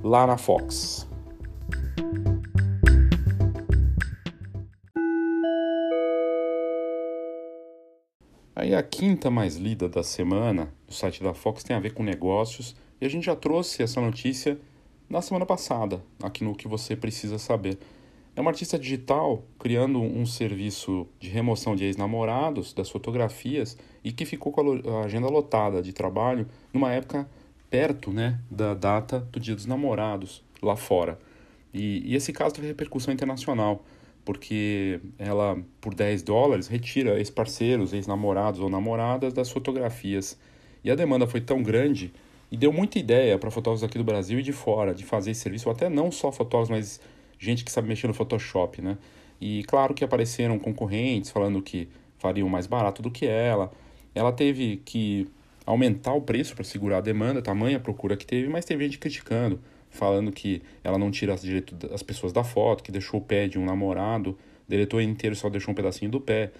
lá 0.01 0.25
na 0.25 0.37
Fox. 0.37 1.05
Aí 8.55 8.75
a 8.75 8.83
quinta 8.83 9.31
mais 9.31 9.55
lida 9.55 9.89
da 9.89 10.03
semana 10.03 10.71
do 10.87 10.93
site 10.93 11.23
da 11.23 11.33
Fox 11.33 11.63
tem 11.63 11.75
a 11.75 11.79
ver 11.79 11.93
com 11.93 12.03
negócios 12.03 12.75
e 13.01 13.05
a 13.05 13.09
gente 13.09 13.25
já 13.25 13.35
trouxe 13.35 13.81
essa 13.81 13.99
notícia 13.99 14.59
na 15.09 15.21
semana 15.21 15.45
passada, 15.45 16.03
aqui 16.21 16.43
no 16.43 16.55
que 16.55 16.67
você 16.67 16.95
precisa 16.95 17.39
saber. 17.39 17.79
É 18.35 18.41
uma 18.41 18.51
artista 18.51 18.77
digital 18.77 19.43
criando 19.59 20.01
um 20.01 20.25
serviço 20.25 21.07
de 21.19 21.29
remoção 21.29 21.75
de 21.75 21.83
ex-namorados 21.83 22.73
das 22.73 22.89
fotografias 22.89 23.77
e 24.03 24.11
que 24.11 24.25
ficou 24.25 24.51
com 24.51 24.81
a 24.97 25.05
agenda 25.05 25.27
lotada 25.27 25.81
de 25.81 25.93
trabalho 25.93 26.47
numa 26.71 26.91
época 26.91 27.29
perto 27.69 28.11
né, 28.11 28.39
da 28.51 28.73
data 28.73 29.19
do 29.31 29.39
Dia 29.39 29.55
dos 29.55 29.65
Namorados 29.65 30.43
lá 30.61 30.75
fora. 30.75 31.19
E, 31.73 32.03
e 32.05 32.15
esse 32.15 32.31
caso 32.31 32.53
teve 32.53 32.67
repercussão 32.67 33.13
internacional, 33.13 33.83
porque 34.25 34.99
ela, 35.17 35.57
por 35.81 35.93
10 35.93 36.23
dólares, 36.23 36.67
retira 36.67 37.17
ex-parceiros, 37.17 37.93
ex-namorados 37.93 38.59
ou 38.59 38.69
namoradas 38.69 39.33
das 39.33 39.49
fotografias. 39.49 40.37
E 40.83 40.91
a 40.91 40.95
demanda 40.95 41.27
foi 41.27 41.41
tão 41.41 41.61
grande 41.61 42.13
e 42.51 42.57
deu 42.57 42.71
muita 42.71 42.99
ideia 42.99 43.37
para 43.37 43.49
fotógrafos 43.49 43.83
aqui 43.83 43.97
do 43.97 44.03
Brasil 44.03 44.39
e 44.39 44.43
de 44.43 44.53
fora 44.53 44.93
de 44.93 45.03
fazer 45.03 45.31
esse 45.31 45.41
serviço, 45.41 45.67
ou 45.67 45.75
até 45.75 45.89
não 45.89 46.11
só 46.11 46.31
fotógrafos, 46.31 46.69
mas 46.69 47.01
gente 47.39 47.65
que 47.65 47.71
sabe 47.71 47.87
mexer 47.87 48.07
no 48.07 48.13
Photoshop, 48.13 48.81
né? 48.81 48.97
E 49.41 49.63
claro 49.63 49.93
que 49.93 50.03
apareceram 50.03 50.57
concorrentes 50.57 51.29
falando 51.29 51.61
que 51.61 51.89
fariam 52.17 52.47
mais 52.47 52.67
barato 52.67 53.01
do 53.01 53.11
que 53.11 53.25
ela. 53.25 53.71
Ela 54.15 54.31
teve 54.31 54.77
que 54.85 55.27
aumentar 55.65 56.13
o 56.13 56.21
preço 56.21 56.55
para 56.55 56.63
segurar 56.63 56.99
a 56.99 57.01
demanda, 57.01 57.41
tamanha 57.41 57.79
procura 57.79 58.15
que 58.15 58.25
teve, 58.25 58.47
mas 58.47 58.63
teve 58.65 58.85
gente 58.85 58.99
criticando, 58.99 59.59
falando 59.93 60.31
que 60.31 60.61
ela 60.83 60.97
não 60.97 61.09
tira 61.11 61.35
direito 61.35 61.75
das 61.75 62.03
pessoas 62.03 62.33
da 62.33 62.43
foto, 62.43 62.83
que 62.83 62.91
deixou 62.91 63.19
o 63.19 63.23
pé 63.23 63.47
de 63.47 63.57
um 63.57 63.65
namorado, 63.65 64.37
deletou 64.67 64.99
inteiro 64.99 65.35
só 65.35 65.49
deixou 65.49 65.71
um 65.71 65.75
pedacinho 65.75 66.11
do 66.11 66.19
pé. 66.19 66.51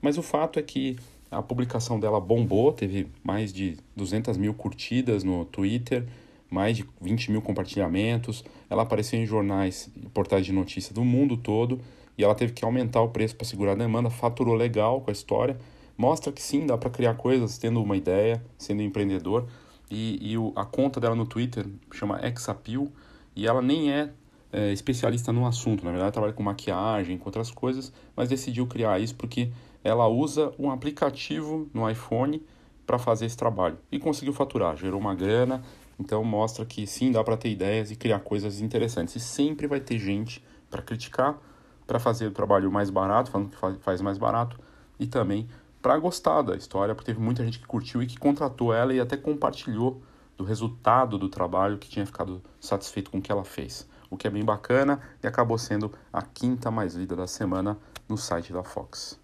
Mas 0.00 0.18
o 0.18 0.22
fato 0.22 0.58
é 0.58 0.62
que 0.62 0.96
a 1.30 1.42
publicação 1.42 1.98
dela 1.98 2.20
bombou, 2.20 2.72
teve 2.72 3.08
mais 3.24 3.52
de 3.52 3.78
200 3.96 4.36
mil 4.36 4.52
curtidas 4.52 5.24
no 5.24 5.46
Twitter, 5.46 6.04
mais 6.50 6.76
de 6.76 6.84
20 7.00 7.30
mil 7.30 7.40
compartilhamentos. 7.40 8.44
Ela 8.68 8.82
apareceu 8.82 9.18
em 9.18 9.24
jornais 9.24 9.90
e 9.96 10.06
portais 10.10 10.44
de 10.44 10.52
notícia 10.52 10.94
do 10.94 11.02
mundo 11.02 11.36
todo 11.36 11.80
e 12.18 12.22
ela 12.22 12.34
teve 12.34 12.52
que 12.52 12.64
aumentar 12.64 13.00
o 13.00 13.08
preço 13.08 13.34
para 13.34 13.46
segurar 13.46 13.72
a 13.72 13.76
demanda. 13.76 14.10
Faturou 14.10 14.54
legal 14.54 15.00
com 15.00 15.10
a 15.10 15.12
história. 15.12 15.56
Mostra 15.96 16.30
que 16.30 16.42
sim, 16.42 16.66
dá 16.66 16.76
para 16.76 16.90
criar 16.90 17.14
coisas 17.14 17.56
tendo 17.56 17.82
uma 17.82 17.96
ideia, 17.96 18.42
sendo 18.58 18.82
empreendedor. 18.82 19.46
E, 19.90 20.32
e 20.32 20.38
o, 20.38 20.52
a 20.56 20.64
conta 20.64 20.98
dela 21.00 21.14
no 21.14 21.26
Twitter 21.26 21.66
chama 21.92 22.20
Exapil 22.26 22.90
e 23.36 23.46
ela 23.46 23.60
nem 23.60 23.92
é, 23.92 24.10
é 24.52 24.72
especialista 24.72 25.32
no 25.32 25.46
assunto. 25.46 25.84
Na 25.84 25.90
verdade, 25.90 26.04
ela 26.04 26.12
trabalha 26.12 26.32
com 26.32 26.42
maquiagem, 26.42 27.18
com 27.18 27.26
outras 27.26 27.50
coisas, 27.50 27.92
mas 28.16 28.28
decidiu 28.28 28.66
criar 28.66 28.98
isso 28.98 29.14
porque 29.14 29.50
ela 29.84 30.06
usa 30.06 30.52
um 30.58 30.70
aplicativo 30.70 31.68
no 31.74 31.88
iPhone 31.88 32.42
para 32.86 32.98
fazer 32.98 33.26
esse 33.26 33.36
trabalho 33.36 33.78
e 33.90 33.98
conseguiu 33.98 34.32
faturar, 34.32 34.76
gerou 34.76 35.00
uma 35.00 35.14
grana, 35.14 35.62
então 35.98 36.22
mostra 36.24 36.64
que 36.64 36.86
sim, 36.86 37.12
dá 37.12 37.22
para 37.22 37.36
ter 37.36 37.50
ideias 37.50 37.90
e 37.90 37.96
criar 37.96 38.20
coisas 38.20 38.60
interessantes. 38.60 39.16
E 39.16 39.20
sempre 39.20 39.66
vai 39.66 39.80
ter 39.80 39.98
gente 39.98 40.42
para 40.70 40.82
criticar, 40.82 41.38
para 41.86 41.98
fazer 41.98 42.26
o 42.26 42.30
trabalho 42.30 42.70
mais 42.70 42.90
barato, 42.90 43.30
falando 43.30 43.50
que 43.50 43.82
faz 43.82 44.00
mais 44.00 44.18
barato, 44.18 44.58
e 44.98 45.06
também 45.06 45.46
para 45.82 45.98
gostar 45.98 46.42
da 46.42 46.54
história, 46.54 46.94
porque 46.94 47.12
teve 47.12 47.20
muita 47.20 47.44
gente 47.44 47.58
que 47.58 47.66
curtiu 47.66 48.02
e 48.02 48.06
que 48.06 48.16
contratou 48.16 48.72
ela 48.72 48.94
e 48.94 49.00
até 49.00 49.16
compartilhou 49.16 50.00
do 50.36 50.44
resultado 50.44 51.18
do 51.18 51.28
trabalho 51.28 51.76
que 51.76 51.90
tinha 51.90 52.06
ficado 52.06 52.40
satisfeito 52.60 53.10
com 53.10 53.18
o 53.18 53.22
que 53.22 53.32
ela 53.32 53.44
fez. 53.44 53.86
O 54.08 54.16
que 54.16 54.26
é 54.26 54.30
bem 54.30 54.44
bacana 54.44 55.00
e 55.22 55.26
acabou 55.26 55.58
sendo 55.58 55.92
a 56.12 56.22
quinta 56.22 56.70
mais 56.70 56.94
lida 56.94 57.16
da 57.16 57.26
semana 57.26 57.76
no 58.08 58.16
site 58.16 58.52
da 58.52 58.62
Fox. 58.62 59.18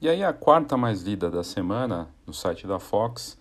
E 0.00 0.08
aí 0.08 0.22
a 0.22 0.32
quarta 0.32 0.76
mais 0.76 1.02
lida 1.02 1.30
da 1.30 1.42
semana 1.42 2.08
no 2.26 2.34
site 2.34 2.66
da 2.66 2.78
Fox, 2.78 3.38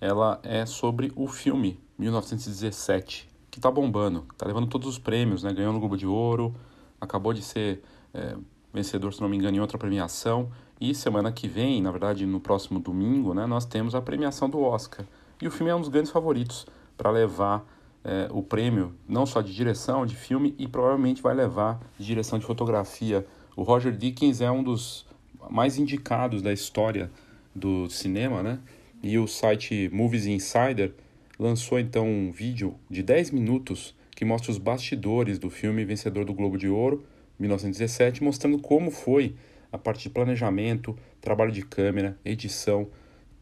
ela 0.00 0.40
é 0.42 0.66
sobre 0.66 1.12
o 1.14 1.26
filme 1.28 1.80
1917, 1.98 3.30
que 3.50 3.60
tá 3.60 3.70
bombando, 3.70 4.26
tá 4.36 4.46
levando 4.46 4.66
todos 4.66 4.88
os 4.88 4.98
prêmios, 4.98 5.42
né? 5.42 5.52
Ganhou 5.52 5.72
no 5.72 5.78
Globo 5.78 5.96
de 5.96 6.06
Ouro, 6.06 6.54
acabou 7.00 7.32
de 7.32 7.42
ser 7.42 7.82
é, 8.12 8.36
vencedor, 8.72 9.12
se 9.12 9.20
não 9.20 9.28
me 9.28 9.36
engano, 9.36 9.56
em 9.56 9.60
outra 9.60 9.78
premiação. 9.78 10.50
E 10.80 10.94
semana 10.94 11.30
que 11.30 11.46
vem, 11.46 11.82
na 11.82 11.90
verdade, 11.90 12.24
no 12.24 12.40
próximo 12.40 12.80
domingo, 12.80 13.34
né, 13.34 13.44
nós 13.44 13.66
temos 13.66 13.94
a 13.94 14.00
premiação 14.00 14.48
do 14.48 14.62
Oscar. 14.62 15.04
E 15.40 15.46
o 15.46 15.50
filme 15.50 15.70
é 15.70 15.74
um 15.74 15.80
dos 15.80 15.90
grandes 15.90 16.10
favoritos 16.10 16.66
para 16.96 17.10
levar 17.10 17.66
é, 18.02 18.28
o 18.30 18.42
prêmio, 18.42 18.94
não 19.06 19.26
só 19.26 19.42
de 19.42 19.54
direção 19.54 20.06
de 20.06 20.16
filme, 20.16 20.54
e 20.58 20.66
provavelmente 20.66 21.20
vai 21.20 21.34
levar 21.34 21.78
de 21.98 22.06
direção 22.06 22.38
de 22.38 22.46
fotografia. 22.46 23.26
O 23.54 23.62
Roger 23.62 23.94
Dickens 23.94 24.40
é 24.40 24.50
um 24.50 24.62
dos 24.62 25.06
mais 25.50 25.76
indicados 25.78 26.40
da 26.40 26.52
história 26.52 27.10
do 27.54 27.88
cinema, 27.90 28.42
né? 28.42 28.58
E 29.02 29.18
o 29.18 29.26
site 29.26 29.90
Movies 29.92 30.26
Insider 30.26 30.94
lançou 31.38 31.78
então 31.78 32.06
um 32.06 32.30
vídeo 32.30 32.74
de 32.88 33.02
10 33.02 33.32
minutos 33.32 33.94
que 34.14 34.24
mostra 34.24 34.50
os 34.50 34.58
bastidores 34.58 35.38
do 35.38 35.50
filme 35.50 35.84
vencedor 35.84 36.24
do 36.24 36.34
Globo 36.34 36.56
de 36.56 36.68
Ouro, 36.68 37.04
1917, 37.38 38.22
mostrando 38.22 38.58
como 38.58 38.90
foi 38.90 39.34
a 39.72 39.78
parte 39.78 40.02
de 40.02 40.10
planejamento, 40.10 40.96
trabalho 41.20 41.52
de 41.52 41.62
câmera, 41.62 42.18
edição, 42.24 42.88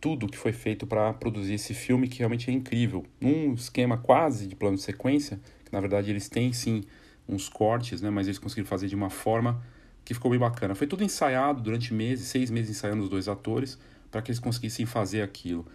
tudo 0.01 0.29
que 0.29 0.39
foi 0.39 0.53
feito 0.53 0.87
para 0.87 1.13
produzir 1.13 1.55
esse 1.55 1.75
filme 1.75 2.09
que 2.09 2.19
realmente 2.19 2.51
é 2.51 2.53
incrível. 2.53 3.05
Num 3.21 3.55
esquema 3.55 3.97
quase 3.97 4.47
de 4.47 4.55
plano 4.55 4.77
de 4.77 4.83
sequência, 4.83 5.41
que 5.65 5.73
na 5.73 5.81
verdade 5.81 6.11
eles 6.11 6.29
têm 6.29 6.53
sim 6.53 6.85
uns 7.29 7.49
cortes, 7.49 8.01
né, 8.01 8.11
mas 8.11 8.27
eles 8.27 8.39
conseguiram 8.39 8.69
fazer 8.69 8.89
de 8.89 8.95
uma 8.95 9.11
forma 9.11 9.63
que 10.05 10.15
ficou 10.15 10.31
bem 10.31 10.41
bacana. 10.41 10.75
Foi 10.75 10.87
tudo 10.87 11.05
ensaiado 11.05 11.61
durante 11.61 11.93
meses, 11.93 12.29
seis 12.29 12.51
meses 12.51 12.71
ensaiando 12.77 13.03
os 13.03 13.09
dois 13.09 13.29
atores 13.29 13.79
para 14.11 14.23
que 14.23 14.31
eles 14.31 14.39
conseguissem 14.39 14.87
fazer 14.87 15.23
aquilo. 15.23 15.67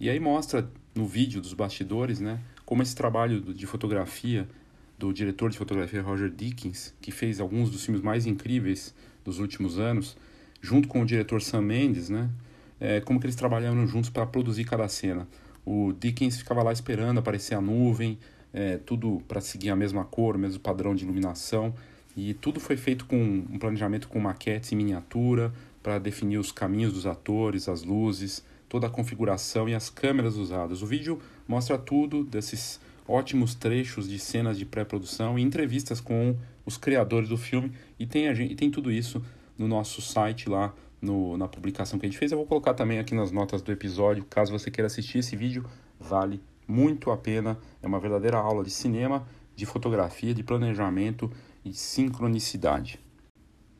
E 0.00 0.08
aí 0.08 0.18
mostra 0.18 0.70
no 0.94 1.06
vídeo 1.06 1.40
dos 1.40 1.52
bastidores, 1.52 2.20
né, 2.20 2.40
como 2.64 2.82
esse 2.82 2.94
trabalho 2.94 3.40
de 3.40 3.66
fotografia 3.66 4.48
do 4.98 5.12
diretor 5.12 5.50
de 5.50 5.58
fotografia 5.58 6.00
Roger 6.00 6.30
Dickens, 6.30 6.94
que 7.00 7.10
fez 7.10 7.40
alguns 7.40 7.70
dos 7.70 7.84
filmes 7.84 8.00
mais 8.00 8.24
incríveis 8.24 8.94
dos 9.24 9.38
últimos 9.38 9.78
anos, 9.78 10.16
junto 10.60 10.88
com 10.88 11.02
o 11.02 11.06
diretor 11.06 11.42
Sam 11.42 11.62
Mendes, 11.62 12.08
né, 12.08 12.30
é, 12.80 13.00
como 13.00 13.20
que 13.20 13.26
eles 13.26 13.36
trabalharam 13.36 13.86
juntos 13.86 14.10
para 14.10 14.26
produzir 14.26 14.64
cada 14.64 14.88
cena. 14.88 15.26
O 15.64 15.92
Dickens 15.92 16.36
ficava 16.36 16.62
lá 16.62 16.72
esperando 16.72 17.18
aparecer 17.18 17.54
a 17.54 17.60
nuvem, 17.60 18.18
é, 18.52 18.76
tudo 18.78 19.22
para 19.28 19.40
seguir 19.40 19.70
a 19.70 19.76
mesma 19.76 20.04
cor, 20.04 20.36
o 20.36 20.38
mesmo 20.38 20.60
padrão 20.60 20.94
de 20.94 21.04
iluminação. 21.04 21.74
E 22.16 22.34
tudo 22.34 22.60
foi 22.60 22.76
feito 22.76 23.06
com 23.06 23.16
um 23.16 23.58
planejamento 23.58 24.08
com 24.08 24.18
maquetes 24.20 24.72
em 24.72 24.76
miniatura 24.76 25.52
para 25.82 25.98
definir 25.98 26.38
os 26.38 26.52
caminhos 26.52 26.92
dos 26.92 27.06
atores, 27.06 27.68
as 27.68 27.82
luzes, 27.82 28.44
toda 28.68 28.86
a 28.86 28.90
configuração 28.90 29.68
e 29.68 29.74
as 29.74 29.88
câmeras 29.88 30.36
usadas. 30.36 30.82
O 30.82 30.86
vídeo 30.86 31.20
mostra 31.46 31.78
tudo 31.78 32.24
desses 32.24 32.80
ótimos 33.06 33.54
trechos 33.54 34.08
de 34.08 34.18
cenas 34.18 34.58
de 34.58 34.64
pré-produção 34.64 35.38
e 35.38 35.42
entrevistas 35.42 36.00
com 36.00 36.36
os 36.64 36.76
criadores 36.76 37.28
do 37.28 37.36
filme 37.36 37.72
e 37.98 38.06
tem, 38.06 38.28
a 38.28 38.34
gente, 38.34 38.54
tem 38.54 38.70
tudo 38.70 38.90
isso 38.90 39.22
no 39.58 39.66
nosso 39.66 40.00
site 40.00 40.48
lá 40.48 40.72
no, 41.00 41.36
na 41.36 41.48
publicação 41.48 41.98
que 41.98 42.06
a 42.06 42.08
gente 42.08 42.18
fez. 42.18 42.30
Eu 42.30 42.38
vou 42.38 42.46
colocar 42.46 42.74
também 42.74 42.98
aqui 42.98 43.14
nas 43.14 43.32
notas 43.32 43.60
do 43.62 43.72
episódio, 43.72 44.24
caso 44.24 44.52
você 44.52 44.70
queira 44.70 44.86
assistir 44.86 45.18
esse 45.18 45.34
vídeo, 45.36 45.64
vale 45.98 46.40
muito 46.66 47.10
a 47.10 47.16
pena. 47.16 47.58
É 47.82 47.86
uma 47.86 47.98
verdadeira 47.98 48.38
aula 48.38 48.62
de 48.62 48.70
cinema, 48.70 49.26
de 49.54 49.66
fotografia, 49.66 50.32
de 50.32 50.42
planejamento 50.42 51.30
e 51.64 51.72
sincronicidade. 51.72 53.00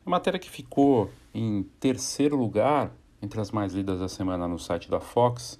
A 0.05 0.09
matéria 0.09 0.39
que 0.39 0.49
ficou 0.49 1.09
em 1.33 1.63
terceiro 1.79 2.35
lugar 2.35 2.91
entre 3.21 3.39
as 3.39 3.51
mais 3.51 3.73
lidas 3.73 3.99
da 3.99 4.09
semana 4.09 4.47
no 4.47 4.59
site 4.59 4.89
da 4.89 4.99
Fox 4.99 5.59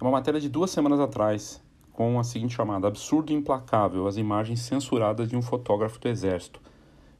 é 0.00 0.04
uma 0.04 0.12
matéria 0.12 0.40
de 0.40 0.48
duas 0.48 0.70
semanas 0.70 1.00
atrás, 1.00 1.61
com 1.92 2.18
a 2.18 2.24
seguinte 2.24 2.54
chamada: 2.54 2.88
Absurdo 2.88 3.32
Implacável 3.32 4.06
as 4.06 4.16
imagens 4.16 4.60
censuradas 4.60 5.28
de 5.28 5.36
um 5.36 5.42
fotógrafo 5.42 6.00
do 6.00 6.08
Exército. 6.08 6.60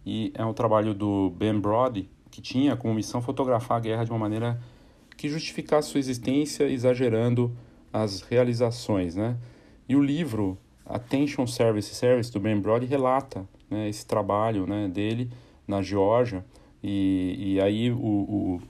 E 0.04 0.32
é 0.34 0.44
um 0.44 0.52
trabalho 0.52 0.94
do 0.94 1.30
Ben 1.30 1.58
Brody, 1.58 2.08
que 2.30 2.40
tinha 2.40 2.76
como 2.76 2.94
missão 2.94 3.22
fotografar 3.22 3.78
a 3.78 3.80
guerra 3.80 4.04
de 4.04 4.10
uma 4.10 4.18
maneira 4.18 4.60
que 5.16 5.28
justificasse 5.28 5.90
sua 5.90 6.00
existência, 6.00 6.64
exagerando 6.64 7.54
as 7.92 8.22
realizações. 8.22 9.14
Né? 9.14 9.36
E 9.88 9.94
o 9.94 10.02
livro 10.02 10.58
Attention 10.84 11.46
Service 11.46 11.94
Service 11.94 12.32
do 12.32 12.40
Ben 12.40 12.58
Brody 12.58 12.86
relata 12.86 13.46
né, 13.70 13.88
esse 13.88 14.04
trabalho 14.04 14.66
né, 14.66 14.88
dele 14.88 15.30
na 15.66 15.82
Geórgia. 15.82 16.44
E, 16.82 17.54
e 17.54 17.60
aí 17.60 17.92
o, 17.92 17.96
o, 17.96 18.62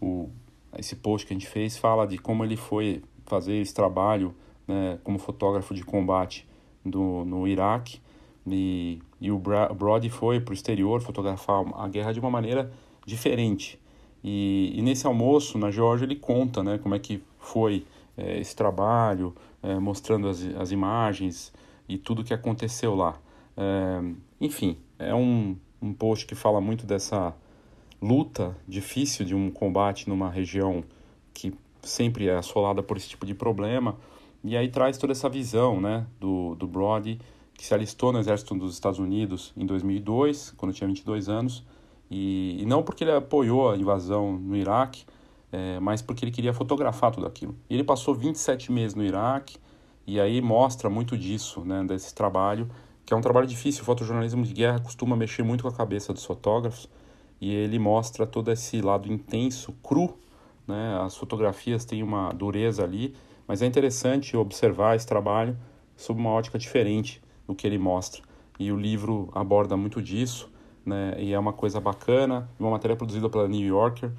o, 0.00 0.30
esse 0.76 0.96
post 0.96 1.26
que 1.26 1.32
a 1.32 1.36
gente 1.38 1.46
fez 1.46 1.76
fala 1.76 2.06
de 2.06 2.18
como 2.18 2.44
ele 2.44 2.56
foi 2.56 3.02
fazer 3.26 3.56
esse 3.56 3.72
trabalho 3.72 4.34
né, 4.70 4.98
como 5.02 5.18
fotógrafo 5.18 5.74
de 5.74 5.84
combate 5.84 6.46
do, 6.84 7.24
no 7.24 7.46
Iraque. 7.46 8.00
E, 8.46 9.00
e 9.20 9.30
o 9.30 9.38
Brody 9.38 10.08
foi 10.08 10.40
para 10.40 10.52
o 10.52 10.54
exterior 10.54 11.00
fotografar 11.02 11.64
a 11.74 11.86
guerra 11.88 12.12
de 12.12 12.20
uma 12.20 12.30
maneira 12.30 12.72
diferente. 13.04 13.78
E, 14.22 14.72
e, 14.74 14.82
nesse 14.82 15.06
almoço 15.06 15.58
na 15.58 15.70
Geórgia 15.70 16.04
ele 16.04 16.16
conta 16.16 16.62
né, 16.62 16.78
como 16.78 16.94
é 16.94 16.98
que 16.98 17.22
foi 17.38 17.84
é, 18.16 18.38
esse 18.38 18.54
trabalho, 18.54 19.34
é, 19.62 19.78
mostrando 19.78 20.28
as, 20.28 20.42
as 20.58 20.70
imagens 20.70 21.52
e 21.88 21.98
tudo 21.98 22.24
que 22.24 22.34
aconteceu 22.34 22.94
lá. 22.94 23.18
É, 23.56 24.02
enfim, 24.40 24.76
é 24.98 25.14
um, 25.14 25.56
um 25.80 25.92
post 25.92 26.26
que 26.26 26.34
fala 26.34 26.60
muito 26.60 26.86
dessa 26.86 27.34
luta 28.00 28.56
difícil 28.66 29.24
de 29.24 29.34
um 29.34 29.50
combate 29.50 30.08
numa 30.08 30.30
região 30.30 30.82
que 31.34 31.52
sempre 31.82 32.28
é 32.28 32.36
assolada 32.36 32.82
por 32.82 32.96
esse 32.96 33.08
tipo 33.08 33.26
de 33.26 33.34
problema. 33.34 33.96
E 34.42 34.56
aí 34.56 34.68
traz 34.68 34.96
toda 34.96 35.12
essa 35.12 35.28
visão 35.28 35.80
né, 35.80 36.06
do, 36.18 36.54
do 36.54 36.66
Brody, 36.66 37.20
que 37.54 37.66
se 37.66 37.74
alistou 37.74 38.12
no 38.12 38.18
exército 38.18 38.54
dos 38.54 38.72
Estados 38.72 38.98
Unidos 38.98 39.52
em 39.56 39.66
2002, 39.66 40.54
quando 40.56 40.72
tinha 40.72 40.88
22 40.88 41.28
anos, 41.28 41.64
e, 42.10 42.56
e 42.60 42.66
não 42.66 42.82
porque 42.82 43.04
ele 43.04 43.12
apoiou 43.12 43.70
a 43.70 43.76
invasão 43.76 44.32
no 44.32 44.56
Iraque, 44.56 45.04
é, 45.52 45.78
mas 45.78 46.00
porque 46.00 46.24
ele 46.24 46.32
queria 46.32 46.54
fotografar 46.54 47.10
tudo 47.10 47.26
aquilo. 47.26 47.54
E 47.68 47.74
ele 47.74 47.84
passou 47.84 48.14
27 48.14 48.72
meses 48.72 48.94
no 48.94 49.04
Iraque, 49.04 49.58
e 50.06 50.18
aí 50.18 50.40
mostra 50.40 50.88
muito 50.88 51.16
disso, 51.16 51.60
né, 51.60 51.84
desse 51.84 52.14
trabalho, 52.14 52.68
que 53.04 53.14
é 53.14 53.16
um 53.16 53.20
trabalho 53.20 53.46
difícil. 53.46 53.82
O 53.82 53.84
fotojornalismo 53.84 54.44
de 54.44 54.52
guerra 54.52 54.80
costuma 54.80 55.16
mexer 55.16 55.42
muito 55.42 55.62
com 55.62 55.68
a 55.68 55.72
cabeça 55.72 56.12
dos 56.12 56.24
fotógrafos 56.24 56.88
e 57.40 57.52
ele 57.52 57.78
mostra 57.78 58.26
todo 58.26 58.50
esse 58.50 58.80
lado 58.80 59.12
intenso, 59.12 59.72
cru. 59.82 60.16
Né? 60.66 60.98
As 61.02 61.16
fotografias 61.16 61.84
têm 61.84 62.02
uma 62.02 62.32
dureza 62.32 62.84
ali, 62.84 63.14
mas 63.50 63.62
é 63.62 63.66
interessante 63.66 64.36
observar 64.36 64.94
esse 64.94 65.04
trabalho 65.04 65.56
sob 65.96 66.20
uma 66.20 66.30
ótica 66.30 66.56
diferente 66.56 67.20
do 67.48 67.52
que 67.52 67.66
ele 67.66 67.78
mostra. 67.78 68.22
E 68.60 68.70
o 68.70 68.76
livro 68.76 69.28
aborda 69.34 69.76
muito 69.76 70.00
disso, 70.00 70.48
né? 70.86 71.16
e 71.18 71.32
é 71.32 71.38
uma 71.38 71.52
coisa 71.52 71.80
bacana, 71.80 72.48
uma 72.60 72.70
matéria 72.70 72.94
produzida 72.94 73.28
pela 73.28 73.48
New 73.48 73.66
Yorker, 73.66 74.12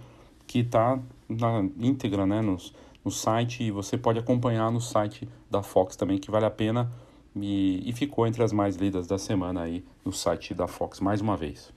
que 0.46 0.60
está 0.60 1.00
na 1.30 1.62
íntegra 1.80 2.26
né? 2.26 2.42
Nos, 2.42 2.74
no 3.06 3.10
site, 3.10 3.64
e 3.64 3.72
você 3.72 3.98
pode 3.98 4.20
acompanhar 4.20 4.70
no 4.70 4.82
site 4.82 5.30
da 5.50 5.64
Fox 5.64 5.96
também, 5.96 6.18
que 6.18 6.30
vale 6.30 6.46
a 6.46 6.52
pena 6.52 6.92
e, 7.34 7.90
e 7.90 7.94
ficou 7.94 8.28
entre 8.28 8.44
as 8.44 8.52
mais 8.52 8.76
lidas 8.76 9.08
da 9.08 9.18
semana 9.18 9.62
aí 9.62 9.86
no 10.04 10.12
site 10.12 10.54
da 10.54 10.68
Fox 10.68 11.00
mais 11.00 11.22
uma 11.22 11.38
vez. 11.38 11.72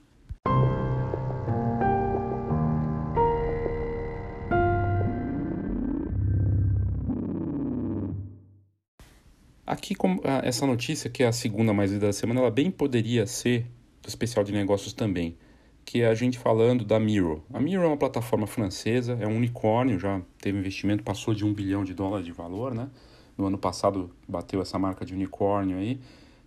Aqui, 9.66 9.94
essa 10.42 10.66
notícia, 10.66 11.08
que 11.08 11.22
é 11.22 11.26
a 11.26 11.32
segunda 11.32 11.72
mais 11.72 11.90
lida 11.90 12.06
da 12.06 12.12
semana, 12.12 12.40
ela 12.40 12.50
bem 12.50 12.70
poderia 12.70 13.26
ser 13.26 13.66
do 14.02 14.08
especial 14.08 14.44
de 14.44 14.52
negócios 14.52 14.92
também, 14.92 15.38
que 15.86 16.02
é 16.02 16.06
a 16.06 16.14
gente 16.14 16.38
falando 16.38 16.84
da 16.84 17.00
Miro. 17.00 17.42
A 17.50 17.58
Miro 17.58 17.82
é 17.82 17.86
uma 17.86 17.96
plataforma 17.96 18.46
francesa, 18.46 19.16
é 19.18 19.26
um 19.26 19.36
unicórnio, 19.36 19.98
já 19.98 20.20
teve 20.38 20.58
investimento, 20.58 21.02
passou 21.02 21.32
de 21.32 21.46
um 21.46 21.54
bilhão 21.54 21.82
de 21.82 21.94
dólares 21.94 22.26
de 22.26 22.32
valor, 22.32 22.74
né? 22.74 22.90
No 23.38 23.46
ano 23.46 23.56
passado 23.56 24.10
bateu 24.28 24.60
essa 24.60 24.78
marca 24.78 25.02
de 25.02 25.14
unicórnio 25.14 25.78
aí. 25.78 25.98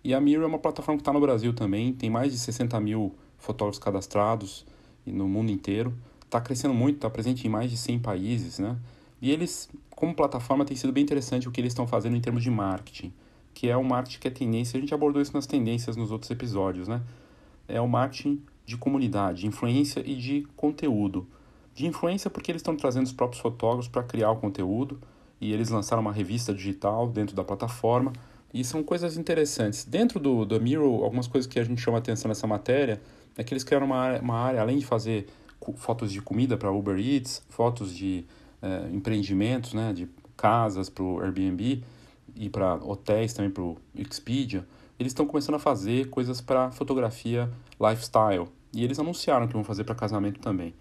E 0.04 0.14
a 0.14 0.20
Miro 0.20 0.44
é 0.44 0.46
uma 0.46 0.58
plataforma 0.60 0.96
que 0.96 1.02
está 1.02 1.12
no 1.12 1.20
Brasil 1.20 1.52
também, 1.52 1.92
tem 1.92 2.08
mais 2.08 2.32
de 2.32 2.38
60 2.38 2.80
mil 2.80 3.16
fotógrafos 3.36 3.80
cadastrados 3.80 4.64
no 5.04 5.28
mundo 5.28 5.50
inteiro. 5.50 5.92
Está 6.24 6.40
crescendo 6.40 6.72
muito, 6.72 6.96
está 6.96 7.10
presente 7.10 7.44
em 7.44 7.50
mais 7.50 7.68
de 7.68 7.76
100 7.76 7.98
países, 7.98 8.60
né? 8.60 8.76
E 9.20 9.30
eles, 9.30 9.68
como 9.90 10.14
plataforma, 10.14 10.64
tem 10.64 10.76
sido 10.76 10.92
bem 10.92 11.02
interessante 11.02 11.48
o 11.48 11.50
que 11.50 11.60
eles 11.60 11.72
estão 11.72 11.86
fazendo 11.86 12.16
em 12.16 12.20
termos 12.20 12.42
de 12.42 12.50
marketing, 12.50 13.12
que 13.52 13.68
é 13.68 13.76
o 13.76 13.84
marketing 13.84 14.18
que 14.20 14.28
é 14.28 14.30
tendência, 14.30 14.78
a 14.78 14.80
gente 14.80 14.94
abordou 14.94 15.20
isso 15.20 15.34
nas 15.34 15.46
tendências 15.46 15.96
nos 15.96 16.12
outros 16.12 16.30
episódios, 16.30 16.86
né? 16.86 17.02
É 17.66 17.80
o 17.80 17.88
marketing 17.88 18.40
de 18.64 18.76
comunidade, 18.76 19.40
de 19.40 19.46
influência 19.46 20.02
e 20.06 20.14
de 20.14 20.46
conteúdo. 20.56 21.26
De 21.74 21.86
influência 21.86 22.30
porque 22.30 22.50
eles 22.52 22.60
estão 22.60 22.76
trazendo 22.76 23.06
os 23.06 23.12
próprios 23.12 23.40
fotógrafos 23.40 23.88
para 23.88 24.02
criar 24.02 24.30
o 24.30 24.36
conteúdo 24.36 25.00
e 25.40 25.52
eles 25.52 25.68
lançaram 25.68 26.02
uma 26.02 26.12
revista 26.12 26.52
digital 26.52 27.08
dentro 27.08 27.34
da 27.34 27.42
plataforma 27.42 28.12
e 28.52 28.64
são 28.64 28.82
coisas 28.82 29.16
interessantes. 29.16 29.84
Dentro 29.84 30.18
do, 30.18 30.44
do 30.44 30.60
Miro, 30.60 31.02
algumas 31.02 31.26
coisas 31.26 31.50
que 31.50 31.58
a 31.58 31.64
gente 31.64 31.80
chama 31.80 31.98
atenção 31.98 32.28
nessa 32.28 32.46
matéria 32.46 33.00
é 33.36 33.44
que 33.44 33.52
eles 33.52 33.64
criaram 33.64 33.86
uma 33.86 34.18
uma 34.18 34.34
área 34.34 34.60
além 34.60 34.78
de 34.78 34.86
fazer 34.86 35.26
fotos 35.76 36.12
de 36.12 36.20
comida 36.20 36.56
para 36.56 36.70
Uber 36.70 36.98
Eats, 36.98 37.42
fotos 37.48 37.94
de 37.94 38.24
é, 38.62 38.88
empreendimentos, 38.92 39.74
né, 39.74 39.92
de 39.92 40.08
casas 40.36 40.88
para 40.88 41.04
o 41.04 41.20
Airbnb 41.20 41.82
e 42.36 42.48
para 42.48 42.74
hotéis 42.76 43.32
também 43.32 43.50
para 43.50 43.62
o 43.62 43.76
Expedia, 43.94 44.66
eles 44.98 45.10
estão 45.10 45.26
começando 45.26 45.56
a 45.56 45.58
fazer 45.58 46.08
coisas 46.10 46.40
para 46.40 46.70
fotografia 46.70 47.50
lifestyle. 47.80 48.48
E 48.72 48.84
eles 48.84 48.98
anunciaram 48.98 49.46
que 49.46 49.54
vão 49.54 49.64
fazer 49.64 49.84
para 49.84 49.94
casamento 49.94 50.40
também. 50.40 50.74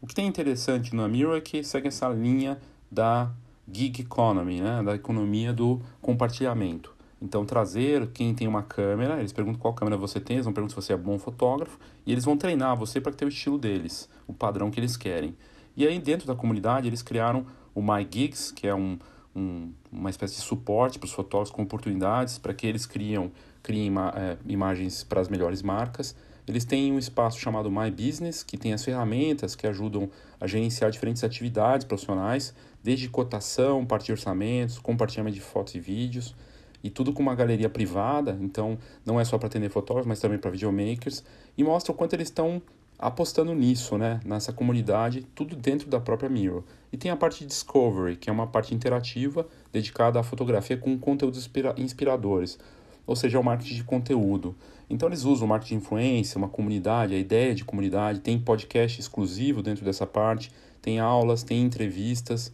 O 0.00 0.06
que 0.06 0.14
tem 0.14 0.26
interessante 0.26 0.94
no 0.94 1.02
Amiro 1.02 1.36
é 1.36 1.40
que 1.40 1.62
segue 1.62 1.88
essa 1.88 2.08
linha 2.08 2.58
da 2.90 3.30
gig 3.70 4.02
economy, 4.02 4.60
né, 4.60 4.82
da 4.82 4.94
economia 4.94 5.52
do 5.52 5.80
compartilhamento. 6.00 6.94
Então, 7.20 7.44
trazer 7.46 8.08
quem 8.08 8.34
tem 8.34 8.46
uma 8.46 8.62
câmera, 8.62 9.18
eles 9.18 9.32
perguntam 9.32 9.58
qual 9.58 9.72
câmera 9.72 9.96
você 9.96 10.20
tem, 10.20 10.36
eles 10.36 10.44
vão 10.44 10.52
perguntar 10.52 10.74
se 10.74 10.76
você 10.76 10.92
é 10.92 10.96
bom 10.96 11.18
fotógrafo, 11.18 11.78
e 12.04 12.12
eles 12.12 12.24
vão 12.24 12.36
treinar 12.36 12.76
você 12.76 13.00
para 13.00 13.12
ter 13.12 13.24
o 13.24 13.28
estilo 13.28 13.56
deles, 13.56 14.08
o 14.26 14.34
padrão 14.34 14.70
que 14.70 14.78
eles 14.78 14.96
querem. 14.96 15.34
E 15.76 15.86
aí, 15.86 15.98
dentro 15.98 16.26
da 16.26 16.34
comunidade, 16.34 16.86
eles 16.86 17.02
criaram 17.02 17.46
o 17.74 17.82
MyGigs, 17.82 18.52
que 18.52 18.66
é 18.66 18.74
um, 18.74 18.98
um, 19.34 19.72
uma 19.90 20.10
espécie 20.10 20.36
de 20.36 20.42
suporte 20.42 20.98
para 20.98 21.06
os 21.06 21.12
fotógrafos 21.12 21.54
com 21.54 21.62
oportunidades 21.62 22.38
para 22.38 22.54
que 22.54 22.66
eles 22.66 22.86
criam, 22.86 23.32
criem 23.62 23.92
é, 24.14 24.36
imagens 24.46 25.02
para 25.02 25.20
as 25.20 25.28
melhores 25.28 25.62
marcas. 25.62 26.14
Eles 26.46 26.64
têm 26.64 26.92
um 26.92 26.98
espaço 26.98 27.38
chamado 27.38 27.70
My 27.70 27.90
Business, 27.90 28.42
que 28.42 28.58
tem 28.58 28.72
as 28.72 28.84
ferramentas 28.84 29.56
que 29.56 29.66
ajudam 29.66 30.10
a 30.38 30.46
gerenciar 30.46 30.90
diferentes 30.90 31.24
atividades 31.24 31.86
profissionais, 31.86 32.54
desde 32.82 33.08
cotação, 33.08 33.84
partir 33.84 34.12
orçamentos, 34.12 34.78
compartilhamento 34.78 35.34
de 35.34 35.40
fotos 35.40 35.74
e 35.74 35.80
vídeos, 35.80 36.34
e 36.82 36.90
tudo 36.90 37.14
com 37.14 37.22
uma 37.22 37.34
galeria 37.34 37.70
privada, 37.70 38.38
então 38.42 38.76
não 39.06 39.18
é 39.18 39.24
só 39.24 39.38
para 39.38 39.46
atender 39.46 39.70
fotógrafos, 39.70 40.06
mas 40.06 40.20
também 40.20 40.38
para 40.38 40.50
videomakers, 40.50 41.24
e 41.56 41.64
mostra 41.64 41.92
o 41.92 41.94
quanto 41.94 42.12
eles 42.12 42.28
estão 42.28 42.60
apostando 42.98 43.54
nisso, 43.54 43.98
né, 43.98 44.20
nessa 44.24 44.52
comunidade, 44.52 45.26
tudo 45.34 45.56
dentro 45.56 45.88
da 45.88 46.00
própria 46.00 46.28
Miro. 46.28 46.64
E 46.92 46.96
tem 46.96 47.10
a 47.10 47.16
parte 47.16 47.40
de 47.40 47.46
Discovery, 47.46 48.16
que 48.16 48.30
é 48.30 48.32
uma 48.32 48.46
parte 48.46 48.74
interativa 48.74 49.46
dedicada 49.72 50.20
à 50.20 50.22
fotografia 50.22 50.76
com 50.76 50.98
conteúdos 50.98 51.38
inspira 51.40 51.74
inspiradores, 51.76 52.58
ou 53.06 53.16
seja, 53.16 53.38
o 53.38 53.44
marketing 53.44 53.74
de 53.74 53.84
conteúdo. 53.84 54.54
Então 54.88 55.08
eles 55.08 55.24
usam 55.24 55.48
marketing 55.48 55.78
de 55.78 55.84
influência, 55.84 56.38
uma 56.38 56.48
comunidade, 56.48 57.14
a 57.14 57.18
ideia 57.18 57.54
de 57.54 57.64
comunidade, 57.64 58.20
tem 58.20 58.38
podcast 58.38 59.00
exclusivo 59.00 59.62
dentro 59.62 59.84
dessa 59.84 60.06
parte, 60.06 60.50
tem 60.80 61.00
aulas, 61.00 61.42
tem 61.42 61.62
entrevistas, 61.62 62.52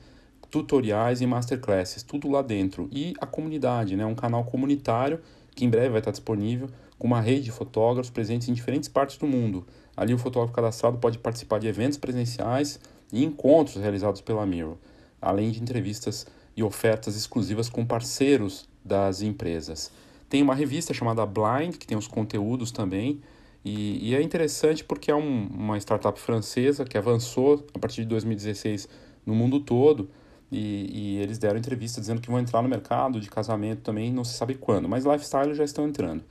tutoriais 0.51 1.21
e 1.21 1.27
masterclasses, 1.27 2.03
tudo 2.03 2.29
lá 2.29 2.43
dentro. 2.43 2.89
E 2.91 3.15
a 3.21 3.27
comunidade, 3.27 3.97
né, 3.97 4.05
um 4.07 4.15
canal 4.15 4.45
comunitário 4.45 5.21
que 5.55 5.65
em 5.65 5.69
breve 5.71 5.91
vai 5.91 5.99
estar 5.99 6.11
disponível 6.11 6.69
com 7.01 7.07
uma 7.07 7.21
rede 7.21 7.45
de 7.45 7.51
fotógrafos 7.51 8.11
presentes 8.11 8.47
em 8.51 8.53
diferentes 8.53 8.87
partes 8.87 9.17
do 9.17 9.27
mundo. 9.27 9.67
Ali 9.97 10.13
o 10.13 10.19
fotógrafo 10.19 10.53
cadastrado 10.53 10.99
pode 10.99 11.17
participar 11.17 11.59
de 11.59 11.67
eventos 11.67 11.97
presenciais 11.97 12.79
e 13.11 13.25
encontros 13.25 13.83
realizados 13.83 14.21
pela 14.21 14.45
Miro, 14.45 14.79
além 15.21 15.51
de 15.51 15.63
entrevistas 15.63 16.27
e 16.55 16.63
ofertas 16.63 17.17
exclusivas 17.17 17.71
com 17.71 17.87
parceiros 17.87 18.69
das 18.85 19.23
empresas. 19.23 19.91
Tem 20.29 20.43
uma 20.43 20.55
revista 20.55 20.93
chamada 20.93 21.25
Blind, 21.25 21.77
que 21.79 21.87
tem 21.87 21.97
os 21.97 22.07
conteúdos 22.07 22.71
também, 22.71 23.23
e, 23.65 24.11
e 24.11 24.15
é 24.15 24.21
interessante 24.21 24.85
porque 24.85 25.11
é 25.11 25.17
um, 25.17 25.47
uma 25.47 25.79
startup 25.79 26.21
francesa 26.21 26.85
que 26.85 26.99
avançou 26.99 27.67
a 27.73 27.79
partir 27.79 28.03
de 28.03 28.09
2016 28.09 28.87
no 29.25 29.35
mundo 29.35 29.61
todo, 29.61 30.11
e, 30.53 30.91
e, 30.93 31.17
eles 31.23 31.39
deram 31.39 31.59
entrevista 31.59 31.99
dizendo 31.99 32.21
que 32.21 32.31
vão 32.31 32.41
entrar 32.41 32.61
no 32.61 32.69
mercado 32.69 33.21
de 33.21 33.31
casamento 33.31 33.81
também, 33.81 34.13
não 34.13 34.25
se 34.25 34.35
sabe 34.35 34.55
quando, 34.55 34.87
mas 34.87 35.07
lifestyle 35.07 35.55
já 35.55 35.65
estão 35.65 35.89
entrando. 35.89 36.23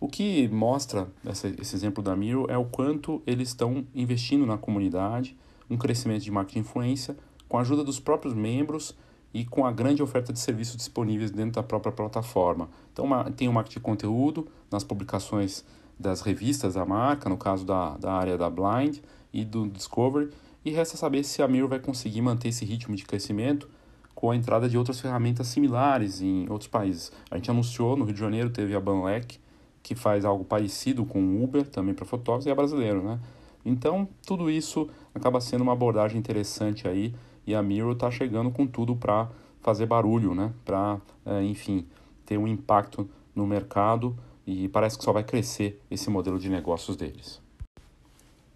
O 0.00 0.08
que 0.08 0.48
mostra 0.48 1.08
essa, 1.26 1.46
esse 1.46 1.76
exemplo 1.76 2.02
da 2.02 2.16
Miro 2.16 2.46
é 2.50 2.56
o 2.56 2.64
quanto 2.64 3.22
eles 3.26 3.48
estão 3.48 3.84
investindo 3.94 4.46
na 4.46 4.56
comunidade, 4.56 5.36
um 5.68 5.76
crescimento 5.76 6.22
de 6.22 6.30
marketing 6.30 6.60
influência, 6.60 7.14
com 7.46 7.58
a 7.58 7.60
ajuda 7.60 7.84
dos 7.84 8.00
próprios 8.00 8.32
membros 8.32 8.96
e 9.34 9.44
com 9.44 9.66
a 9.66 9.70
grande 9.70 10.02
oferta 10.02 10.32
de 10.32 10.40
serviços 10.40 10.76
disponíveis 10.76 11.30
dentro 11.30 11.52
da 11.52 11.62
própria 11.62 11.92
plataforma. 11.92 12.70
Então, 12.90 13.04
uma, 13.04 13.30
tem 13.30 13.46
o 13.46 13.52
marketing 13.52 13.78
de 13.78 13.84
conteúdo 13.84 14.48
nas 14.70 14.82
publicações 14.82 15.64
das 15.98 16.22
revistas 16.22 16.74
da 16.74 16.86
marca, 16.86 17.28
no 17.28 17.36
caso 17.36 17.66
da, 17.66 17.98
da 17.98 18.12
área 18.14 18.38
da 18.38 18.48
Blind 18.48 19.00
e 19.30 19.44
do 19.44 19.68
Discovery, 19.68 20.30
e 20.64 20.70
resta 20.70 20.96
saber 20.96 21.24
se 21.24 21.42
a 21.42 21.48
Miro 21.48 21.68
vai 21.68 21.78
conseguir 21.78 22.22
manter 22.22 22.48
esse 22.48 22.64
ritmo 22.64 22.96
de 22.96 23.04
crescimento 23.04 23.68
com 24.14 24.30
a 24.30 24.36
entrada 24.36 24.66
de 24.66 24.78
outras 24.78 24.98
ferramentas 24.98 25.48
similares 25.48 26.22
em 26.22 26.48
outros 26.48 26.68
países. 26.68 27.12
A 27.30 27.36
gente 27.36 27.50
anunciou 27.50 27.96
no 27.96 28.04
Rio 28.06 28.14
de 28.14 28.20
Janeiro, 28.20 28.48
teve 28.48 28.74
a 28.74 28.80
Banlec, 28.80 29.38
que 29.82 29.94
faz 29.94 30.24
algo 30.24 30.44
parecido 30.44 31.04
com 31.04 31.20
o 31.22 31.42
Uber, 31.42 31.66
também 31.66 31.94
para 31.94 32.04
fotógrafos, 32.04 32.46
e 32.46 32.50
é 32.50 32.54
brasileiro, 32.54 33.02
né? 33.02 33.18
Então, 33.64 34.08
tudo 34.26 34.50
isso 34.50 34.88
acaba 35.14 35.40
sendo 35.40 35.62
uma 35.62 35.72
abordagem 35.72 36.18
interessante 36.18 36.88
aí, 36.88 37.14
e 37.46 37.54
a 37.54 37.62
Miro 37.62 37.92
está 37.92 38.10
chegando 38.10 38.50
com 38.50 38.66
tudo 38.66 38.94
para 38.94 39.28
fazer 39.60 39.86
barulho, 39.86 40.34
né? 40.34 40.52
Para, 40.64 41.00
é, 41.26 41.42
enfim, 41.42 41.86
ter 42.24 42.38
um 42.38 42.46
impacto 42.46 43.08
no 43.34 43.46
mercado 43.46 44.16
e 44.46 44.68
parece 44.68 44.98
que 44.98 45.04
só 45.04 45.12
vai 45.12 45.24
crescer 45.24 45.80
esse 45.90 46.10
modelo 46.10 46.38
de 46.38 46.48
negócios 46.48 46.96
deles. 46.96 47.40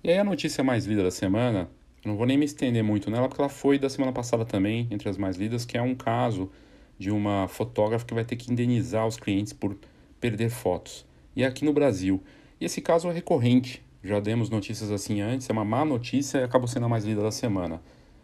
E 0.03 0.11
aí 0.11 0.19
a 0.19 0.25
notícia 0.25 0.63
mais 0.63 0.87
lida 0.87 1.03
da 1.03 1.11
semana, 1.11 1.69
não 2.05 2.17
vou 2.17 2.27
nem 2.27 2.37
me 2.37 2.45
estender 2.45 2.83
muito 2.83 3.11
nela, 3.11 3.29
porque 3.29 3.41
ela 3.41 3.51
foi 3.51 3.79
da 3.79 3.89
semana 3.89 4.13
passada 4.13 4.45
também, 4.45 4.87
entre 4.91 5.09
as 5.09 5.17
mais 5.17 5.37
lidas, 5.37 5.65
que 5.65 5.77
é 5.77 5.83
um 5.83 5.95
caso 5.95 6.51
de 6.99 7.11
uma 7.11 7.49
fotógrafa 7.49 8.05
que 8.05 8.15
vai 8.15 8.25
ter 8.25 8.37
que 8.37 8.53
indenizar 8.53 9.07
os 9.07 9.17
clientes 9.17 9.53
por 9.53 9.77
perder 10.21 10.51
fotos 10.51 11.05
e 11.35 11.45
aqui 11.45 11.65
no 11.65 11.73
Brasil. 11.73 12.23
E 12.61 12.65
esse 12.65 12.81
caso 12.81 13.09
é 13.09 13.13
recorrente, 13.13 13.83
já 14.03 14.21
demos 14.21 14.51
notícias 14.51 14.91
assim 14.91 15.21
antes, 15.21 15.49
é 15.49 15.53
uma 15.53 15.65
má 15.65 15.85
notícia 15.85 16.39
e 16.39 16.45
acabou 16.45 16.69
sendo 16.69 16.87
a 16.87 16.89
mais 16.89 17.05
lida 17.05 17.23
da 17.23 17.31
semana. 17.31 17.81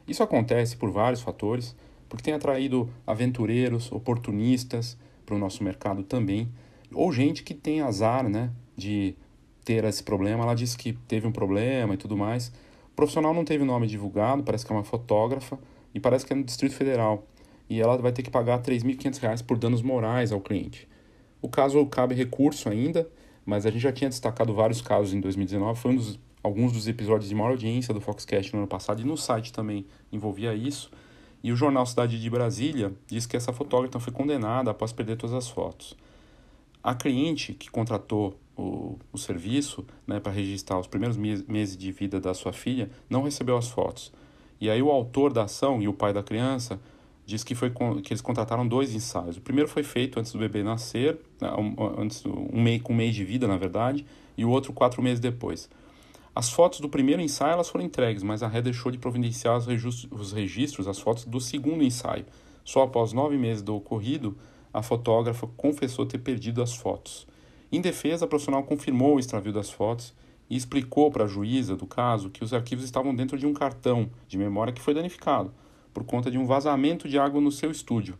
Isso 0.06 0.22
acontece 0.22 0.76
por 0.76 0.90
vários 0.90 1.20
fatores, 1.20 1.74
porque 2.08 2.24
tem 2.24 2.34
atraído 2.34 2.90
aventureiros, 3.06 3.90
oportunistas 3.92 4.98
para 5.24 5.34
o 5.34 5.38
nosso 5.38 5.62
mercado 5.62 6.02
também, 6.02 6.48
ou 6.92 7.12
gente 7.12 7.42
que 7.42 7.54
tem 7.54 7.80
azar 7.80 8.28
né, 8.28 8.50
de 8.76 9.14
ter 9.64 9.84
esse 9.84 10.02
problema. 10.02 10.42
Ela 10.42 10.54
disse 10.54 10.76
que 10.76 10.92
teve 11.06 11.26
um 11.26 11.32
problema 11.32 11.94
e 11.94 11.96
tudo 11.96 12.16
mais. 12.16 12.48
O 12.92 12.96
profissional 12.96 13.32
não 13.32 13.44
teve 13.44 13.64
nome 13.64 13.86
divulgado, 13.86 14.42
parece 14.42 14.66
que 14.66 14.72
é 14.72 14.74
uma 14.74 14.84
fotógrafa 14.84 15.58
e 15.94 16.00
parece 16.00 16.26
que 16.26 16.32
é 16.32 16.36
no 16.36 16.42
Distrito 16.42 16.74
Federal. 16.74 17.26
E 17.68 17.80
ela 17.80 17.96
vai 17.96 18.12
ter 18.12 18.22
que 18.22 18.30
pagar 18.30 18.56
R$ 18.56 18.64
3.500 18.64 19.44
por 19.44 19.56
danos 19.56 19.80
morais 19.80 20.32
ao 20.32 20.40
cliente. 20.40 20.88
O 21.42 21.48
caso 21.48 21.84
cabe 21.86 22.14
recurso 22.14 22.68
ainda, 22.68 23.08
mas 23.44 23.66
a 23.66 23.70
gente 23.70 23.82
já 23.82 23.92
tinha 23.92 24.10
destacado 24.10 24.54
vários 24.54 24.80
casos 24.80 25.14
em 25.14 25.20
2019. 25.20 25.78
Foi 25.78 25.92
um 25.92 25.96
dos, 25.96 26.18
alguns 26.42 26.72
dos 26.72 26.86
episódios 26.86 27.28
de 27.28 27.34
maior 27.34 27.50
audiência 27.50 27.94
do 27.94 28.00
Foxcast 28.00 28.52
no 28.52 28.60
ano 28.60 28.68
passado 28.68 29.00
e 29.00 29.04
no 29.04 29.16
site 29.16 29.52
também 29.52 29.86
envolvia 30.12 30.54
isso. 30.54 30.90
E 31.42 31.50
o 31.50 31.56
jornal 31.56 31.86
Cidade 31.86 32.20
de 32.20 32.30
Brasília 32.30 32.92
diz 33.06 33.26
que 33.26 33.36
essa 33.36 33.52
fotógrafa 33.52 33.98
foi 33.98 34.12
condenada 34.12 34.70
após 34.70 34.92
perder 34.92 35.16
todas 35.16 35.34
as 35.34 35.48
fotos. 35.48 35.96
A 36.82 36.94
cliente 36.94 37.54
que 37.54 37.70
contratou 37.70 38.38
o, 38.56 38.98
o 39.12 39.18
serviço 39.18 39.86
né, 40.06 40.20
para 40.20 40.32
registrar 40.32 40.78
os 40.78 40.86
primeiros 40.86 41.16
meses 41.16 41.76
de 41.76 41.90
vida 41.92 42.20
da 42.20 42.34
sua 42.34 42.52
filha 42.52 42.90
não 43.08 43.22
recebeu 43.22 43.56
as 43.56 43.68
fotos. 43.68 44.12
E 44.60 44.68
aí 44.68 44.82
o 44.82 44.90
autor 44.90 45.32
da 45.32 45.44
ação 45.44 45.80
e 45.80 45.88
o 45.88 45.94
pai 45.94 46.12
da 46.12 46.22
criança 46.22 46.78
diz 47.30 47.44
que, 47.44 47.54
foi 47.54 47.70
que 48.02 48.12
eles 48.12 48.20
contrataram 48.20 48.66
dois 48.66 48.92
ensaios. 48.92 49.36
O 49.36 49.40
primeiro 49.40 49.70
foi 49.70 49.84
feito 49.84 50.18
antes 50.18 50.32
do 50.32 50.38
bebê 50.38 50.64
nascer, 50.64 51.16
né, 51.40 51.48
antes 51.96 52.24
um 52.26 52.60
mês, 52.60 52.82
com 52.82 52.92
um 52.92 52.96
mês 52.96 53.14
de 53.14 53.24
vida, 53.24 53.46
na 53.46 53.56
verdade, 53.56 54.04
e 54.36 54.44
o 54.44 54.50
outro 54.50 54.72
quatro 54.72 55.00
meses 55.00 55.20
depois. 55.20 55.70
As 56.34 56.50
fotos 56.50 56.80
do 56.80 56.88
primeiro 56.88 57.22
ensaio 57.22 57.52
elas 57.52 57.68
foram 57.68 57.84
entregues, 57.84 58.24
mas 58.24 58.42
a 58.42 58.48
Ré 58.48 58.60
deixou 58.60 58.90
de 58.90 58.98
providenciar 58.98 59.56
os 59.56 60.32
registros, 60.32 60.88
as 60.88 60.98
fotos 60.98 61.24
do 61.24 61.40
segundo 61.40 61.84
ensaio. 61.84 62.26
Só 62.64 62.82
após 62.82 63.12
nove 63.12 63.36
meses 63.36 63.62
do 63.62 63.76
ocorrido, 63.76 64.36
a 64.72 64.82
fotógrafa 64.82 65.46
confessou 65.56 66.06
ter 66.06 66.18
perdido 66.18 66.62
as 66.62 66.74
fotos. 66.74 67.28
Em 67.70 67.80
defesa, 67.80 68.24
a 68.24 68.28
profissional 68.28 68.64
confirmou 68.64 69.16
o 69.16 69.20
extravio 69.20 69.52
das 69.52 69.70
fotos 69.70 70.12
e 70.48 70.56
explicou 70.56 71.12
para 71.12 71.24
a 71.24 71.28
juíza 71.28 71.76
do 71.76 71.86
caso 71.86 72.30
que 72.30 72.42
os 72.42 72.52
arquivos 72.52 72.84
estavam 72.84 73.14
dentro 73.14 73.38
de 73.38 73.46
um 73.46 73.54
cartão 73.54 74.10
de 74.26 74.36
memória 74.36 74.72
que 74.72 74.80
foi 74.80 74.94
danificado 74.94 75.52
por 75.92 76.04
conta 76.04 76.30
de 76.30 76.38
um 76.38 76.46
vazamento 76.46 77.08
de 77.08 77.18
água 77.18 77.40
no 77.40 77.50
seu 77.50 77.70
estúdio. 77.70 78.18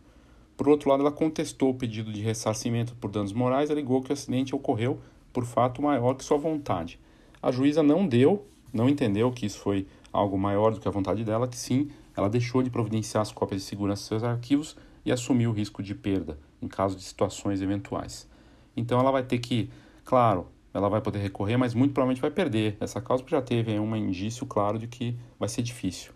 Por 0.57 0.67
outro 0.69 0.89
lado, 0.89 1.01
ela 1.01 1.11
contestou 1.11 1.71
o 1.71 1.73
pedido 1.73 2.11
de 2.11 2.21
ressarcimento 2.21 2.95
por 2.95 3.09
danos 3.09 3.33
morais 3.33 3.69
e 3.69 3.73
alegou 3.73 4.01
que 4.01 4.11
o 4.11 4.13
acidente 4.13 4.53
ocorreu 4.55 4.99
por 5.33 5.45
fato 5.45 5.81
maior 5.81 6.13
que 6.13 6.23
sua 6.23 6.37
vontade. 6.37 6.99
A 7.41 7.51
juíza 7.51 7.81
não 7.81 8.05
deu, 8.05 8.45
não 8.71 8.87
entendeu 8.87 9.31
que 9.31 9.45
isso 9.45 9.59
foi 9.59 9.87
algo 10.13 10.37
maior 10.37 10.73
do 10.73 10.79
que 10.79 10.87
a 10.87 10.91
vontade 10.91 11.23
dela, 11.23 11.47
que 11.47 11.57
sim, 11.57 11.89
ela 12.15 12.29
deixou 12.29 12.61
de 12.61 12.69
providenciar 12.69 13.21
as 13.21 13.31
cópias 13.31 13.61
de 13.61 13.67
segurança 13.67 14.01
de 14.03 14.07
seus 14.09 14.23
arquivos 14.23 14.75
e 15.05 15.11
assumiu 15.11 15.49
o 15.49 15.53
risco 15.53 15.81
de 15.81 15.95
perda 15.95 16.37
em 16.61 16.67
caso 16.67 16.95
de 16.95 17.01
situações 17.01 17.61
eventuais. 17.61 18.29
Então 18.77 18.99
ela 18.99 19.09
vai 19.09 19.23
ter 19.23 19.39
que, 19.39 19.69
claro, 20.05 20.47
ela 20.73 20.89
vai 20.89 21.01
poder 21.01 21.19
recorrer, 21.19 21.57
mas 21.57 21.73
muito 21.73 21.93
provavelmente 21.93 22.21
vai 22.21 22.29
perder 22.29 22.77
essa 22.79 23.01
causa 23.01 23.23
porque 23.23 23.35
já 23.35 23.41
teve 23.41 23.77
um 23.79 23.95
indício 23.95 24.45
claro 24.45 24.77
de 24.77 24.87
que 24.87 25.15
vai 25.39 25.49
ser 25.49 25.63
difícil 25.63 26.11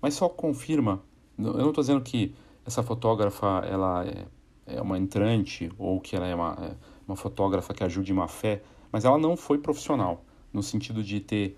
mas 0.00 0.14
só 0.14 0.28
confirma. 0.28 1.02
Eu 1.38 1.54
não 1.54 1.68
estou 1.68 1.82
dizendo 1.82 2.00
que 2.00 2.34
essa 2.66 2.82
fotógrafa 2.82 3.62
ela 3.68 4.04
é, 4.06 4.26
é, 4.66 4.82
uma 4.82 4.98
entrante 4.98 5.70
ou 5.78 6.00
que 6.00 6.16
ela 6.16 6.26
é 6.26 6.34
uma, 6.34 6.56
é 6.60 6.74
uma 7.06 7.16
fotógrafa 7.16 7.72
que 7.72 7.82
ajude 7.82 8.12
má 8.12 8.28
fé, 8.28 8.62
mas 8.92 9.04
ela 9.04 9.18
não 9.18 9.36
foi 9.36 9.58
profissional 9.58 10.24
no 10.52 10.62
sentido 10.62 11.02
de 11.02 11.20
ter 11.20 11.56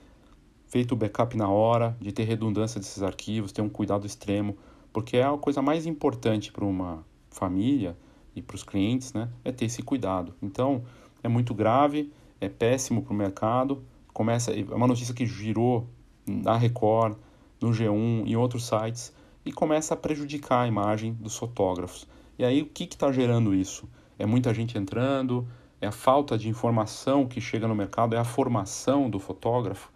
feito 0.66 0.92
o 0.92 0.96
backup 0.96 1.36
na 1.36 1.48
hora, 1.48 1.96
de 2.00 2.12
ter 2.12 2.24
redundância 2.24 2.78
desses 2.78 3.02
arquivos, 3.02 3.50
ter 3.50 3.62
um 3.62 3.68
cuidado 3.68 4.06
extremo, 4.06 4.56
porque 4.92 5.16
é 5.16 5.24
a 5.24 5.36
coisa 5.36 5.60
mais 5.60 5.86
importante 5.86 6.52
para 6.52 6.64
uma 6.64 7.04
família 7.28 7.96
e 8.34 8.42
para 8.42 8.54
os 8.54 8.62
clientes, 8.62 9.12
né, 9.12 9.28
é 9.44 9.50
ter 9.50 9.64
esse 9.64 9.82
cuidado. 9.82 10.34
Então, 10.40 10.84
é 11.22 11.28
muito 11.28 11.52
grave, 11.54 12.12
é 12.40 12.48
péssimo 12.48 13.02
para 13.02 13.12
o 13.12 13.16
mercado. 13.16 13.82
Começa, 14.12 14.52
é 14.52 14.62
uma 14.74 14.86
notícia 14.86 15.14
que 15.14 15.26
girou 15.26 15.88
na 16.26 16.56
Record, 16.56 17.16
no 17.60 17.70
G1 17.70 18.24
e 18.26 18.36
outros 18.36 18.66
sites 18.66 19.12
e 19.44 19.52
começa 19.52 19.94
a 19.94 19.96
prejudicar 19.96 20.62
a 20.62 20.68
imagem 20.68 21.14
dos 21.14 21.36
fotógrafos. 21.36 22.06
E 22.38 22.44
aí 22.44 22.62
o 22.62 22.66
que 22.66 22.84
está 22.84 23.10
gerando 23.12 23.54
isso? 23.54 23.88
É 24.18 24.26
muita 24.26 24.52
gente 24.52 24.76
entrando, 24.78 25.46
é 25.80 25.86
a 25.86 25.92
falta 25.92 26.36
de 26.36 26.48
informação 26.48 27.26
que 27.26 27.40
chega 27.40 27.66
no 27.66 27.74
mercado, 27.74 28.14
é 28.14 28.18
a 28.18 28.24
formação 28.24 29.08
do 29.08 29.18
fotógrafo. 29.18 29.90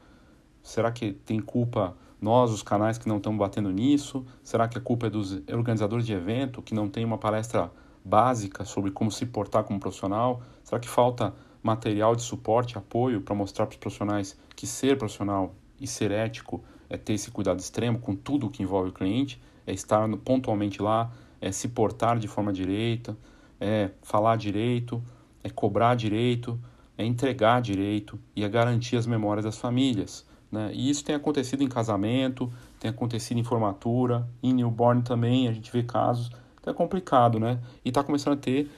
Será 0.62 0.90
que 0.90 1.12
tem 1.12 1.40
culpa 1.40 1.96
nós, 2.20 2.50
os 2.50 2.62
canais 2.62 2.96
que 2.96 3.06
não 3.06 3.18
estamos 3.18 3.38
batendo 3.38 3.70
nisso? 3.70 4.24
Será 4.42 4.66
que 4.66 4.78
a 4.78 4.80
culpa 4.80 5.08
é 5.08 5.10
dos 5.10 5.42
organizadores 5.52 6.06
de 6.06 6.14
evento 6.14 6.62
que 6.62 6.74
não 6.74 6.88
tem 6.88 7.04
uma 7.04 7.18
palestra 7.18 7.70
básica 8.02 8.64
sobre 8.64 8.90
como 8.90 9.10
se 9.10 9.26
portar 9.26 9.64
como 9.64 9.78
profissional? 9.78 10.40
Será 10.62 10.80
que 10.80 10.88
falta 10.88 11.34
material 11.62 12.16
de 12.16 12.22
suporte, 12.22 12.78
apoio 12.78 13.20
para 13.20 13.34
mostrar 13.34 13.66
para 13.66 13.74
os 13.74 13.78
profissionais 13.78 14.38
que 14.56 14.66
ser 14.66 14.96
profissional 14.96 15.54
e 15.80 15.86
ser 15.86 16.10
ético 16.10 16.62
é 16.94 16.96
ter 16.96 17.14
esse 17.14 17.30
cuidado 17.30 17.58
extremo 17.58 17.98
com 17.98 18.14
tudo 18.14 18.48
que 18.48 18.62
envolve 18.62 18.90
o 18.90 18.92
cliente, 18.92 19.40
é 19.66 19.72
estar 19.72 20.08
pontualmente 20.18 20.80
lá, 20.80 21.10
é 21.40 21.50
se 21.50 21.68
portar 21.68 22.18
de 22.18 22.28
forma 22.28 22.52
direita, 22.52 23.16
é 23.60 23.90
falar 24.02 24.36
direito, 24.36 25.02
é 25.42 25.50
cobrar 25.50 25.94
direito, 25.94 26.58
é 26.96 27.04
entregar 27.04 27.60
direito 27.60 28.18
e 28.34 28.44
é 28.44 28.48
garantir 28.48 28.96
as 28.96 29.06
memórias 29.06 29.44
das 29.44 29.58
famílias. 29.58 30.24
Né? 30.50 30.70
E 30.72 30.88
isso 30.88 31.04
tem 31.04 31.14
acontecido 31.14 31.62
em 31.62 31.68
casamento, 31.68 32.50
tem 32.78 32.90
acontecido 32.90 33.38
em 33.38 33.44
formatura, 33.44 34.26
em 34.42 34.52
newborn 34.54 35.02
também, 35.02 35.48
a 35.48 35.52
gente 35.52 35.72
vê 35.72 35.82
casos. 35.82 36.30
Então 36.60 36.72
é 36.72 36.76
complicado, 36.76 37.38
né? 37.38 37.58
E 37.84 37.88
está 37.88 38.02
começando 38.02 38.34
a 38.34 38.36
ter 38.36 38.70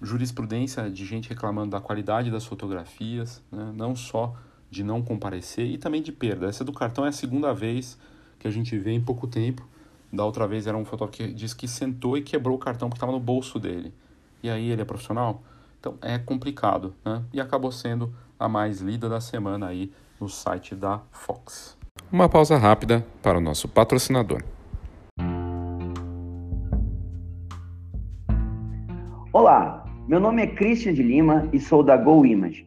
jurisprudência 0.00 0.90
de 0.90 1.04
gente 1.06 1.28
reclamando 1.28 1.70
da 1.70 1.80
qualidade 1.80 2.30
das 2.30 2.44
fotografias, 2.44 3.42
né? 3.50 3.72
não 3.74 3.96
só 3.96 4.36
de 4.76 4.84
não 4.84 5.00
comparecer 5.00 5.66
e 5.66 5.78
também 5.78 6.02
de 6.02 6.12
perda. 6.12 6.46
Essa 6.46 6.62
do 6.62 6.72
cartão 6.72 7.06
é 7.06 7.08
a 7.08 7.12
segunda 7.12 7.54
vez 7.54 7.98
que 8.38 8.46
a 8.46 8.50
gente 8.50 8.78
vê 8.78 8.92
em 8.92 9.00
pouco 9.00 9.26
tempo. 9.26 9.66
Da 10.12 10.22
outra 10.22 10.46
vez 10.46 10.66
era 10.66 10.76
um 10.76 10.84
fotógrafo 10.84 11.16
que 11.16 11.32
disse 11.32 11.56
que 11.56 11.66
sentou 11.66 12.16
e 12.16 12.22
quebrou 12.22 12.56
o 12.56 12.58
cartão 12.58 12.88
porque 12.88 12.98
estava 12.98 13.12
no 13.12 13.18
bolso 13.18 13.58
dele. 13.58 13.92
E 14.42 14.50
aí 14.50 14.70
ele 14.70 14.82
é 14.82 14.84
profissional? 14.84 15.42
Então 15.80 15.96
é 16.02 16.18
complicado, 16.18 16.94
né? 17.02 17.22
E 17.32 17.40
acabou 17.40 17.72
sendo 17.72 18.12
a 18.38 18.48
mais 18.48 18.80
lida 18.80 19.08
da 19.08 19.18
semana 19.18 19.66
aí 19.66 19.90
no 20.20 20.28
site 20.28 20.74
da 20.74 21.00
Fox. 21.10 21.76
Uma 22.12 22.28
pausa 22.28 22.58
rápida 22.58 23.04
para 23.22 23.38
o 23.38 23.40
nosso 23.40 23.68
patrocinador. 23.68 24.42
Olá, 29.32 29.86
meu 30.06 30.20
nome 30.20 30.42
é 30.42 30.46
Christian 30.46 30.92
de 30.92 31.02
Lima 31.02 31.48
e 31.52 31.58
sou 31.58 31.82
da 31.82 31.96
Go 31.96 32.24
Image. 32.26 32.66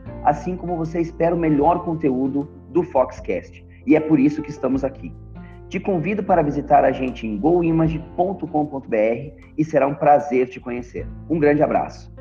assim 0.23 0.55
como 0.55 0.77
você 0.77 0.99
espera 0.99 1.35
o 1.35 1.39
melhor 1.39 1.83
conteúdo 1.83 2.49
do 2.69 2.83
Foxcast. 2.83 3.65
E 3.85 3.95
é 3.95 3.99
por 3.99 4.19
isso 4.19 4.41
que 4.41 4.49
estamos 4.49 4.83
aqui. 4.83 5.13
Te 5.67 5.79
convido 5.79 6.21
para 6.21 6.41
visitar 6.41 6.83
a 6.83 6.91
gente 6.91 7.25
em 7.25 7.37
goimage.com.br 7.37 8.95
e 9.57 9.63
será 9.63 9.87
um 9.87 9.95
prazer 9.95 10.49
te 10.49 10.59
conhecer. 10.59 11.07
Um 11.29 11.39
grande 11.39 11.63
abraço. 11.63 12.11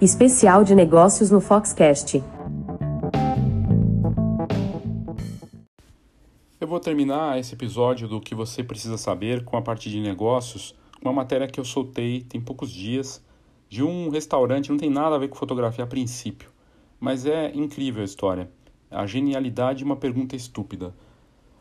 Especial 0.00 0.62
de 0.62 0.74
negócios 0.74 1.30
no 1.30 1.40
Foxcast. 1.40 2.22
Terminar 6.86 7.36
esse 7.36 7.52
episódio 7.52 8.06
do 8.06 8.20
que 8.20 8.32
você 8.32 8.62
precisa 8.62 8.96
saber 8.96 9.44
com 9.44 9.56
a 9.56 9.62
parte 9.62 9.90
de 9.90 9.98
negócios, 9.98 10.72
uma 11.02 11.12
matéria 11.12 11.48
que 11.48 11.58
eu 11.58 11.64
soltei 11.64 12.20
tem 12.20 12.40
poucos 12.40 12.70
dias 12.70 13.20
de 13.68 13.82
um 13.82 14.08
restaurante, 14.08 14.70
não 14.70 14.78
tem 14.78 14.88
nada 14.88 15.16
a 15.16 15.18
ver 15.18 15.26
com 15.26 15.34
fotografia 15.34 15.82
a 15.82 15.86
princípio, 15.88 16.48
mas 17.00 17.26
é 17.26 17.52
incrível 17.52 18.02
a 18.02 18.04
história. 18.04 18.48
A 18.88 19.04
genialidade 19.04 19.78
de 19.78 19.84
uma 19.84 19.96
pergunta 19.96 20.36
estúpida. 20.36 20.94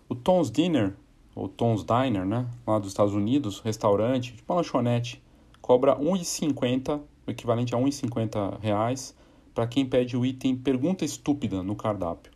O 0.07 0.13
Tom's 0.13 0.51
Dinner, 0.51 0.93
ou 1.33 1.49
Tom's 1.49 1.83
Diner, 1.83 2.23
né, 2.23 2.47
lá 2.67 2.77
dos 2.77 2.89
Estados 2.89 3.15
Unidos, 3.15 3.61
restaurante, 3.61 4.35
tipo 4.35 4.53
uma 4.53 4.57
lanchonete, 4.57 5.23
cobra 5.59 5.95
1,50, 5.97 7.01
o 7.25 7.31
equivalente 7.31 7.73
a 7.73 7.79
1,50 7.79 8.59
reais, 8.59 9.17
para 9.55 9.65
quem 9.65 9.87
pede 9.87 10.15
o 10.15 10.23
item 10.23 10.55
pergunta 10.55 11.03
estúpida 11.03 11.63
no 11.63 11.75
cardápio. 11.75 12.31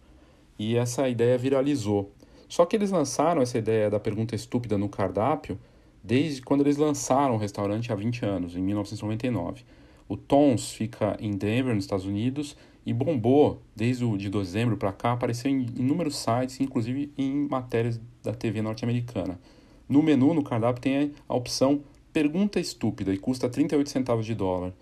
E 0.58 0.76
essa 0.76 1.08
ideia 1.08 1.38
viralizou. 1.38 2.12
Só 2.50 2.66
que 2.66 2.76
eles 2.76 2.90
lançaram 2.90 3.44
essa 3.44 3.60
ideia 3.60 3.92
da 3.92 4.00
pergunta 4.00 4.36
estúpida 4.36 4.76
no 4.76 4.90
cardápio 4.90 5.58
desde 6.04 6.42
quando 6.42 6.62
eles 6.62 6.78
lançaram 6.78 7.36
o 7.36 7.38
restaurante 7.38 7.92
há 7.92 7.96
20 7.96 8.26
anos, 8.26 8.56
em 8.56 8.62
1999. 8.62 9.64
O 10.08 10.18
Tom's 10.18 10.72
fica 10.72 11.16
em 11.20 11.38
Denver, 11.38 11.76
nos 11.76 11.84
Estados 11.84 12.06
Unidos, 12.06 12.58
e 12.84 12.92
bombou 12.92 13.62
desde 13.76 14.04
o 14.04 14.18
de 14.18 14.30
dezembro 14.30 14.78
para 14.78 14.92
cá, 14.92 15.12
apareceu 15.12 15.52
em 15.52 15.68
inúmeros 15.78 16.18
sites, 16.18 16.60
inclusive 16.60 17.14
em 17.16 17.48
matérias 17.48 18.02
da 18.24 18.34
TV 18.34 18.64
norte-americana. 18.64 19.40
No 19.88 20.02
menu, 20.02 20.34
no 20.34 20.44
cardápio, 20.44 20.82
tem 20.82 21.12
a 21.28 21.36
opção 21.36 21.82
Pergunta 22.12 22.60
Estúpida 22.60 23.14
e 23.14 23.18
custa 23.20 23.48
38 23.48 23.88
centavos 23.88 24.26
de 24.26 24.34
dólar. 24.34 24.74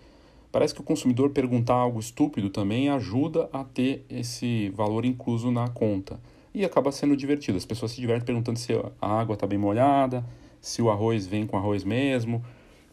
Parece 0.50 0.72
que 0.72 0.80
o 0.80 0.84
consumidor 0.84 1.30
perguntar 1.30 1.74
algo 1.74 2.00
estúpido 2.00 2.48
também 2.48 2.88
ajuda 2.88 3.50
a 3.52 3.62
ter 3.62 4.06
esse 4.08 4.70
valor 4.70 5.04
incluso 5.04 5.50
na 5.50 5.68
conta 5.68 6.18
e 6.54 6.64
acaba 6.64 6.90
sendo 6.92 7.16
divertido. 7.16 7.58
As 7.58 7.64
pessoas 7.64 7.92
se 7.92 8.00
divertem 8.00 8.26
perguntando 8.26 8.58
se 8.58 8.72
a 9.00 9.20
água 9.20 9.34
está 9.34 9.46
bem 9.46 9.58
molhada, 9.58 10.24
se 10.60 10.82
o 10.82 10.90
arroz 10.90 11.26
vem 11.26 11.46
com 11.46 11.56
arroz 11.56 11.84
mesmo. 11.84 12.44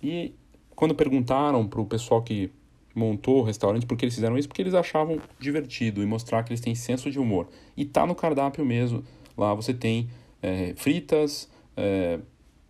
E 0.01 0.33
quando 0.75 0.93
perguntaram 0.93 1.65
para 1.67 1.81
o 1.81 1.85
pessoal 1.85 2.21
que 2.21 2.51
montou 2.93 3.39
o 3.39 3.43
restaurante 3.43 3.85
porque 3.85 4.05
eles 4.05 4.15
fizeram 4.15 4.37
isso 4.37 4.47
porque 4.47 4.61
eles 4.61 4.73
achavam 4.73 5.19
divertido 5.39 6.01
e 6.01 6.05
mostrar 6.05 6.43
que 6.43 6.51
eles 6.51 6.61
têm 6.61 6.75
senso 6.75 7.11
de 7.11 7.19
humor. 7.19 7.47
E 7.75 7.85
tá 7.85 8.05
no 8.05 8.15
cardápio 8.15 8.65
mesmo. 8.65 9.03
Lá 9.37 9.53
você 9.53 9.73
tem 9.73 10.09
é, 10.41 10.73
fritas, 10.75 11.49
é, 11.75 12.19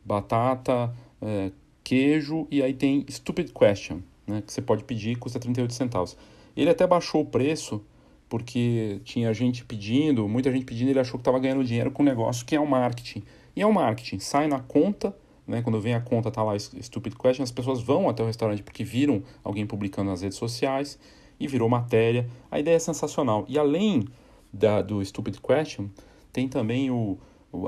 batata, 0.04 0.94
é, 1.22 1.52
queijo 1.84 2.48
e 2.50 2.64
aí 2.64 2.74
tem 2.74 3.06
Stupid 3.10 3.52
Question, 3.52 4.00
né, 4.26 4.42
que 4.42 4.52
você 4.52 4.62
pode 4.62 4.84
pedir 4.84 5.18
custa 5.18 5.40
38 5.40 5.74
centavos. 5.74 6.18
Ele 6.58 6.70
até 6.70 6.88
baixou 6.88 7.22
o 7.22 7.26
preço 7.26 7.82
porque 8.30 9.00
tinha 9.04 9.34
gente 9.34 9.64
pedindo, 9.64 10.28
muita 10.28 10.52
gente 10.52 10.66
pedindo, 10.66 10.90
ele 10.90 11.00
achou 11.00 11.18
que 11.20 11.22
estava 11.22 11.40
ganhando 11.40 11.64
dinheiro 11.64 11.92
com 11.92 12.04
o 12.04 12.06
negócio 12.06 12.46
que 12.46 12.56
é 12.56 12.60
o 12.60 12.68
marketing. 12.68 13.24
E 13.56 13.62
é 13.62 13.66
o 13.66 13.74
marketing, 13.74 14.20
sai 14.20 14.48
na 14.48 14.60
conta 14.60 15.16
né? 15.48 15.62
Quando 15.62 15.80
vem 15.80 15.94
a 15.94 16.02
conta, 16.02 16.32
tá 16.32 16.44
lá 16.44 16.58
Stupid 16.58 17.16
Question, 17.16 17.44
as 17.44 17.52
pessoas 17.52 17.82
vão 17.82 18.10
até 18.10 18.24
o 18.24 18.26
restaurante 18.26 18.64
porque 18.64 18.84
viram 18.84 19.24
alguém 19.44 19.66
publicando 19.66 20.10
nas 20.10 20.22
redes 20.22 20.38
sociais 20.38 20.98
e 21.40 21.48
virou 21.48 21.70
matéria. 21.70 22.28
A 22.50 22.60
ideia 22.60 22.76
é 22.76 22.80
sensacional. 22.80 23.46
E 23.48 23.58
além 23.58 24.08
da, 24.52 24.82
do 24.82 25.04
Stupid 25.04 25.38
Question, 25.40 25.90
tem 26.32 26.48
também 26.48 26.90
o, 26.90 27.18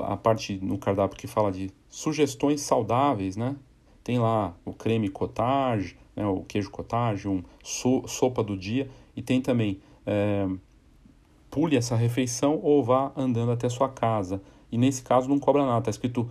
a 0.02 0.16
parte 0.16 0.58
no 0.62 0.78
cardápio 0.78 1.16
que 1.16 1.26
fala 1.26 1.52
de 1.52 1.70
sugestões 1.88 2.60
saudáveis, 2.60 3.36
né? 3.36 3.56
Tem 4.02 4.18
lá 4.18 4.56
o 4.64 4.72
creme 4.72 5.08
cottage, 5.08 5.96
né, 6.16 6.26
o 6.26 6.42
queijo 6.42 6.70
cottage, 6.70 7.28
um 7.28 7.42
so, 7.62 8.02
sopa 8.08 8.42
do 8.42 8.56
dia 8.56 8.88
e 9.14 9.20
tem 9.20 9.40
também 9.40 9.80
é, 10.08 10.48
pule 11.50 11.76
essa 11.76 11.94
refeição 11.94 12.58
ou 12.62 12.82
vá 12.82 13.12
andando 13.14 13.52
até 13.52 13.68
sua 13.68 13.90
casa. 13.90 14.40
E 14.72 14.78
nesse 14.78 15.02
caso 15.02 15.28
não 15.28 15.38
cobra 15.38 15.66
nada, 15.66 15.80
está 15.80 15.90
escrito 15.90 16.28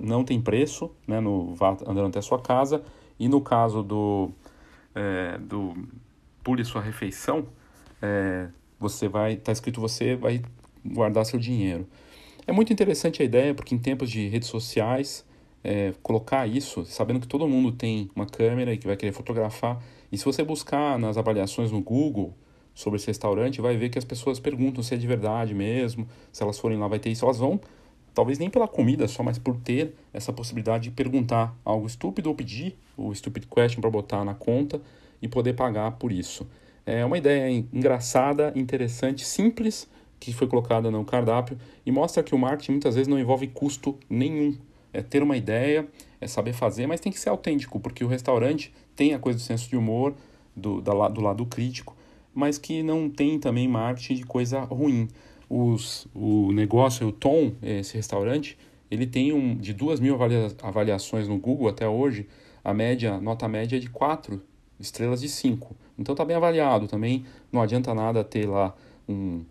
não 0.00 0.22
tem 0.22 0.40
preço, 0.40 0.90
né, 1.06 1.18
no 1.18 1.54
vá 1.54 1.70
andando 1.86 2.08
até 2.08 2.20
sua 2.20 2.38
casa, 2.38 2.82
e 3.18 3.26
no 3.26 3.40
caso 3.40 3.82
do, 3.82 4.30
é, 4.94 5.38
do 5.38 5.74
pule 6.44 6.62
sua 6.64 6.82
refeição, 6.82 7.46
é, 8.02 8.48
você 8.78 9.08
vai, 9.08 9.32
está 9.32 9.50
escrito 9.50 9.80
você 9.80 10.14
vai 10.14 10.42
guardar 10.84 11.24
seu 11.24 11.38
dinheiro. 11.38 11.86
É 12.46 12.52
muito 12.52 12.72
interessante 12.72 13.22
a 13.22 13.24
ideia, 13.24 13.54
porque 13.54 13.74
em 13.74 13.78
tempos 13.78 14.10
de 14.10 14.28
redes 14.28 14.48
sociais, 14.48 15.24
é, 15.64 15.94
colocar 16.02 16.46
isso, 16.46 16.84
sabendo 16.84 17.20
que 17.20 17.26
todo 17.26 17.48
mundo 17.48 17.72
tem 17.72 18.10
uma 18.14 18.26
câmera 18.26 18.72
e 18.72 18.76
que 18.76 18.86
vai 18.86 18.96
querer 18.96 19.12
fotografar, 19.12 19.82
e 20.12 20.18
se 20.18 20.24
você 20.24 20.44
buscar 20.44 20.98
nas 20.98 21.16
avaliações 21.16 21.72
no 21.72 21.80
Google 21.80 22.34
sobre 22.78 22.96
esse 22.96 23.08
restaurante, 23.08 23.60
vai 23.60 23.76
ver 23.76 23.88
que 23.88 23.98
as 23.98 24.04
pessoas 24.04 24.38
perguntam 24.38 24.84
se 24.84 24.94
é 24.94 24.96
de 24.96 25.04
verdade 25.04 25.52
mesmo, 25.52 26.06
se 26.30 26.44
elas 26.44 26.60
forem 26.60 26.78
lá 26.78 26.86
vai 26.86 27.00
ter 27.00 27.10
isso, 27.10 27.24
elas 27.24 27.36
vão 27.36 27.60
talvez 28.14 28.38
nem 28.38 28.48
pela 28.48 28.68
comida 28.68 29.08
só, 29.08 29.20
mas 29.20 29.36
por 29.36 29.56
ter 29.56 29.96
essa 30.12 30.32
possibilidade 30.32 30.84
de 30.84 30.90
perguntar 30.92 31.52
algo 31.64 31.88
estúpido 31.88 32.28
ou 32.28 32.36
pedir 32.36 32.78
o 32.96 33.12
stupid 33.12 33.46
question 33.46 33.80
para 33.80 33.90
botar 33.90 34.24
na 34.24 34.32
conta 34.32 34.80
e 35.20 35.26
poder 35.26 35.54
pagar 35.54 35.90
por 35.92 36.12
isso. 36.12 36.46
É 36.86 37.04
uma 37.04 37.18
ideia 37.18 37.50
engraçada, 37.72 38.52
interessante, 38.54 39.24
simples 39.24 39.88
que 40.20 40.32
foi 40.32 40.46
colocada 40.46 40.88
no 40.88 41.04
cardápio 41.04 41.58
e 41.84 41.90
mostra 41.90 42.22
que 42.22 42.32
o 42.32 42.38
marketing 42.38 42.72
muitas 42.72 42.94
vezes 42.94 43.08
não 43.08 43.18
envolve 43.18 43.48
custo 43.48 43.98
nenhum. 44.08 44.56
É 44.92 45.02
ter 45.02 45.20
uma 45.20 45.36
ideia, 45.36 45.84
é 46.20 46.28
saber 46.28 46.52
fazer, 46.52 46.86
mas 46.86 47.00
tem 47.00 47.10
que 47.10 47.18
ser 47.18 47.28
autêntico, 47.28 47.80
porque 47.80 48.04
o 48.04 48.08
restaurante 48.08 48.72
tem 48.94 49.14
a 49.14 49.18
coisa 49.18 49.36
do 49.36 49.42
senso 49.42 49.68
de 49.68 49.76
humor, 49.76 50.14
do, 50.54 50.80
da, 50.80 51.08
do 51.08 51.20
lado 51.20 51.44
crítico, 51.44 51.97
mas 52.38 52.56
que 52.56 52.84
não 52.84 53.10
tem 53.10 53.36
também 53.36 53.66
marketing 53.66 54.14
de 54.14 54.24
coisa 54.24 54.60
ruim 54.60 55.08
os, 55.50 56.06
o 56.14 56.52
negócio, 56.52 57.08
o 57.08 57.12
Tom, 57.12 57.52
esse 57.60 57.96
restaurante, 57.96 58.56
ele 58.88 59.08
tem 59.08 59.32
um, 59.32 59.56
de 59.56 59.74
duas 59.74 59.98
mil 59.98 60.14
avalia, 60.14 60.48
avaliações 60.62 61.26
no 61.26 61.36
Google 61.36 61.66
até 61.66 61.88
hoje, 61.88 62.28
a 62.62 62.72
média, 62.72 63.20
nota 63.20 63.48
média 63.48 63.76
é 63.76 63.80
de 63.80 63.90
4 63.90 64.40
estrelas 64.78 65.20
de 65.20 65.28
5. 65.28 65.74
Então 65.98 66.12
está 66.12 66.24
bem 66.24 66.36
avaliado 66.36 66.86
também. 66.86 67.24
Não 67.50 67.60
adianta 67.60 67.92
nada 67.92 68.22
ter 68.22 68.46
lá 68.46 68.72
um, 69.08 69.42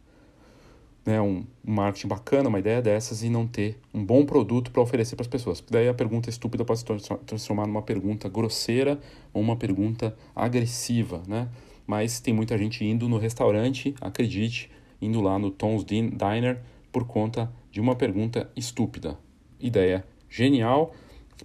né, 1.06 1.20
um, 1.20 1.44
marketing 1.66 2.08
bacana, 2.08 2.48
uma 2.48 2.60
ideia 2.60 2.82
dessas 2.82 3.22
e 3.22 3.30
não 3.30 3.46
ter 3.46 3.78
um 3.94 4.06
bom 4.06 4.26
produto 4.26 4.72
para 4.72 4.82
oferecer 4.82 5.18
para 5.18 5.24
as 5.24 5.28
pessoas. 5.28 5.62
Daí 5.70 5.90
a 5.90 5.94
pergunta 5.94 6.30
estúpida 6.30 6.64
pode 6.64 6.80
se 6.80 6.86
transformar 7.26 7.68
numa 7.68 7.82
pergunta 7.82 8.30
grosseira 8.30 8.98
ou 9.34 9.42
uma 9.42 9.58
pergunta 9.58 10.16
agressiva, 10.34 11.22
né? 11.28 11.50
Mas 11.88 12.20
tem 12.20 12.34
muita 12.34 12.58
gente 12.58 12.86
indo 12.86 13.10
no 13.10 13.18
restaurante, 13.18 13.96
acredite, 14.00 14.70
indo 15.02 15.22
lá 15.22 15.40
no 15.40 15.50
Tom's 15.50 15.84
Diner 15.84 16.60
por 16.92 17.08
conta 17.08 17.52
de 17.72 17.82
uma 17.82 17.96
pergunta 17.96 18.52
estúpida. 18.56 19.18
Ideia 19.60 20.06
genial 20.30 20.94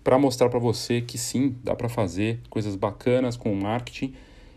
para 0.03 0.19
mostrar 0.19 0.49
para 0.49 0.59
você 0.59 1.01
que 1.01 1.19
sim, 1.19 1.57
dá 1.63 1.75
para 1.75 1.89
fazer 1.89 2.41
coisas 2.49 2.77
bacanas 2.77 3.37
com 3.37 3.55
marketing. 3.55 4.15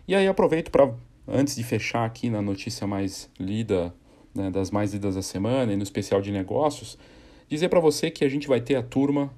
E 0.07 0.15
aí 0.15 0.27
aproveito 0.27 0.71
para, 0.71 0.93
antes 1.27 1.55
de 1.55 1.63
fechar 1.63 2.05
aqui 2.05 2.29
na 2.29 2.41
notícia 2.41 2.87
mais 2.87 3.29
lida, 3.39 3.93
né, 4.33 4.49
das 4.49 4.71
mais 4.71 4.93
lidas 4.93 5.15
da 5.15 5.21
semana 5.21 5.73
e 5.73 5.75
no 5.75 5.83
especial 5.83 6.21
de 6.21 6.31
negócios, 6.31 6.97
dizer 7.47 7.69
para 7.69 7.79
você 7.79 8.09
que 8.09 8.23
a 8.23 8.29
gente 8.29 8.47
vai 8.47 8.61
ter 8.61 8.75
a 8.75 8.83
turma 8.83 9.31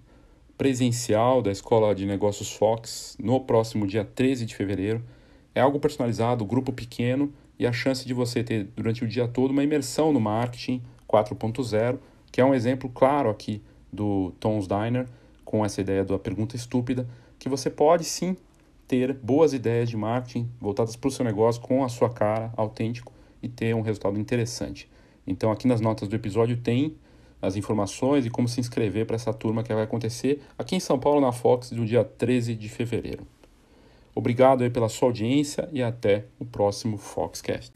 presencial 0.58 1.41
da 1.41 1.52
Escola 1.52 1.93
de 1.93 2.06
Negócios 2.06 2.52
Fox 2.52 3.16
no 3.20 3.39
próximo 3.41 3.86
dia 3.86 4.04
13 4.04 4.45
de 4.45 4.56
fevereiro. 4.56 5.04
É 5.54 5.62
algo 5.62 5.80
personalizado, 5.80 6.45
grupo 6.45 6.72
pequeno, 6.72 7.34
e 7.60 7.66
a 7.66 7.74
chance 7.74 8.06
de 8.06 8.14
você 8.14 8.43
ter 8.43 8.66
durante 8.76 9.04
o 9.04 9.08
dia 9.08 9.28
todo 9.28 9.52
uma 9.52 9.64
imersão 9.64 10.12
no 10.14 10.20
marketing 10.20 10.82
4.0, 11.08 11.98
que 12.32 12.39
é 12.39 12.45
um 12.45 12.54
exemplo 12.54 12.89
claro 12.89 13.30
aqui 13.30 13.62
do 13.91 14.32
Tom's 14.39 14.68
Diner, 14.68 15.08
com 15.43 15.66
essa 15.66 15.82
ideia 15.82 16.04
da 16.04 16.20
pergunta 16.20 16.56
estúpida, 16.56 17.08
que 17.39 17.50
você 17.50 17.70
pode 17.70 18.04
sim 18.04 18.36
ter 18.88 19.14
boas 19.14 19.54
ideias 19.54 19.89
de 19.89 19.98
marketing 19.98 20.50
voltadas 20.60 20.95
para 20.95 21.08
o 21.08 21.12
seu 21.12 21.26
negócio 21.26 21.62
com 21.62 21.84
a 21.84 21.89
sua 21.89 22.10
cara, 22.10 22.52
autêntico 22.56 23.12
e 23.41 23.50
ter 23.50 23.76
um 23.76 23.82
resultado 23.82 24.20
interessante. 24.20 24.89
Então, 25.26 25.52
aqui 25.52 25.68
nas 25.68 25.82
notas 25.82 26.08
do 26.08 26.16
episódio 26.16 26.58
tem 26.58 26.95
as 27.41 27.56
informações 27.56 28.26
e 28.26 28.30
como 28.30 28.48
se 28.48 28.60
inscrever 28.60 29.06
para 29.06 29.16
essa 29.16 29.34
turma 29.34 29.62
que 29.64 29.74
vai 29.74 29.84
acontecer 29.84 30.41
aqui 30.58 30.76
em 30.76 30.80
São 30.80 30.98
Paulo, 30.98 31.22
na 31.22 31.32
Fox, 31.32 31.72
no 31.72 31.86
dia 31.86 32.04
13 32.04 32.56
de 32.56 32.70
fevereiro. 32.70 33.28
Obrigado 34.18 34.63
aí 34.63 34.70
pela 34.72 34.89
sua 34.89 35.09
audiência 35.09 35.70
e 35.72 35.84
até 35.84 36.26
o 36.39 36.45
próximo 36.45 36.97
Foxcast. 36.97 37.72